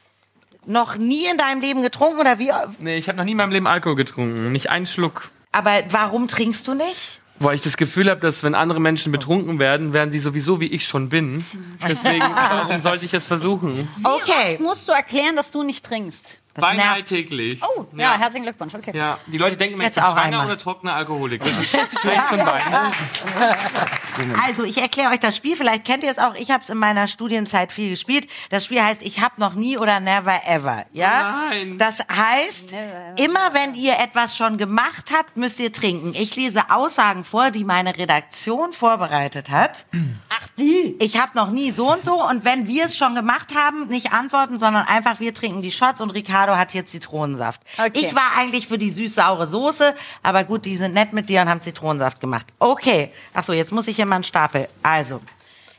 noch 0.66 0.96
nie 0.96 1.26
in 1.26 1.38
deinem 1.38 1.60
Leben 1.60 1.82
getrunken 1.82 2.22
oder 2.22 2.40
wie? 2.40 2.54
Nee, 2.80 2.98
ich 2.98 3.10
habe 3.10 3.18
noch 3.18 3.26
nie 3.26 3.32
in 3.32 3.38
meinem 3.38 3.52
Leben 3.52 3.68
Alkohol 3.68 3.96
getrunken. 3.96 4.52
Nicht 4.54 4.70
einen 4.70 4.86
Schluck. 4.86 5.30
Aber 5.52 5.72
warum 5.90 6.30
trinkst 6.30 6.66
du 6.68 6.74
nicht? 6.74 7.20
Weil 7.44 7.56
ich 7.56 7.62
das 7.62 7.76
Gefühl 7.78 8.10
habe, 8.10 8.22
dass 8.22 8.44
wenn 8.44 8.56
andere 8.56 8.80
Menschen 8.80 9.12
betrunken 9.12 9.60
werden, 9.60 9.92
werden 9.94 10.12
sie 10.12 10.20
sowieso 10.20 10.60
wie 10.62 10.68
ich 10.68 10.86
schon 10.86 11.10
bin. 11.10 11.44
Deswegen, 11.88 12.22
warum 12.22 12.82
sollte 12.82 13.06
ich 13.06 13.14
es 13.14 13.28
versuchen? 13.28 13.88
Wie 13.98 14.06
Okay. 14.06 14.52
oft 14.54 14.60
musst 14.62 14.88
du 14.88 14.92
erklären, 14.94 15.36
dass 15.36 15.52
du 15.52 15.64
nicht 15.64 15.84
trinkst? 15.86 16.40
Das 16.56 16.64
Beinahe 16.66 16.86
nervt. 16.94 17.08
täglich. 17.08 17.60
Oh, 17.64 17.86
ja, 17.98 18.16
herzlichen 18.18 18.44
Glückwunsch. 18.44 18.76
Okay. 18.76 18.96
Ja, 18.96 19.18
die 19.26 19.40
Leute 19.40 19.58
denken, 19.58 19.76
mir, 19.78 19.84
ich 19.84 19.88
Jetzt 19.88 19.96
bin 19.96 20.04
auch 20.04 20.12
schwanger 20.12 20.26
einmal. 20.26 20.46
oder 20.46 20.58
trockener 20.58 20.94
Alkoholiker. 20.94 21.46
Das 21.74 21.92
ist 21.92 22.00
schlecht 22.02 22.28
zum 22.30 22.38
Bein. 22.38 22.62
Also, 24.46 24.64
ich 24.64 24.80
erkläre 24.80 25.12
euch 25.12 25.20
das 25.20 25.36
Spiel. 25.36 25.56
Vielleicht 25.56 25.86
kennt 25.86 26.04
ihr 26.04 26.12
es 26.12 26.20
auch. 26.20 26.36
Ich 26.36 26.52
habe 26.52 26.62
es 26.62 26.70
in 26.70 26.78
meiner 26.78 27.08
Studienzeit 27.08 27.74
viel 27.74 27.90
gespielt. 27.90 28.28
Das 28.52 28.66
Spiel 28.66 28.82
heißt 28.84 29.02
Ich 29.02 29.22
habe 29.22 29.40
noch 29.40 29.56
nie 29.56 29.78
oder 29.80 30.00
never 30.00 30.40
ever. 30.46 30.86
Ja? 30.92 31.34
Oh 31.34 31.50
nein. 31.50 31.78
Das 31.80 32.00
heißt, 32.00 32.74
immer 33.18 33.54
wenn 33.54 33.74
ihr 33.74 33.98
etwas 34.00 34.38
schon 34.38 34.60
gemacht 34.60 35.12
habt, 35.18 35.36
müsst 35.38 35.60
ihr 35.60 35.72
trinken. 35.74 36.14
Ich 36.14 36.36
lese 36.36 36.70
Aussagen 36.70 37.24
vor, 37.24 37.50
die 37.50 37.64
meine 37.64 37.98
Redaktion 37.98 38.72
vorbereitet 38.74 39.50
hat. 39.50 39.88
Ach, 40.30 40.48
die. 40.60 40.96
Ich 41.00 41.20
habe 41.20 41.32
noch 41.36 41.50
nie 41.50 41.72
so 41.72 41.92
und 41.92 42.04
so. 42.04 42.24
Und 42.24 42.46
wenn 42.46 42.68
wir 42.68 42.86
es 42.86 42.96
schon 42.96 43.16
gemacht 43.16 43.56
haben, 43.56 43.88
nicht 43.88 44.14
antworten, 44.14 44.60
sondern 44.60 44.86
einfach 44.86 45.20
wir 45.20 45.34
trinken 45.34 45.64
die 45.64 45.72
Shots 45.72 46.00
und 46.02 46.12
Ricardo 46.12 46.43
hat 46.58 46.72
hier 46.72 46.86
Zitronensaft. 46.86 47.62
Okay. 47.78 47.92
Ich 47.94 48.14
war 48.16 48.32
eigentlich 48.38 48.68
für 48.68 48.78
die 48.78 48.90
süß-saure 48.90 49.48
Soße, 49.48 49.96
aber 50.22 50.44
gut, 50.44 50.66
die 50.66 50.76
sind 50.76 50.94
nett 50.94 51.14
mit 51.14 51.30
dir 51.30 51.42
und 51.42 51.50
haben 51.50 51.62
Zitronensaft 51.62 52.20
gemacht. 52.20 52.48
Okay. 52.60 53.12
Ach 53.34 53.44
so, 53.44 53.54
jetzt 53.54 53.72
muss 53.72 53.88
ich 53.88 53.96
hier 53.96 54.06
mal 54.06 54.16
einen 54.16 54.24
Stapel. 54.24 54.68
Also, 54.84 55.22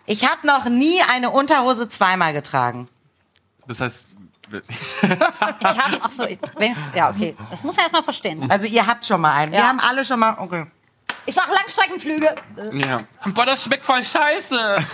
ich 0.07 0.29
habe 0.29 0.47
noch 0.47 0.65
nie 0.67 1.01
eine 1.13 1.31
Unterhose 1.31 1.89
zweimal 1.89 2.33
getragen. 2.33 2.89
Das 3.67 3.81
heißt, 3.81 4.07
Ich 5.03 5.09
habe, 5.79 5.99
ach 6.03 6.11
so, 6.11 6.25
ich, 6.25 6.39
wenn's, 6.59 6.79
ja, 6.95 7.09
okay. 7.11 7.35
Das 7.51 7.63
muss 7.63 7.77
er 7.77 7.83
erstmal 7.85 8.03
verstehen. 8.03 8.51
Also 8.51 8.67
ihr 8.67 8.87
habt 8.87 9.05
schon 9.07 9.21
mal 9.21 9.33
einen. 9.33 9.53
Wir 9.53 9.61
Ja. 9.61 9.69
haben 9.69 9.81
alle 9.81 10.05
schon 10.05 10.19
mal. 10.21 10.37
Okay. 10.39 10.67
Ich 11.27 11.35
sag 11.35 11.49
Langstreckenflüge. 11.49 12.35
ja. 12.87 13.01
Boah, 13.33 13.47
das 13.47 13.65
schmeckt 13.65 13.87
voll 13.87 14.03
scheiße. 14.05 14.85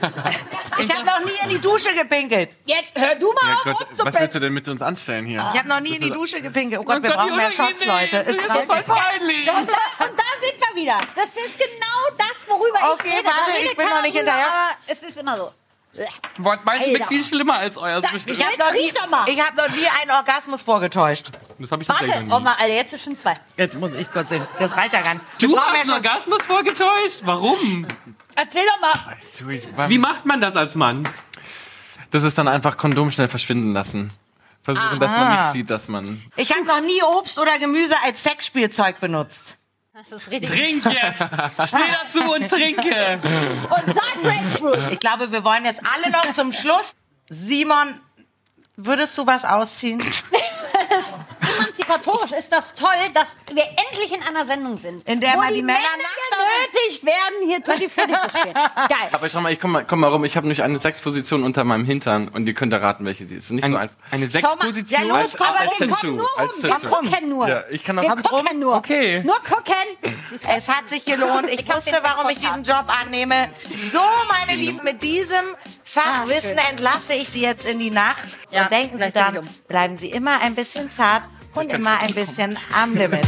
Ich 0.78 0.94
habe 0.94 1.06
noch 1.06 1.20
nie 1.20 1.32
in 1.42 1.48
die 1.48 1.58
Dusche 1.58 1.94
gepinkelt. 1.94 2.54
Jetzt 2.66 2.92
hör 2.94 3.14
du 3.14 3.32
mal 3.32 3.48
ja 3.50 3.54
auf 3.54 3.62
Gott, 3.64 3.74
was 3.74 3.88
rumzupissen. 3.88 4.20
willst 4.20 4.34
du 4.34 4.40
denn 4.40 4.52
mit 4.52 4.68
uns 4.68 4.82
anstellen 4.82 5.24
hier? 5.26 5.48
Ich 5.52 5.58
habe 5.58 5.68
noch 5.68 5.80
nie 5.80 5.96
in 5.96 6.02
die 6.02 6.10
Dusche 6.10 6.42
gepinkelt. 6.42 6.80
Oh 6.80 6.84
Gott, 6.84 7.02
wir 7.02 7.10
brauchen 7.10 7.36
mehr. 7.36 7.50
Shots, 7.50 7.84
Leute. 7.84 8.24
Das 8.24 8.36
Ist 8.36 8.42
voll 8.66 8.82
peinlich. 8.82 9.48
Und 9.48 9.68
da, 9.68 10.04
und 10.04 10.12
da 10.18 10.24
sind 10.42 10.60
wir 10.60 10.82
wieder. 10.82 10.98
Das 11.14 11.28
ist 11.34 11.58
genau 11.58 12.16
das, 12.18 12.46
worüber 12.48 12.92
Okay, 12.92 13.08
ich 13.08 13.14
rede. 13.18 13.24
warte, 13.24 13.50
ich 13.64 13.76
bin 13.76 13.86
noch 13.86 14.02
nicht 14.02 14.16
hinterher. 14.16 14.46
aber 14.46 14.76
Es 14.86 15.02
ist 15.02 15.16
immer 15.16 15.36
so. 15.36 15.52
Boah, 16.38 16.58
mein 16.64 16.82
schmeckt 16.82 17.06
viel 17.08 17.24
schlimmer 17.24 17.54
als 17.54 17.78
euer. 17.78 18.02
Da-. 18.02 18.10
Ich 18.14 18.44
habe 18.44 18.58
noch, 18.58 18.72
nie- 18.72 19.32
ich 19.32 19.40
hab 19.40 19.56
noch 19.56 19.68
nie 19.70 19.86
einen 20.02 20.10
Orgasmus 20.10 20.62
vorgetäuscht. 20.62 21.30
Das 21.58 21.72
habe 21.72 21.82
ich 21.82 21.88
Warte, 21.88 22.04
tatsächlich 22.04 22.28
noch 22.28 22.40
nie. 22.58 22.66
jetzt 22.74 22.92
ist 22.92 23.04
schon 23.04 23.16
zwei. 23.16 23.32
Jetzt 23.56 23.78
muss 23.80 23.94
ich 23.94 24.10
kurz 24.12 24.28
sehen. 24.28 24.46
Das 24.58 24.76
reicht 24.76 24.92
ja 24.92 25.00
gar 25.00 25.14
nicht. 25.14 25.24
Du 25.38 25.58
hast 25.58 25.80
einen 25.80 25.92
Orgasmus 25.92 26.42
vorgetäuscht? 26.42 27.20
Warum? 27.22 27.86
Erzähl 28.36 28.62
doch 28.66 28.80
mal. 28.80 29.16
Du, 29.38 29.48
ich 29.50 29.76
war- 29.76 29.88
Wie 29.88 29.98
macht 29.98 30.24
man 30.26 30.40
das 30.40 30.54
als 30.56 30.74
Mann? 30.74 31.08
Das 32.10 32.22
ist 32.22 32.38
dann 32.38 32.48
einfach 32.48 32.76
Kondom 32.76 33.10
schnell 33.10 33.28
verschwinden 33.28 33.72
lassen. 33.72 34.12
Versuchen, 34.62 34.98
dass 35.00 35.12
man 35.12 35.36
nicht 35.36 35.52
sieht, 35.52 35.70
dass 35.70 35.88
man. 35.88 36.22
Ich 36.36 36.52
habe 36.52 36.64
noch 36.64 36.80
nie 36.80 37.00
Obst 37.18 37.38
oder 37.38 37.58
Gemüse 37.58 37.94
als 38.04 38.22
Sexspielzeug 38.22 39.00
benutzt. 39.00 39.56
Das 39.94 40.12
ist 40.12 40.30
richtig. 40.30 40.50
Trink 40.50 40.84
jetzt! 40.84 41.22
Steh 41.68 41.78
dazu 42.02 42.30
und 42.32 42.48
trinke! 42.50 43.18
Und 43.70 43.94
sag 43.94 44.22
Grapefruit. 44.22 44.92
Ich 44.92 45.00
glaube, 45.00 45.32
wir 45.32 45.42
wollen 45.42 45.64
jetzt 45.64 45.80
alle 45.94 46.10
noch 46.12 46.34
zum 46.34 46.52
Schluss. 46.52 46.94
Simon, 47.30 47.98
würdest 48.76 49.16
du 49.16 49.26
was 49.26 49.44
ausziehen? 49.46 50.02
Emanzipatorisch 51.58 52.32
ist 52.32 52.52
das 52.52 52.74
toll, 52.74 52.88
dass 53.14 53.28
wir 53.52 53.64
endlich 53.64 54.14
in 54.14 54.22
einer 54.24 54.44
Sendung 54.46 54.76
sind. 54.76 55.08
In 55.08 55.20
der 55.20 55.34
wo 55.34 55.38
mal 55.38 55.52
die 55.54 55.62
Männer 55.62 55.78
genötigt 56.76 57.06
werden, 57.06 57.48
hier 57.48 57.62
Tutti 57.62 57.88
Frutti 57.88 58.12
zu 58.12 58.38
spielen. 58.38 58.54
Geil. 58.88 59.08
Aber 59.12 59.28
schau 59.28 59.40
mal, 59.40 59.52
ich 59.52 59.60
komm 59.60 59.72
mal, 59.72 59.84
komm 59.84 60.00
mal 60.00 60.08
rum. 60.08 60.24
Ich 60.24 60.36
habe 60.36 60.46
nämlich 60.46 60.62
eine 60.62 60.78
Sexposition 60.78 61.42
unter 61.42 61.64
meinem 61.64 61.84
Hintern 61.84 62.28
und 62.28 62.46
ihr 62.46 62.54
könnt 62.54 62.72
erraten, 62.72 63.04
welche 63.04 63.26
sie 63.26 63.36
ist. 63.36 63.50
Nicht 63.50 63.64
so 63.64 63.74
Ein, 63.74 63.82
einfach. 63.82 63.96
eine. 64.10 64.26
Sexposition? 64.26 65.08
Ja, 65.08 65.20
los, 65.22 65.34
komm, 65.36 65.46
Aber 65.46 65.60
als 65.60 65.80
wir 65.80 65.88
Tattoo, 65.88 66.00
kommen 66.00 66.16
nur 66.16 66.28
rum. 66.38 66.48
Wir 66.62 66.88
gucken 66.88 67.28
nur. 67.28 67.48
Ja, 67.48 67.64
ich 67.70 67.84
kann 67.84 67.96
wir 67.96 68.08
gucken 68.16 68.58
nur. 68.60 68.76
Okay. 68.76 69.22
Nur 69.24 69.36
gucken. 69.36 70.14
Es 70.54 70.68
hat 70.68 70.88
sich 70.88 71.04
gelohnt. 71.04 71.48
Ich, 71.50 71.60
Ich 71.60 71.68
wusste, 71.74 71.98
warum 72.02 72.28
ich 72.30 72.38
diesen 72.38 72.64
Job 72.64 72.84
annehme. 73.02 73.50
So, 73.92 74.00
meine 74.28 74.58
Lieben, 74.58 74.80
mit 74.84 75.02
diesem 75.02 75.44
Fachwissen 75.84 76.58
entlasse 76.70 77.14
ich 77.14 77.28
Sie 77.28 77.40
jetzt 77.40 77.66
in 77.66 77.78
die 77.78 77.90
Nacht. 77.90 78.38
Ja, 78.50 78.64
und 78.64 78.72
denken 78.72 78.98
Sie 78.98 79.10
dann, 79.10 79.48
bleiben 79.68 79.96
Sie 79.96 80.10
immer 80.10 80.40
ein 80.40 80.54
bisschen 80.54 80.90
zart 80.90 81.22
und 81.54 81.72
immer 81.72 81.98
ein 82.00 82.14
bisschen 82.14 82.58
am 82.74 82.94
Limit. 82.94 83.20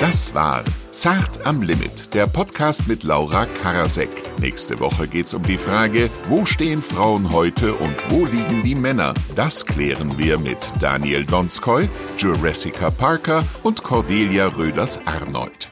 Das 0.00 0.34
war 0.34 0.64
Zart 0.92 1.46
am 1.46 1.62
Limit, 1.62 2.14
der 2.14 2.26
Podcast 2.26 2.88
mit 2.88 3.04
Laura 3.04 3.46
Karasek. 3.46 4.10
Nächste 4.40 4.80
Woche 4.80 5.06
geht's 5.06 5.32
um 5.34 5.42
die 5.44 5.56
Frage, 5.56 6.10
wo 6.24 6.44
stehen 6.44 6.82
Frauen 6.82 7.30
heute 7.30 7.74
und 7.74 7.94
wo 8.08 8.26
liegen 8.26 8.64
die 8.64 8.74
Männer? 8.74 9.14
Das 9.36 9.64
klären 9.64 10.18
wir 10.18 10.36
mit 10.36 10.58
Daniel 10.80 11.24
Donskoy, 11.24 11.88
Jurassica 12.18 12.90
Parker 12.90 13.44
und 13.62 13.84
Cordelia 13.84 14.48
Röders-Arnold. 14.48 15.70